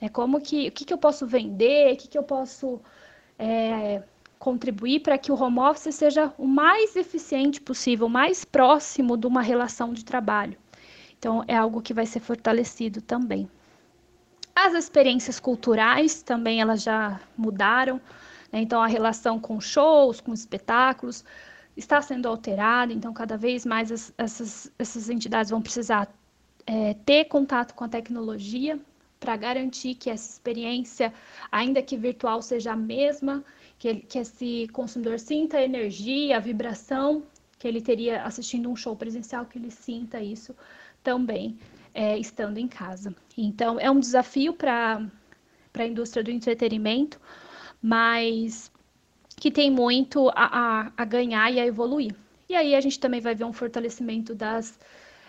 Né? 0.00 0.08
Como 0.08 0.40
que, 0.40 0.68
o 0.68 0.72
que, 0.72 0.84
que 0.84 0.92
eu 0.92 0.98
posso 0.98 1.26
vender, 1.26 1.92
o 1.92 1.96
que, 1.96 2.08
que 2.08 2.18
eu 2.18 2.22
posso 2.22 2.80
é, 3.38 4.02
contribuir 4.38 5.00
para 5.00 5.18
que 5.18 5.32
o 5.32 5.40
home 5.40 5.58
office 5.58 5.94
seja 5.94 6.32
o 6.38 6.46
mais 6.46 6.96
eficiente 6.96 7.60
possível, 7.60 8.08
mais 8.08 8.44
próximo 8.44 9.16
de 9.16 9.26
uma 9.26 9.42
relação 9.42 9.92
de 9.92 10.04
trabalho. 10.04 10.56
Então, 11.18 11.44
é 11.48 11.56
algo 11.56 11.82
que 11.82 11.92
vai 11.92 12.06
ser 12.06 12.20
fortalecido 12.20 13.02
também. 13.02 13.50
As 14.54 14.74
experiências 14.74 15.38
culturais 15.38 16.22
também 16.22 16.60
elas 16.60 16.82
já 16.82 17.20
mudaram, 17.36 18.00
né? 18.52 18.60
então 18.60 18.82
a 18.82 18.86
relação 18.86 19.38
com 19.38 19.60
shows, 19.60 20.20
com 20.20 20.32
espetáculos 20.32 21.24
está 21.76 22.02
sendo 22.02 22.26
alterada, 22.26 22.92
então 22.92 23.12
cada 23.12 23.36
vez 23.36 23.64
mais 23.64 23.92
as, 23.92 24.12
essas, 24.18 24.72
essas 24.76 25.08
entidades 25.08 25.50
vão 25.50 25.62
precisar 25.62 26.08
é, 26.66 26.94
ter 27.06 27.26
contato 27.26 27.72
com 27.72 27.84
a 27.84 27.88
tecnologia 27.88 28.80
para 29.18 29.36
garantir 29.36 29.94
que 29.94 30.10
essa 30.10 30.32
experiência, 30.32 31.12
ainda 31.50 31.82
que 31.82 31.96
virtual, 31.96 32.40
seja 32.42 32.72
a 32.72 32.76
mesma, 32.76 33.44
que, 33.78 33.88
ele, 33.88 34.00
que 34.00 34.18
esse 34.18 34.68
consumidor 34.72 35.18
sinta 35.18 35.58
a 35.58 35.62
energia, 35.62 36.36
a 36.36 36.40
vibração 36.40 37.22
que 37.58 37.66
ele 37.66 37.80
teria 37.80 38.22
assistindo 38.22 38.70
um 38.70 38.76
show 38.76 38.94
presencial, 38.94 39.44
que 39.44 39.58
ele 39.58 39.70
sinta 39.70 40.22
isso 40.22 40.54
também 41.02 41.58
é, 41.92 42.16
estando 42.16 42.58
em 42.58 42.68
casa. 42.68 43.14
Então, 43.36 43.78
é 43.80 43.90
um 43.90 43.98
desafio 43.98 44.52
para 44.52 45.04
a 45.74 45.86
indústria 45.86 46.22
do 46.22 46.30
entretenimento, 46.30 47.20
mas 47.82 48.70
que 49.36 49.50
tem 49.50 49.70
muito 49.70 50.28
a, 50.30 50.86
a, 50.86 50.92
a, 50.96 51.04
ganhar 51.04 51.50
e 51.52 51.60
a 51.60 51.66
evoluir. 51.66 52.14
E 52.48 52.54
aí 52.54 52.74
a 52.74 52.80
gente 52.80 52.98
também 52.98 53.20
vai 53.20 53.34
ver 53.34 53.44
um 53.44 53.52
fortalecimento 53.52 54.34
das, 54.34 54.78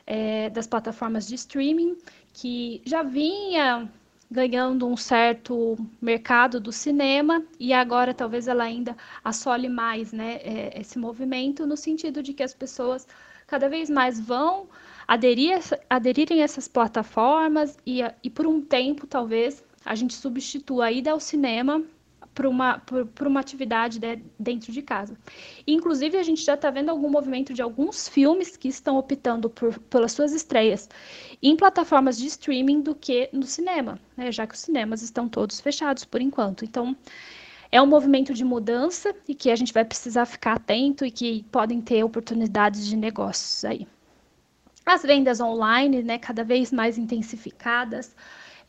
é, 0.05 0.49
das 0.49 0.67
plataformas 0.67 1.27
de 1.27 1.35
streaming, 1.35 1.97
que 2.33 2.81
já 2.85 3.03
vinha 3.03 3.89
ganhando 4.31 4.87
um 4.87 4.95
certo 4.95 5.75
mercado 5.99 6.59
do 6.59 6.71
cinema 6.71 7.43
e 7.59 7.73
agora 7.73 8.13
talvez 8.13 8.47
ela 8.47 8.63
ainda 8.63 8.95
assole 9.23 9.67
mais 9.67 10.11
né, 10.11 10.35
é, 10.43 10.79
esse 10.79 10.99
movimento 10.99 11.65
no 11.65 11.75
sentido 11.75 12.21
de 12.21 12.33
que 12.33 12.43
as 12.43 12.53
pessoas 12.53 13.07
cada 13.47 13.67
vez 13.67 13.89
mais 13.89 14.19
vão 14.19 14.67
aderir, 15.07 15.59
aderirem 15.89 16.41
a 16.41 16.43
essas 16.43 16.67
plataformas 16.67 17.75
e, 17.83 18.01
e 18.23 18.29
por 18.29 18.45
um 18.45 18.61
tempo, 18.61 19.07
talvez, 19.07 19.63
a 19.83 19.95
gente 19.95 20.13
substitua 20.13 20.85
a 20.85 20.91
ida 20.91 21.11
ao 21.11 21.19
cinema 21.19 21.83
por 22.39 22.45
uma, 22.45 22.81
uma 23.25 23.39
atividade 23.41 23.99
de, 23.99 24.23
dentro 24.39 24.71
de 24.71 24.81
casa. 24.81 25.17
Inclusive, 25.67 26.17
a 26.17 26.23
gente 26.23 26.41
já 26.41 26.53
está 26.53 26.71
vendo 26.71 26.87
algum 26.87 27.09
movimento 27.09 27.53
de 27.53 27.61
alguns 27.61 28.07
filmes 28.07 28.55
que 28.55 28.69
estão 28.69 28.97
optando 28.97 29.49
por, 29.49 29.77
pelas 29.77 30.13
suas 30.13 30.31
estreias 30.31 30.89
em 31.43 31.57
plataformas 31.57 32.17
de 32.17 32.27
streaming 32.27 32.79
do 32.79 32.95
que 32.95 33.29
no 33.33 33.43
cinema, 33.43 33.99
né? 34.15 34.31
já 34.31 34.47
que 34.47 34.53
os 34.55 34.61
cinemas 34.61 35.01
estão 35.01 35.27
todos 35.27 35.59
fechados 35.59 36.05
por 36.05 36.21
enquanto. 36.21 36.63
Então, 36.63 36.95
é 37.69 37.81
um 37.81 37.85
movimento 37.85 38.33
de 38.33 38.45
mudança 38.45 39.13
e 39.27 39.35
que 39.35 39.51
a 39.51 39.55
gente 39.57 39.73
vai 39.73 39.83
precisar 39.83 40.25
ficar 40.25 40.53
atento 40.53 41.05
e 41.05 41.11
que 41.11 41.43
podem 41.51 41.81
ter 41.81 42.05
oportunidades 42.05 42.87
de 42.87 42.95
negócios 42.95 43.65
aí. 43.65 43.85
As 44.85 45.01
vendas 45.03 45.41
online, 45.41 46.01
né, 46.03 46.17
cada 46.17 46.45
vez 46.45 46.71
mais 46.71 46.97
intensificadas, 46.97 48.15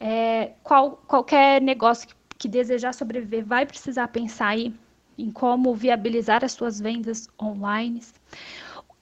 É, 0.03 0.55
qual, 0.63 0.93
qualquer 1.07 1.61
negócio 1.61 2.09
que, 2.09 2.15
que 2.41 2.49
desejar 2.49 2.95
sobreviver 2.95 3.45
vai 3.45 3.67
precisar 3.67 4.09
pensar 4.09 4.49
aí 4.49 4.75
em 5.19 5.31
como 5.31 5.75
viabilizar 5.75 6.43
as 6.43 6.53
suas 6.53 6.81
vendas 6.81 7.29
online. 7.41 8.01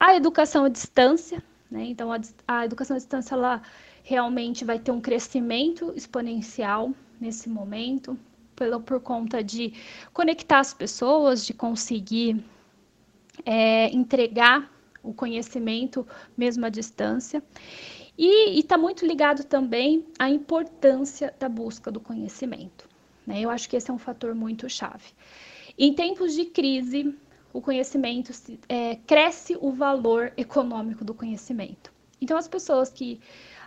A 0.01 0.17
educação 0.17 0.65
à 0.65 0.69
distância, 0.69 1.41
né? 1.71 1.85
Então, 1.85 2.13
a, 2.13 2.19
a 2.49 2.65
educação 2.65 2.97
à 2.97 2.99
distância 2.99 3.37
ela 3.37 3.63
realmente 4.03 4.65
vai 4.65 4.81
ter 4.81 4.91
um 4.91 5.01
crescimento 5.01 5.93
exponencial 5.95 6.93
nesse 7.21 7.49
momento, 7.49 8.19
pelo, 8.57 8.81
por 8.81 8.99
conta 9.01 9.41
de 9.41 9.73
conectar 10.13 10.59
as 10.59 10.75
pessoas, 10.75 11.47
de 11.47 11.55
conseguir 11.55 12.45
é, 13.47 13.89
entregar 13.95 14.69
o 15.01 15.15
conhecimento 15.15 16.05
mesmo 16.37 16.67
à 16.67 16.69
distância. 16.69 17.41
E 18.19 18.59
está 18.59 18.77
muito 18.77 19.07
ligado 19.07 19.45
também 19.45 20.05
à 20.19 20.29
importância 20.29 21.33
da 21.39 21.49
busca 21.49 21.89
do 21.89 22.01
conhecimento. 22.01 22.88
Né? 23.29 23.41
Eu 23.43 23.51
acho 23.51 23.69
que 23.69 23.77
esse 23.77 23.91
é 23.91 23.95
um 23.95 23.99
fator 23.99 24.35
muito 24.35 24.69
chave. 24.71 25.05
Em 25.79 25.93
tempos 25.93 26.35
de 26.35 26.47
crise, 26.47 27.15
o 27.53 27.61
conhecimento 27.61 28.33
é, 28.67 28.97
cresce 29.07 29.57
o 29.61 29.71
valor 29.71 30.33
econômico 30.35 31.05
do 31.05 31.13
conhecimento. 31.13 31.93
Então, 32.23 32.39
as 32.39 32.49
pessoas 32.49 32.91
que 32.91 33.21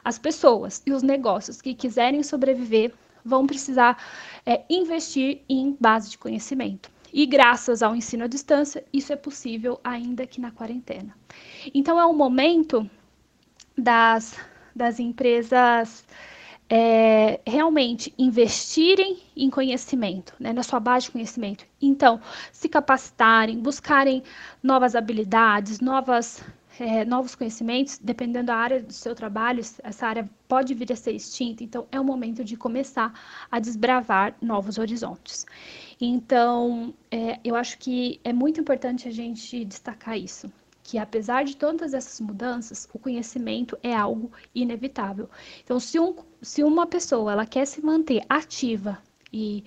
as 0.04 0.18
pessoas 0.18 0.82
e 0.84 0.92
os 0.92 1.04
negócios 1.04 1.62
que 1.62 1.76
quiserem 1.76 2.24
sobreviver 2.24 2.92
vão 3.24 3.46
precisar 3.46 4.04
é, 4.44 4.64
investir 4.68 5.44
em 5.48 5.78
base 5.80 6.10
de 6.10 6.18
conhecimento. 6.18 6.90
E 7.14 7.28
graças 7.28 7.84
ao 7.84 7.96
ensino 7.96 8.24
à 8.24 8.28
distância, 8.28 8.84
isso 8.92 9.14
é 9.14 9.16
possível 9.16 9.80
ainda 9.84 10.26
que 10.26 10.42
na 10.42 10.50
quarentena. 10.50 11.16
Então, 11.72 12.00
é 12.00 12.06
o 12.06 12.14
momento 12.14 12.90
das, 13.78 14.36
das 14.76 15.00
empresas 15.00 16.04
é, 16.74 17.42
realmente 17.46 18.14
investirem 18.18 19.20
em 19.36 19.50
conhecimento, 19.50 20.34
né, 20.40 20.54
na 20.54 20.64
sua 20.64 20.80
base 20.80 21.08
de 21.08 21.12
conhecimento. 21.12 21.66
Então, 21.82 22.22
se 22.50 22.70
capacitarem, 22.70 23.60
buscarem 23.60 24.24
novas 24.64 24.96
habilidades, 24.96 25.82
novas, 25.82 26.42
é, 26.80 27.04
novos 27.04 27.36
conhecimentos, 27.36 28.00
dependendo 28.02 28.46
da 28.46 28.56
área 28.56 28.82
do 28.82 28.94
seu 28.94 29.14
trabalho, 29.14 29.62
essa 29.84 30.08
área 30.08 30.30
pode 30.48 30.74
vir 30.74 30.94
a 30.94 30.96
ser 30.96 31.12
extinta. 31.12 31.62
Então, 31.62 31.86
é 31.92 32.00
o 32.00 32.06
momento 32.06 32.42
de 32.42 32.56
começar 32.56 33.14
a 33.52 33.60
desbravar 33.60 34.34
novos 34.42 34.78
horizontes. 34.78 35.46
Então, 36.00 36.94
é, 37.12 37.38
eu 37.44 37.54
acho 37.58 37.78
que 37.80 38.22
é 38.24 38.32
muito 38.32 38.62
importante 38.62 39.10
a 39.10 39.12
gente 39.12 39.66
destacar 39.66 40.18
isso 40.18 40.50
que 40.92 40.98
apesar 40.98 41.46
de 41.46 41.56
todas 41.56 41.94
essas 41.94 42.20
mudanças, 42.20 42.86
o 42.94 43.00
conhecimento 43.00 43.80
é 43.82 43.96
algo 43.96 44.30
inevitável. 44.54 45.30
Então, 45.64 45.80
se, 45.80 45.98
um, 45.98 46.14
se 46.42 46.66
uma 46.66 46.86
pessoa 46.86 47.32
ela 47.32 47.46
quer 47.46 47.66
se 47.66 47.82
manter 47.82 48.22
ativa 48.28 48.98
e, 49.32 49.64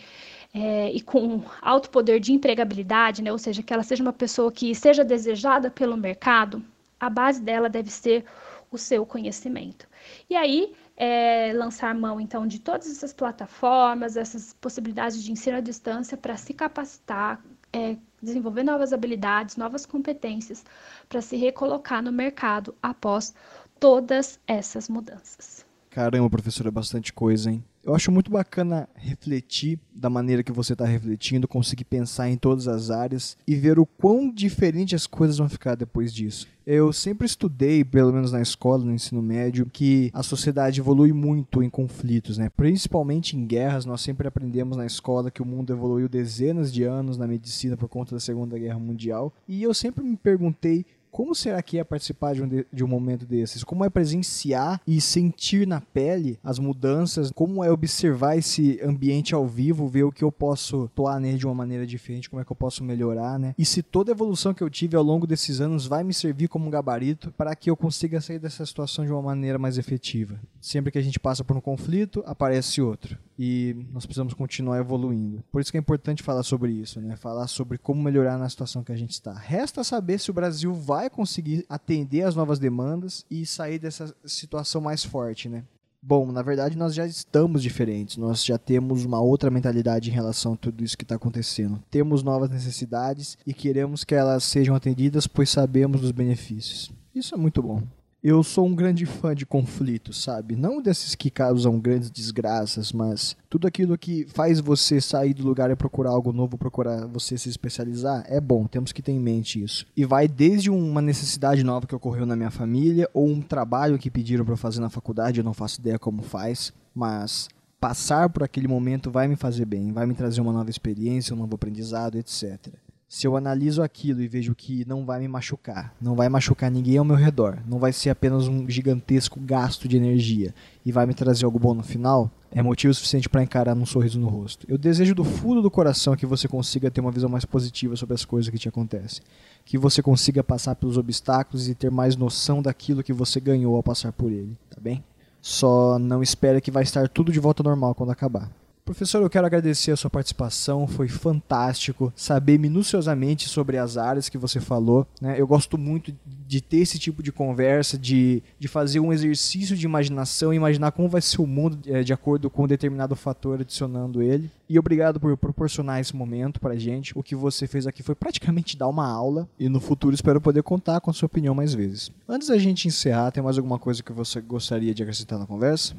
é, 0.52 0.90
e 0.92 1.00
com 1.00 1.42
alto 1.62 1.88
poder 1.88 2.20
de 2.20 2.30
empregabilidade, 2.30 3.22
né, 3.22 3.32
ou 3.32 3.38
seja, 3.38 3.62
que 3.62 3.72
ela 3.72 3.82
seja 3.82 4.02
uma 4.02 4.12
pessoa 4.12 4.52
que 4.52 4.74
seja 4.74 5.02
desejada 5.02 5.70
pelo 5.70 5.96
mercado, 5.96 6.62
a 7.00 7.08
base 7.08 7.40
dela 7.40 7.70
deve 7.70 7.90
ser 7.90 8.26
o 8.70 8.76
seu 8.76 9.06
conhecimento. 9.06 9.88
E 10.28 10.36
aí, 10.36 10.74
é, 10.94 11.54
lançar 11.54 11.94
mão 11.94 12.20
então 12.20 12.46
de 12.46 12.60
todas 12.60 12.86
essas 12.86 13.14
plataformas, 13.14 14.14
essas 14.14 14.52
possibilidades 14.60 15.24
de 15.24 15.32
ensino 15.32 15.56
à 15.56 15.60
distância 15.60 16.18
para 16.18 16.36
se 16.36 16.52
capacitar, 16.52 17.42
é, 17.74 17.96
desenvolver 18.22 18.62
novas 18.62 18.92
habilidades, 18.92 19.56
novas 19.56 19.84
competências 19.84 20.64
para 21.08 21.20
se 21.20 21.36
recolocar 21.36 22.02
no 22.02 22.12
mercado 22.12 22.74
após 22.80 23.34
todas 23.80 24.38
essas 24.46 24.88
mudanças. 24.88 25.66
Caramba, 25.90 26.30
professora, 26.30 26.68
é 26.68 26.72
bastante 26.72 27.12
coisa, 27.12 27.50
hein? 27.50 27.64
Eu 27.84 27.94
acho 27.94 28.10
muito 28.10 28.30
bacana 28.30 28.88
refletir 28.94 29.78
da 29.94 30.08
maneira 30.08 30.42
que 30.42 30.50
você 30.50 30.72
está 30.72 30.86
refletindo, 30.86 31.46
conseguir 31.46 31.84
pensar 31.84 32.30
em 32.30 32.36
todas 32.36 32.66
as 32.66 32.90
áreas 32.90 33.36
e 33.46 33.54
ver 33.54 33.78
o 33.78 33.84
quão 33.84 34.32
diferente 34.32 34.94
as 34.94 35.06
coisas 35.06 35.36
vão 35.36 35.50
ficar 35.50 35.74
depois 35.74 36.10
disso. 36.10 36.48
Eu 36.66 36.94
sempre 36.94 37.26
estudei, 37.26 37.84
pelo 37.84 38.10
menos 38.10 38.32
na 38.32 38.40
escola, 38.40 38.82
no 38.82 38.94
ensino 38.94 39.20
médio, 39.20 39.68
que 39.70 40.10
a 40.14 40.22
sociedade 40.22 40.80
evolui 40.80 41.12
muito 41.12 41.62
em 41.62 41.68
conflitos, 41.68 42.38
né? 42.38 42.48
Principalmente 42.56 43.36
em 43.36 43.44
guerras, 43.44 43.84
nós 43.84 44.00
sempre 44.00 44.26
aprendemos 44.26 44.78
na 44.78 44.86
escola 44.86 45.30
que 45.30 45.42
o 45.42 45.46
mundo 45.46 45.70
evoluiu 45.70 46.08
dezenas 46.08 46.72
de 46.72 46.84
anos 46.84 47.18
na 47.18 47.26
medicina 47.26 47.76
por 47.76 47.90
conta 47.90 48.14
da 48.14 48.20
Segunda 48.20 48.58
Guerra 48.58 48.78
Mundial. 48.78 49.30
E 49.46 49.62
eu 49.62 49.74
sempre 49.74 50.02
me 50.02 50.16
perguntei 50.16 50.86
como 51.14 51.32
será 51.32 51.62
que 51.62 51.78
é 51.78 51.84
participar 51.84 52.34
de 52.34 52.42
um, 52.42 52.48
de, 52.48 52.66
de 52.72 52.82
um 52.82 52.88
momento 52.88 53.24
desses? 53.24 53.62
Como 53.62 53.84
é 53.84 53.88
presenciar 53.88 54.80
e 54.84 55.00
sentir 55.00 55.64
na 55.64 55.80
pele 55.80 56.40
as 56.42 56.58
mudanças? 56.58 57.30
Como 57.30 57.62
é 57.62 57.70
observar 57.70 58.36
esse 58.36 58.80
ambiente 58.82 59.32
ao 59.32 59.46
vivo, 59.46 59.86
ver 59.86 60.02
o 60.02 60.10
que 60.10 60.24
eu 60.24 60.32
posso 60.32 60.86
atuar 60.86 61.20
nele 61.20 61.38
de 61.38 61.46
uma 61.46 61.54
maneira 61.54 61.86
diferente, 61.86 62.28
como 62.28 62.42
é 62.42 62.44
que 62.44 62.50
eu 62.50 62.56
posso 62.56 62.82
melhorar, 62.82 63.38
né? 63.38 63.54
E 63.56 63.64
se 63.64 63.80
toda 63.80 64.10
a 64.10 64.14
evolução 64.14 64.52
que 64.52 64.60
eu 64.60 64.68
tive 64.68 64.96
ao 64.96 65.04
longo 65.04 65.24
desses 65.24 65.60
anos 65.60 65.86
vai 65.86 66.02
me 66.02 66.12
servir 66.12 66.48
como 66.48 66.66
um 66.66 66.70
gabarito 66.70 67.32
para 67.36 67.54
que 67.54 67.70
eu 67.70 67.76
consiga 67.76 68.20
sair 68.20 68.40
dessa 68.40 68.66
situação 68.66 69.06
de 69.06 69.12
uma 69.12 69.22
maneira 69.22 69.56
mais 69.56 69.78
efetiva. 69.78 70.40
Sempre 70.64 70.90
que 70.90 70.96
a 70.96 71.02
gente 71.02 71.20
passa 71.20 71.44
por 71.44 71.54
um 71.54 71.60
conflito, 71.60 72.24
aparece 72.24 72.80
outro 72.80 73.18
e 73.38 73.86
nós 73.92 74.06
precisamos 74.06 74.32
continuar 74.32 74.78
evoluindo. 74.78 75.44
Por 75.52 75.60
isso 75.60 75.70
que 75.70 75.76
é 75.76 75.80
importante 75.80 76.22
falar 76.22 76.42
sobre 76.42 76.72
isso, 76.72 77.02
né? 77.02 77.16
Falar 77.16 77.48
sobre 77.48 77.76
como 77.76 78.02
melhorar 78.02 78.38
na 78.38 78.48
situação 78.48 78.82
que 78.82 78.90
a 78.90 78.96
gente 78.96 79.10
está. 79.10 79.34
Resta 79.34 79.84
saber 79.84 80.18
se 80.18 80.30
o 80.30 80.32
Brasil 80.32 80.72
vai 80.72 81.10
conseguir 81.10 81.66
atender 81.68 82.22
às 82.22 82.34
novas 82.34 82.58
demandas 82.58 83.26
e 83.30 83.44
sair 83.44 83.78
dessa 83.78 84.16
situação 84.24 84.80
mais 84.80 85.04
forte, 85.04 85.50
né? 85.50 85.64
Bom, 86.02 86.32
na 86.32 86.40
verdade 86.40 86.78
nós 86.78 86.94
já 86.94 87.06
estamos 87.06 87.62
diferentes, 87.62 88.16
nós 88.16 88.42
já 88.42 88.56
temos 88.56 89.04
uma 89.04 89.20
outra 89.20 89.50
mentalidade 89.50 90.08
em 90.08 90.14
relação 90.14 90.54
a 90.54 90.56
tudo 90.56 90.82
isso 90.82 90.96
que 90.96 91.04
está 91.04 91.16
acontecendo. 91.16 91.78
Temos 91.90 92.22
novas 92.22 92.48
necessidades 92.48 93.36
e 93.46 93.52
queremos 93.52 94.02
que 94.02 94.14
elas 94.14 94.44
sejam 94.44 94.74
atendidas, 94.74 95.26
pois 95.26 95.50
sabemos 95.50 96.00
dos 96.00 96.10
benefícios. 96.10 96.90
Isso 97.14 97.34
é 97.34 97.36
muito 97.36 97.62
bom. 97.62 97.82
Eu 98.26 98.42
sou 98.42 98.64
um 98.64 98.74
grande 98.74 99.04
fã 99.04 99.34
de 99.34 99.44
conflitos, 99.44 100.22
sabe? 100.22 100.56
Não 100.56 100.80
desses 100.80 101.14
que 101.14 101.28
causam 101.28 101.78
grandes 101.78 102.10
desgraças, 102.10 102.90
mas 102.90 103.36
tudo 103.50 103.66
aquilo 103.66 103.98
que 103.98 104.24
faz 104.28 104.60
você 104.60 104.98
sair 104.98 105.34
do 105.34 105.46
lugar 105.46 105.70
e 105.70 105.76
procurar 105.76 106.08
algo 106.08 106.32
novo, 106.32 106.56
procurar 106.56 107.06
você 107.06 107.36
se 107.36 107.50
especializar, 107.50 108.24
é 108.26 108.40
bom, 108.40 108.66
temos 108.66 108.92
que 108.92 109.02
ter 109.02 109.12
em 109.12 109.20
mente 109.20 109.62
isso. 109.62 109.86
E 109.94 110.06
vai 110.06 110.26
desde 110.26 110.70
uma 110.70 111.02
necessidade 111.02 111.62
nova 111.62 111.86
que 111.86 111.94
ocorreu 111.94 112.24
na 112.24 112.34
minha 112.34 112.50
família, 112.50 113.10
ou 113.12 113.28
um 113.28 113.42
trabalho 113.42 113.98
que 113.98 114.10
pediram 114.10 114.42
para 114.42 114.56
fazer 114.56 114.80
na 114.80 114.88
faculdade, 114.88 115.40
eu 115.40 115.44
não 115.44 115.52
faço 115.52 115.82
ideia 115.82 115.98
como 115.98 116.22
faz, 116.22 116.72
mas 116.94 117.50
passar 117.78 118.30
por 118.30 118.42
aquele 118.42 118.66
momento 118.66 119.10
vai 119.10 119.28
me 119.28 119.36
fazer 119.36 119.66
bem, 119.66 119.92
vai 119.92 120.06
me 120.06 120.14
trazer 120.14 120.40
uma 120.40 120.50
nova 120.50 120.70
experiência, 120.70 121.34
um 121.34 121.38
novo 121.38 121.56
aprendizado, 121.56 122.16
etc 122.16 122.72
se 123.14 123.28
eu 123.28 123.36
analiso 123.36 123.80
aquilo 123.80 124.20
e 124.20 124.26
vejo 124.26 124.56
que 124.56 124.84
não 124.88 125.06
vai 125.06 125.20
me 125.20 125.28
machucar, 125.28 125.94
não 126.00 126.16
vai 126.16 126.28
machucar 126.28 126.68
ninguém 126.68 126.98
ao 126.98 127.04
meu 127.04 127.14
redor, 127.14 127.60
não 127.64 127.78
vai 127.78 127.92
ser 127.92 128.10
apenas 128.10 128.48
um 128.48 128.68
gigantesco 128.68 129.38
gasto 129.38 129.86
de 129.86 129.96
energia 129.96 130.52
e 130.84 130.90
vai 130.90 131.06
me 131.06 131.14
trazer 131.14 131.44
algo 131.44 131.56
bom 131.56 131.74
no 131.74 131.84
final, 131.84 132.28
é 132.50 132.60
motivo 132.60 132.92
suficiente 132.92 133.28
para 133.28 133.40
encarar 133.40 133.76
um 133.76 133.86
sorriso 133.86 134.18
no 134.18 134.26
rosto. 134.26 134.66
Eu 134.68 134.76
desejo 134.76 135.14
do 135.14 135.22
fundo 135.22 135.62
do 135.62 135.70
coração 135.70 136.16
que 136.16 136.26
você 136.26 136.48
consiga 136.48 136.90
ter 136.90 137.00
uma 137.00 137.12
visão 137.12 137.30
mais 137.30 137.44
positiva 137.44 137.94
sobre 137.94 138.16
as 138.16 138.24
coisas 138.24 138.50
que 138.50 138.58
te 138.58 138.68
acontecem, 138.68 139.22
que 139.64 139.78
você 139.78 140.02
consiga 140.02 140.42
passar 140.42 140.74
pelos 140.74 140.98
obstáculos 140.98 141.68
e 141.68 141.74
ter 141.76 141.92
mais 141.92 142.16
noção 142.16 142.60
daquilo 142.60 143.04
que 143.04 143.12
você 143.12 143.38
ganhou 143.38 143.76
ao 143.76 143.82
passar 143.84 144.10
por 144.10 144.32
ele, 144.32 144.58
tá 144.68 144.80
bem? 144.80 145.04
Só 145.40 146.00
não 146.00 146.20
espere 146.20 146.60
que 146.60 146.72
vai 146.72 146.82
estar 146.82 147.08
tudo 147.08 147.30
de 147.30 147.38
volta 147.38 147.62
ao 147.62 147.68
normal 147.68 147.94
quando 147.94 148.10
acabar. 148.10 148.50
Professor, 148.84 149.22
eu 149.22 149.30
quero 149.30 149.46
agradecer 149.46 149.92
a 149.92 149.96
sua 149.96 150.10
participação, 150.10 150.86
foi 150.86 151.08
fantástico 151.08 152.12
saber 152.14 152.58
minuciosamente 152.58 153.48
sobre 153.48 153.78
as 153.78 153.96
áreas 153.96 154.28
que 154.28 154.36
você 154.36 154.60
falou. 154.60 155.06
Né? 155.22 155.40
Eu 155.40 155.46
gosto 155.46 155.78
muito 155.78 156.14
de 156.46 156.60
ter 156.60 156.78
esse 156.78 156.98
tipo 156.98 157.22
de 157.22 157.32
conversa, 157.32 157.96
de, 157.96 158.42
de 158.58 158.68
fazer 158.68 159.00
um 159.00 159.10
exercício 159.10 159.74
de 159.74 159.86
imaginação, 159.86 160.52
imaginar 160.52 160.92
como 160.92 161.08
vai 161.08 161.22
ser 161.22 161.40
o 161.40 161.46
mundo 161.46 161.78
é, 161.86 162.02
de 162.02 162.12
acordo 162.12 162.50
com 162.50 162.64
um 162.64 162.66
determinado 162.66 163.16
fator, 163.16 163.58
adicionando 163.58 164.20
ele. 164.20 164.50
E 164.68 164.78
obrigado 164.78 165.18
por 165.18 165.34
proporcionar 165.34 165.98
esse 165.98 166.14
momento 166.14 166.60
para 166.60 166.76
gente. 166.76 167.16
O 167.18 167.22
que 167.22 167.34
você 167.34 167.66
fez 167.66 167.86
aqui 167.86 168.02
foi 168.02 168.14
praticamente 168.14 168.76
dar 168.76 168.88
uma 168.88 169.08
aula, 169.08 169.48
e 169.58 169.66
no 169.66 169.80
futuro 169.80 170.14
espero 170.14 170.42
poder 170.42 170.62
contar 170.62 171.00
com 171.00 171.10
a 171.10 171.14
sua 171.14 171.24
opinião 171.26 171.54
mais 171.54 171.72
vezes. 171.72 172.12
Antes 172.28 172.48
da 172.48 172.58
gente 172.58 172.86
encerrar, 172.86 173.30
tem 173.30 173.42
mais 173.42 173.56
alguma 173.56 173.78
coisa 173.78 174.02
que 174.02 174.12
você 174.12 174.42
gostaria 174.42 174.92
de 174.92 175.02
acrescentar 175.02 175.38
na 175.38 175.46
conversa? 175.46 175.94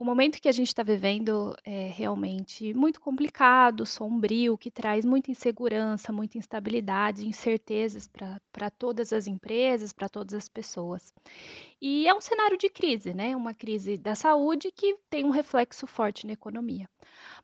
O 0.00 0.04
momento 0.04 0.40
que 0.40 0.48
a 0.48 0.52
gente 0.52 0.68
está 0.68 0.82
vivendo 0.82 1.54
é 1.62 1.88
realmente 1.88 2.72
muito 2.72 2.98
complicado, 2.98 3.84
sombrio, 3.84 4.56
que 4.56 4.70
traz 4.70 5.04
muita 5.04 5.30
insegurança, 5.30 6.10
muita 6.10 6.38
instabilidade, 6.38 7.28
incertezas 7.28 8.08
para 8.50 8.70
todas 8.70 9.12
as 9.12 9.26
empresas, 9.26 9.92
para 9.92 10.08
todas 10.08 10.32
as 10.32 10.48
pessoas. 10.48 11.12
E 11.78 12.08
é 12.08 12.14
um 12.14 12.20
cenário 12.22 12.56
de 12.56 12.70
crise, 12.70 13.12
né? 13.12 13.36
Uma 13.36 13.52
crise 13.52 13.98
da 13.98 14.14
saúde 14.14 14.72
que 14.72 14.96
tem 15.10 15.22
um 15.22 15.28
reflexo 15.28 15.86
forte 15.86 16.26
na 16.26 16.32
economia. 16.32 16.88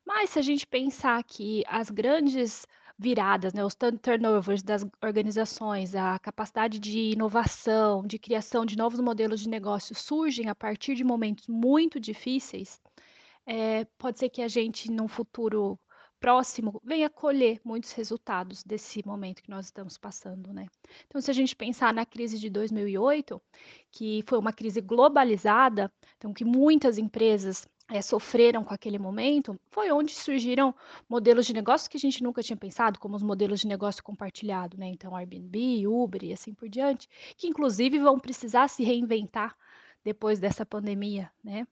Mas 0.03 0.31
se 0.31 0.39
a 0.39 0.43
gente 0.43 0.67
pensar 0.67 1.23
que 1.25 1.63
as 1.69 1.91
grandes 1.91 2.67
viradas, 2.99 3.53
né, 3.53 3.65
os 3.65 3.75
turnovers 3.75 4.63
das 4.63 4.87
organizações, 5.03 5.95
a 5.95 6.19
capacidade 6.19 6.79
de 6.79 7.13
inovação, 7.13 8.07
de 8.07 8.19
criação 8.19 8.65
de 8.65 8.77
novos 8.77 9.01
modelos 9.01 9.41
de 9.41 9.49
negócio 9.49 9.95
surgem 9.95 10.49
a 10.49 10.55
partir 10.55 10.95
de 10.95 11.05
momentos 11.05 11.47
muito 11.47 12.01
difíceis, 12.01 12.81
é, 13.47 13.85
pode 13.99 14.19
ser 14.19 14.29
que 14.29 14.43
a 14.43 14.49
gente, 14.49 14.91
num 14.91 15.09
futuro 15.09 15.79
próximo, 16.19 16.81
venha 16.83 17.11
colher 17.11 17.61
muitos 17.63 17.93
resultados 17.93 18.65
desse 18.65 19.07
momento 19.07 19.43
que 19.43 19.51
nós 19.51 19.67
estamos 19.67 19.99
passando, 19.99 20.53
né? 20.53 20.67
Então, 21.07 21.21
se 21.21 21.31
a 21.31 21.35
gente 21.35 21.55
pensar 21.55 21.93
na 21.93 22.07
crise 22.07 22.39
de 22.39 22.49
2008, 22.51 23.41
que 23.93 24.25
foi 24.27 24.39
uma 24.39 24.53
crise 24.53 24.81
globalizada, 24.81 25.93
então 26.17 26.33
que 26.33 26.45
muitas 26.45 26.99
empresas 26.99 27.69
é, 27.89 28.03
sofreram 28.03 28.65
com 28.65 28.75
aquele 28.75 28.99
momento, 28.99 29.59
foi 29.71 29.91
onde 29.93 30.13
surgiram 30.13 30.75
modelos 31.09 31.47
de 31.47 31.53
negócio 31.53 31.89
que 31.91 31.97
a 31.97 32.01
gente 32.01 32.23
nunca 32.23 32.43
tinha 32.43 32.57
pensado, 32.57 32.99
como 32.99 33.15
os 33.17 33.23
modelos 33.23 33.61
de 33.61 33.69
negócio 33.69 34.03
compartilhado, 34.03 34.77
né? 34.77 34.87
Então, 34.87 35.15
Airbnb, 35.15 35.87
Uber 35.87 36.25
e 36.25 36.33
assim 36.33 36.53
por 36.53 36.69
diante, 36.69 37.09
que 37.37 37.47
inclusive 37.47 37.99
vão 37.99 38.19
precisar 38.19 38.69
se 38.69 38.83
reinventar 38.83 39.57
depois 40.07 40.39
dessa 40.39 40.65
pandemia, 40.65 41.29
né? 41.43 41.67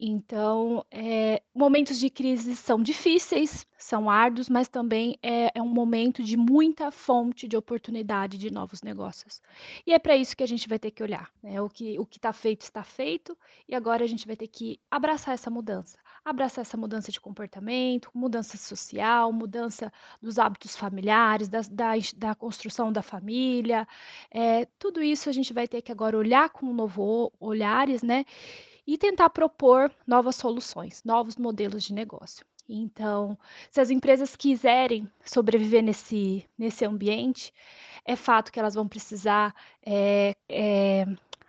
Então, 0.00 0.82
é, 0.90 1.42
momentos 1.54 1.98
de 1.98 2.08
crise 2.08 2.56
são 2.56 2.82
difíceis, 2.82 3.66
são 3.76 4.08
árduos, 4.08 4.48
mas 4.48 4.66
também 4.66 5.18
é, 5.22 5.50
é 5.54 5.62
um 5.62 5.68
momento 5.68 6.22
de 6.22 6.38
muita 6.38 6.90
fonte 6.90 7.46
de 7.46 7.54
oportunidade 7.54 8.38
de 8.38 8.50
novos 8.50 8.80
negócios. 8.80 9.42
E 9.86 9.92
é 9.92 9.98
para 9.98 10.16
isso 10.16 10.34
que 10.34 10.42
a 10.42 10.48
gente 10.48 10.66
vai 10.66 10.78
ter 10.78 10.90
que 10.90 11.02
olhar. 11.02 11.30
Né? 11.42 11.60
O 11.60 11.68
que 11.68 11.98
o 11.98 12.08
está 12.10 12.32
feito 12.32 12.62
está 12.62 12.82
feito, 12.82 13.36
e 13.68 13.74
agora 13.74 14.02
a 14.04 14.08
gente 14.08 14.26
vai 14.26 14.36
ter 14.36 14.48
que 14.48 14.80
abraçar 14.90 15.34
essa 15.34 15.50
mudança 15.50 15.98
abraçar 16.26 16.62
essa 16.62 16.76
mudança 16.76 17.12
de 17.12 17.20
comportamento, 17.20 18.10
mudança 18.12 18.56
social, 18.56 19.32
mudança 19.32 19.92
dos 20.20 20.38
hábitos 20.40 20.76
familiares, 20.76 21.48
da, 21.48 21.60
da, 21.70 21.92
da 22.16 22.34
construção 22.34 22.92
da 22.92 23.00
família. 23.00 23.86
É, 24.28 24.66
tudo 24.76 25.00
isso 25.00 25.28
a 25.28 25.32
gente 25.32 25.52
vai 25.52 25.68
ter 25.68 25.80
que 25.82 25.92
agora 25.92 26.18
olhar 26.18 26.50
com 26.50 26.66
um 26.66 26.74
novo 26.74 27.32
olhares, 27.38 28.02
né? 28.02 28.24
E 28.84 28.98
tentar 28.98 29.30
propor 29.30 29.90
novas 30.06 30.34
soluções, 30.34 31.02
novos 31.04 31.36
modelos 31.36 31.84
de 31.84 31.92
negócio. 31.94 32.44
Então, 32.68 33.38
se 33.70 33.80
as 33.80 33.90
empresas 33.90 34.34
quiserem 34.34 35.08
sobreviver 35.24 35.82
nesse, 35.82 36.44
nesse 36.58 36.84
ambiente, 36.84 37.54
é 38.04 38.16
fato 38.16 38.50
que 38.50 38.58
elas 38.58 38.74
vão 38.74 38.88
precisar 38.88 39.54
é, 39.84 40.34
é, 40.48 41.06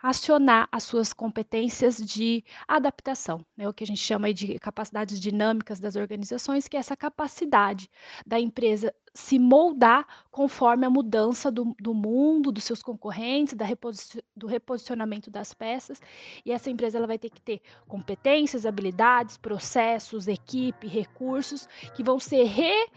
acionar 0.10 0.70
as 0.72 0.84
suas 0.84 1.12
competências 1.12 1.97
de 1.97 2.41
adaptação, 2.66 3.45
né, 3.58 3.68
o 3.68 3.74
que 3.74 3.84
a 3.84 3.88
gente 3.88 3.99
chama 3.99 4.34
de 4.34 4.58
capacidades 4.58 5.20
dinâmicas 5.20 5.82
das 5.82 5.97
organizações, 5.97 6.66
que 6.66 6.78
é 6.78 6.80
essa 6.80 6.95
capacidade 6.95 7.89
da 8.26 8.39
empresa 8.39 8.93
se 9.14 9.38
moldar 9.38 10.08
conforme 10.32 10.86
a 10.86 10.89
mudança 10.89 11.51
do, 11.51 11.76
do 11.78 11.93
mundo, 11.93 12.53
dos 12.53 12.64
seus 12.64 12.82
concorrentes, 12.82 13.53
da 13.55 13.66
reposi 13.66 14.24
do 14.34 14.47
reposicionamento 14.47 15.30
das 15.30 15.53
peças. 15.53 15.99
E 16.45 16.51
essa 16.51 16.70
empresa 16.70 16.97
ela 16.97 17.08
vai 17.08 17.18
ter 17.18 17.30
que 17.30 17.41
ter 17.41 17.60
competências, 17.88 18.66
habilidades, 18.66 19.36
processos, 19.36 20.28
equipe, 20.28 20.88
recursos 20.88 21.68
que 21.95 22.03
vão 22.03 22.20
ser 22.20 22.43
re 22.43 22.88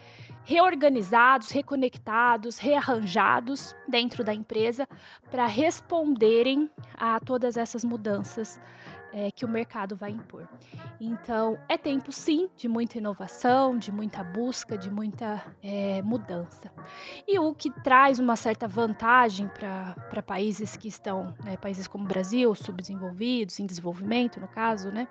reorganizados, 0.43 1.49
reconectados, 1.49 2.57
rearranjados 2.57 3.75
dentro 3.87 4.23
da 4.23 4.33
empresa 4.33 4.87
para 5.29 5.45
responderem 5.45 6.69
a 6.97 7.19
todas 7.19 7.57
essas 7.57 7.83
mudanças 7.83 8.59
é, 9.13 9.31
que 9.31 9.45
o 9.45 9.47
mercado 9.47 9.95
vai 9.95 10.11
impor. 10.11 10.47
Então, 10.99 11.57
é 11.67 11.77
tempo 11.77 12.11
sim 12.11 12.49
de 12.55 12.67
muita 12.67 12.97
inovação, 12.97 13.77
de 13.77 13.91
muita 13.91 14.23
busca, 14.23 14.77
de 14.77 14.89
muita 14.89 15.43
é, 15.61 16.01
mudança. 16.01 16.71
E 17.27 17.37
o 17.39 17.53
que 17.53 17.71
traz 17.81 18.19
uma 18.19 18.35
certa 18.35 18.67
vantagem 18.67 19.47
para 19.47 20.21
países 20.21 20.77
que 20.77 20.87
estão, 20.87 21.33
né, 21.43 21.57
países 21.57 21.87
como 21.87 22.05
o 22.05 22.07
Brasil, 22.07 22.53
subdesenvolvidos, 22.55 23.59
em 23.59 23.65
desenvolvimento, 23.65 24.39
no 24.39 24.47
caso, 24.47 24.91
né? 24.91 25.07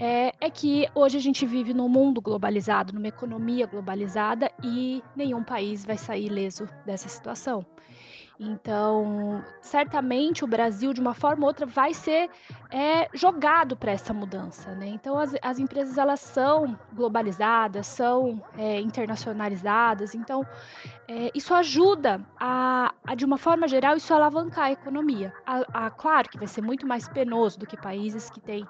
É, 0.00 0.32
é, 0.40 0.48
que 0.48 0.88
hoje 0.94 1.16
a 1.16 1.20
gente 1.20 1.44
vive 1.44 1.74
num 1.74 1.88
mundo 1.88 2.20
globalizado, 2.20 2.92
numa 2.92 3.08
economia 3.08 3.66
globalizada 3.66 4.50
e 4.62 5.02
nenhum 5.16 5.42
país 5.42 5.84
vai 5.84 5.98
sair 5.98 6.26
ileso 6.26 6.68
dessa 6.86 7.08
situação. 7.08 7.66
Então, 8.40 9.44
certamente 9.60 10.44
o 10.44 10.46
Brasil, 10.46 10.92
de 10.92 11.00
uma 11.00 11.12
forma 11.12 11.42
ou 11.42 11.48
outra, 11.48 11.66
vai 11.66 11.92
ser 11.92 12.30
é, 12.70 13.08
jogado 13.12 13.76
para 13.76 13.90
essa 13.90 14.14
mudança. 14.14 14.74
Né? 14.76 14.86
Então, 14.86 15.18
as, 15.18 15.34
as, 15.42 15.58
empresas 15.58 15.98
elas 15.98 16.20
são 16.20 16.78
globalizadas, 16.92 17.88
são 17.88 18.40
é, 18.56 18.80
internacionalizadas. 18.80 20.14
Então, 20.14 20.46
é, 21.08 21.32
isso 21.34 21.52
ajuda 21.52 22.20
a, 22.38 22.94
a, 23.04 23.14
de 23.16 23.24
uma 23.24 23.38
forma 23.38 23.66
geral, 23.66 23.96
isso 23.96 24.14
alavancar 24.14 24.66
a 24.66 24.72
economia. 24.72 25.32
A, 25.44 25.86
a, 25.86 25.90
claro 25.90 26.28
que 26.28 26.38
vai 26.38 26.46
ser 26.46 26.62
muito 26.62 26.86
mais 26.86 27.08
penoso 27.08 27.58
do 27.58 27.66
que 27.66 27.76
países 27.76 28.30
que 28.30 28.40
têm 28.40 28.64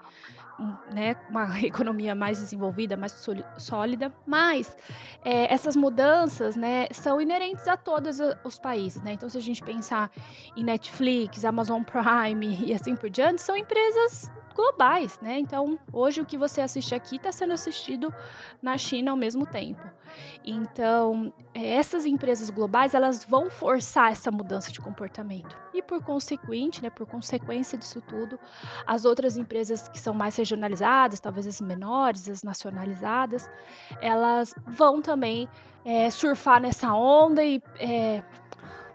né, 0.92 1.16
uma 1.30 1.58
economia 1.62 2.14
mais 2.14 2.38
desenvolvida, 2.38 2.96
mais 2.96 3.12
sólida, 3.58 4.12
mas 4.26 4.76
é, 5.24 5.52
essas 5.52 5.76
mudanças 5.76 6.56
né, 6.56 6.88
são 6.92 7.20
inerentes 7.20 7.66
a 7.68 7.76
todos 7.76 8.18
os 8.44 8.58
países. 8.58 9.02
Né? 9.02 9.12
Então, 9.12 9.28
se 9.28 9.38
a 9.38 9.42
gente 9.42 9.62
pensar 9.62 10.10
em 10.56 10.64
Netflix, 10.64 11.44
Amazon 11.44 11.82
Prime 11.82 12.58
e 12.64 12.74
assim 12.74 12.96
por 12.96 13.10
diante, 13.10 13.42
são 13.42 13.56
empresas 13.56 14.30
globais, 14.58 15.16
né? 15.22 15.38
Então, 15.38 15.78
hoje 15.92 16.20
o 16.20 16.26
que 16.26 16.36
você 16.36 16.60
assiste 16.60 16.92
aqui 16.92 17.14
está 17.14 17.30
sendo 17.30 17.52
assistido 17.52 18.12
na 18.60 18.76
China 18.76 19.12
ao 19.12 19.16
mesmo 19.16 19.46
tempo. 19.46 19.80
Então, 20.44 21.32
é, 21.54 21.74
essas 21.74 22.04
empresas 22.04 22.50
globais, 22.50 22.92
elas 22.92 23.24
vão 23.24 23.48
forçar 23.48 24.10
essa 24.10 24.32
mudança 24.32 24.72
de 24.72 24.80
comportamento. 24.80 25.56
E 25.72 25.80
por 25.80 26.02
consequente, 26.02 26.82
né, 26.82 26.90
por 26.90 27.06
consequência 27.06 27.78
disso 27.78 28.00
tudo, 28.00 28.36
as 28.84 29.04
outras 29.04 29.36
empresas 29.36 29.88
que 29.88 30.00
são 30.00 30.12
mais 30.12 30.34
regionalizadas, 30.34 31.20
talvez 31.20 31.46
as 31.46 31.60
menores, 31.60 32.28
as 32.28 32.42
nacionalizadas, 32.42 33.48
elas 34.00 34.52
vão 34.66 35.00
também 35.00 35.48
é, 35.84 36.10
surfar 36.10 36.60
nessa 36.60 36.92
onda 36.92 37.44
e 37.44 37.62
é, 37.78 38.24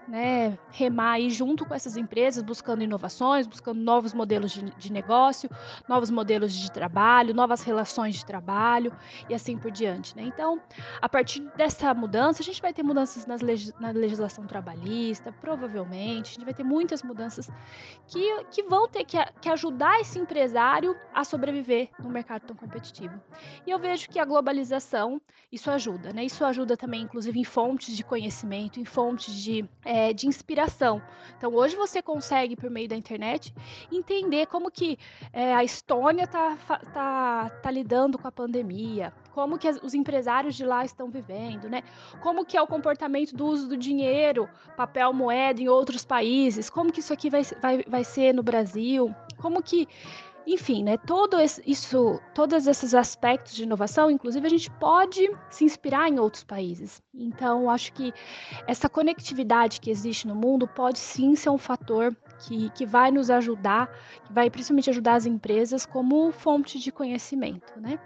né, 0.08 0.58
remar 0.72 1.14
aí 1.14 1.30
junto 1.30 1.66
com 1.66 1.74
essas 1.74 1.98
empresas, 1.98 2.44
buscando 2.44 2.84
inovações, 2.84 3.48
buscando 3.48 3.80
novos 3.80 4.14
modelos 4.14 4.52
de, 4.52 4.64
de, 4.72 4.92
negócio, 4.92 5.50
novos 5.88 6.10
modelos 6.10 6.54
de 6.54 6.72
trabalho, 6.72 7.34
novas 7.34 7.64
relações 7.64 8.16
de 8.16 8.26
trabalho 8.26 8.94
e 9.30 9.34
assim 9.34 9.58
por 9.58 9.72
diante. 9.72 10.16
Né? 10.16 10.24
Então, 10.24 10.62
a 11.02 11.08
partir 11.08 11.42
dessa 11.56 11.94
mudança, 11.94 12.42
a 12.42 12.46
gente 12.46 12.62
vai 12.62 12.74
ter 12.74 12.84
mudanças 12.84 13.26
nas 13.26 13.42
na 13.80 13.92
legislação 13.92 14.46
trabalhista, 14.46 15.32
provavelmente, 15.32 16.32
a 16.32 16.34
gente 16.34 16.46
vai 16.46 16.54
ter 16.54 16.64
muitas 16.64 17.04
mudanças 17.04 17.50
que, 18.08 18.44
que 18.46 18.64
vão 18.64 18.88
ter 18.88 19.04
que, 19.06 19.18
que 19.42 19.50
ajudar 19.50 20.00
esse 20.00 20.18
empresário 20.20 20.96
a 21.14 21.24
sobreviver 21.24 21.90
no 22.00 22.10
mercado 22.10 22.44
tão 22.44 22.56
competitivo. 22.56 23.14
E 23.66 23.72
eu 23.72 23.80
vejo 23.80 24.10
que 24.10 24.20
a 24.20 24.26
globalização, 24.26 25.22
isso 25.52 25.70
ajuda, 25.70 26.12
né? 26.14 26.24
Isso 26.24 26.44
ajuda 26.44 26.76
também, 26.78 27.02
inclusive, 27.02 27.40
em 27.40 27.44
fontes 27.44 27.96
de 27.96 28.04
conhecimento, 28.04 28.80
em 28.80 28.86
fontes 28.86 29.34
de 29.34 29.68
é, 29.86 29.93
de 30.14 30.28
inspiração. 30.28 31.02
Então, 31.38 31.54
hoje 31.54 31.76
você 31.76 32.02
consegue, 32.02 32.56
por 32.56 32.70
meio 32.70 32.88
da 32.88 32.96
internet, 32.96 33.54
entender 33.92 34.48
como 34.48 34.72
que 34.72 34.98
é, 35.32 35.54
a 35.54 35.64
Estônia 35.64 36.24
está 36.24 36.56
tá, 36.94 37.50
tá 37.50 37.72
lidando 37.72 38.18
com 38.18 38.28
a 38.28 38.32
pandemia, 38.32 39.14
como 39.34 39.58
que 39.58 39.70
os 39.70 39.94
empresários 39.94 40.56
de 40.56 40.66
lá 40.66 40.86
estão 40.86 41.10
vivendo, 41.10 41.70
né? 41.70 41.84
Como 42.22 42.46
que 42.46 42.56
é 42.56 42.62
o 42.62 42.68
comportamento 42.68 43.36
do 43.36 43.46
uso 43.46 43.68
do 43.68 43.76
dinheiro, 43.76 44.50
papel 44.78 45.12
moeda 45.12 45.62
em 45.62 45.68
outros 45.68 46.06
países, 46.06 46.70
como 46.70 46.92
que 46.92 47.00
isso 47.00 47.12
aqui 47.12 47.30
vai, 47.30 47.44
vai, 47.62 47.84
vai 47.86 48.04
ser 48.04 48.34
no 48.34 48.42
Brasil, 48.42 49.14
como 49.38 49.62
que 49.62 49.88
enfim, 50.46 50.84
né, 50.84 50.98
todo 50.98 51.38
isso, 51.66 52.22
todos 52.34 52.68
esses 52.68 52.94
aspectos 52.94 53.54
de 53.56 53.64
inovação, 53.64 54.12
inclusive, 54.12 54.46
a 54.46 54.50
gente 54.50 54.70
pode 54.72 55.30
se 55.50 55.64
inspirar 55.64 56.10
em 56.10 56.20
outros 56.20 56.44
países. 56.44 57.02
Então, 57.14 57.70
acho 57.70 57.94
que 57.94 58.14
essa 58.68 58.90
conectividade 58.90 59.80
que 59.80 59.90
existe 59.90 60.28
no 60.28 60.36
mundo 60.36 60.68
pode 60.68 61.00
sim 61.00 61.36
ser 61.36 61.50
um 61.50 61.58
fator 61.58 62.16
que, 62.40 62.70
que 62.72 62.86
vai 62.86 63.12
nos 63.12 63.30
ajudar, 63.30 63.90
que 64.26 64.34
vai 64.34 64.50
principalmente 64.50 64.90
ajudar 64.90 65.16
as 65.16 65.26
empresas 65.26 65.86
como 65.86 66.32
fonte 66.32 66.80
de 66.80 66.92
conhecimento, 66.92 67.80
né? 67.80 68.00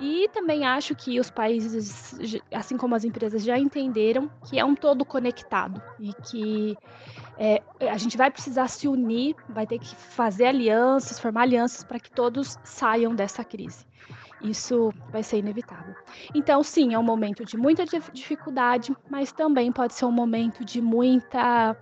E 0.00 0.28
também 0.32 0.64
acho 0.64 0.94
que 0.94 1.20
os 1.20 1.30
países, 1.30 2.14
assim 2.52 2.76
como 2.76 2.94
as 2.94 3.04
empresas, 3.04 3.44
já 3.44 3.58
entenderam 3.58 4.30
que 4.48 4.58
é 4.58 4.64
um 4.64 4.74
todo 4.74 5.04
conectado 5.04 5.82
e 6.00 6.12
que 6.14 6.76
é, 7.38 7.62
a 7.80 7.96
gente 7.96 8.16
vai 8.16 8.30
precisar 8.30 8.68
se 8.68 8.86
unir, 8.86 9.34
vai 9.48 9.66
ter 9.66 9.78
que 9.78 9.94
fazer 9.94 10.46
alianças, 10.46 11.18
formar 11.18 11.42
alianças 11.42 11.82
para 11.82 11.98
que 11.98 12.10
todos 12.10 12.58
saiam 12.62 13.14
dessa 13.14 13.44
crise. 13.44 13.84
Isso 14.44 14.92
vai 15.10 15.22
ser 15.22 15.38
inevitável. 15.38 15.94
Então, 16.34 16.62
sim, 16.62 16.92
é 16.92 16.98
um 16.98 17.02
momento 17.02 17.46
de 17.46 17.56
muita 17.56 17.84
dificuldade, 18.12 18.94
mas 19.08 19.32
também 19.32 19.72
pode 19.72 19.94
ser 19.94 20.04
um 20.04 20.12
momento 20.12 20.62
de 20.64 20.82
muita 20.82 21.74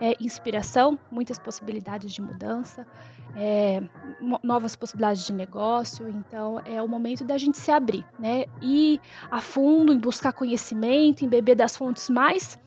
é, 0.00 0.16
inspiração, 0.18 0.98
muitas 1.08 1.38
possibilidades 1.38 2.12
de 2.12 2.20
mudança, 2.20 2.84
é, 3.36 3.80
novas 4.42 4.74
possibilidades 4.74 5.24
de 5.24 5.32
negócio. 5.32 6.08
Então, 6.08 6.60
é 6.64 6.82
o 6.82 6.88
momento 6.88 7.24
da 7.24 7.38
gente 7.38 7.58
se 7.58 7.70
abrir, 7.70 8.04
né? 8.18 8.46
Ir 8.60 9.00
a 9.30 9.40
fundo 9.40 9.92
em 9.92 9.98
buscar 9.98 10.32
conhecimento, 10.32 11.24
em 11.24 11.28
beber 11.28 11.54
das 11.54 11.76
fontes 11.76 12.10
mais 12.10 12.58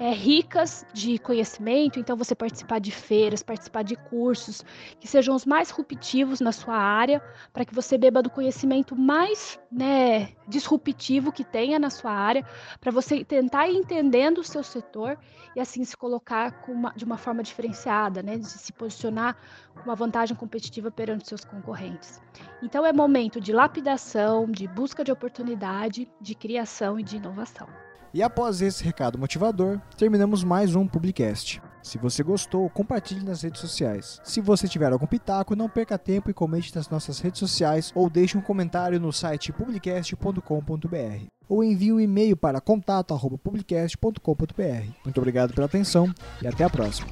é, 0.00 0.12
ricas 0.12 0.86
de 0.94 1.18
conhecimento, 1.18 2.00
então 2.00 2.16
você 2.16 2.34
participar 2.34 2.80
de 2.80 2.90
feiras, 2.90 3.42
participar 3.42 3.82
de 3.82 3.94
cursos 3.94 4.64
que 4.98 5.06
sejam 5.06 5.36
os 5.36 5.44
mais 5.44 5.68
disruptivos 5.68 6.40
na 6.40 6.52
sua 6.52 6.74
área, 6.74 7.22
para 7.52 7.66
que 7.66 7.74
você 7.74 7.98
beba 7.98 8.22
do 8.22 8.30
conhecimento 8.30 8.96
mais 8.96 9.60
né, 9.70 10.30
disruptivo 10.48 11.30
que 11.30 11.44
tenha 11.44 11.78
na 11.78 11.90
sua 11.90 12.12
área, 12.12 12.46
para 12.80 12.90
você 12.90 13.22
tentar 13.22 13.68
ir 13.68 13.76
entendendo 13.76 14.38
o 14.38 14.44
seu 14.44 14.62
setor 14.62 15.18
e 15.54 15.60
assim 15.60 15.84
se 15.84 15.94
colocar 15.94 16.64
uma, 16.66 16.94
de 16.96 17.04
uma 17.04 17.18
forma 17.18 17.42
diferenciada, 17.42 18.22
né, 18.22 18.38
de 18.38 18.46
se 18.46 18.72
posicionar 18.72 19.36
com 19.74 19.82
uma 19.82 19.94
vantagem 19.94 20.34
competitiva 20.34 20.90
perante 20.90 21.28
seus 21.28 21.44
concorrentes. 21.44 22.22
Então 22.62 22.86
é 22.86 22.92
momento 22.92 23.38
de 23.38 23.52
lapidação, 23.52 24.50
de 24.50 24.66
busca 24.66 25.04
de 25.04 25.12
oportunidade, 25.12 26.10
de 26.18 26.34
criação 26.34 26.98
e 26.98 27.02
de 27.02 27.18
inovação. 27.18 27.68
E 28.12 28.22
após 28.22 28.60
esse 28.60 28.82
recado 28.82 29.16
motivador, 29.16 29.80
terminamos 29.96 30.42
mais 30.42 30.74
um 30.74 30.84
Publicast. 30.86 31.62
Se 31.82 31.96
você 31.96 32.22
gostou, 32.22 32.68
compartilhe 32.68 33.24
nas 33.24 33.40
redes 33.42 33.60
sociais. 33.60 34.20
Se 34.24 34.40
você 34.40 34.66
tiver 34.68 34.92
algum 34.92 35.06
pitaco, 35.06 35.56
não 35.56 35.68
perca 35.68 35.96
tempo 35.96 36.28
e 36.28 36.34
comente 36.34 36.74
nas 36.74 36.88
nossas 36.88 37.20
redes 37.20 37.38
sociais 37.38 37.92
ou 37.94 38.10
deixe 38.10 38.36
um 38.36 38.42
comentário 38.42 38.98
no 38.98 39.12
site 39.12 39.52
publicast.com.br 39.52 41.24
ou 41.48 41.62
envie 41.64 41.92
um 41.92 42.00
e-mail 42.00 42.36
para 42.36 42.60
contato@publicast.com.br. 42.60 44.92
Muito 45.04 45.18
obrigado 45.18 45.54
pela 45.54 45.66
atenção 45.66 46.12
e 46.42 46.48
até 46.48 46.64
a 46.64 46.70
próxima. 46.70 47.08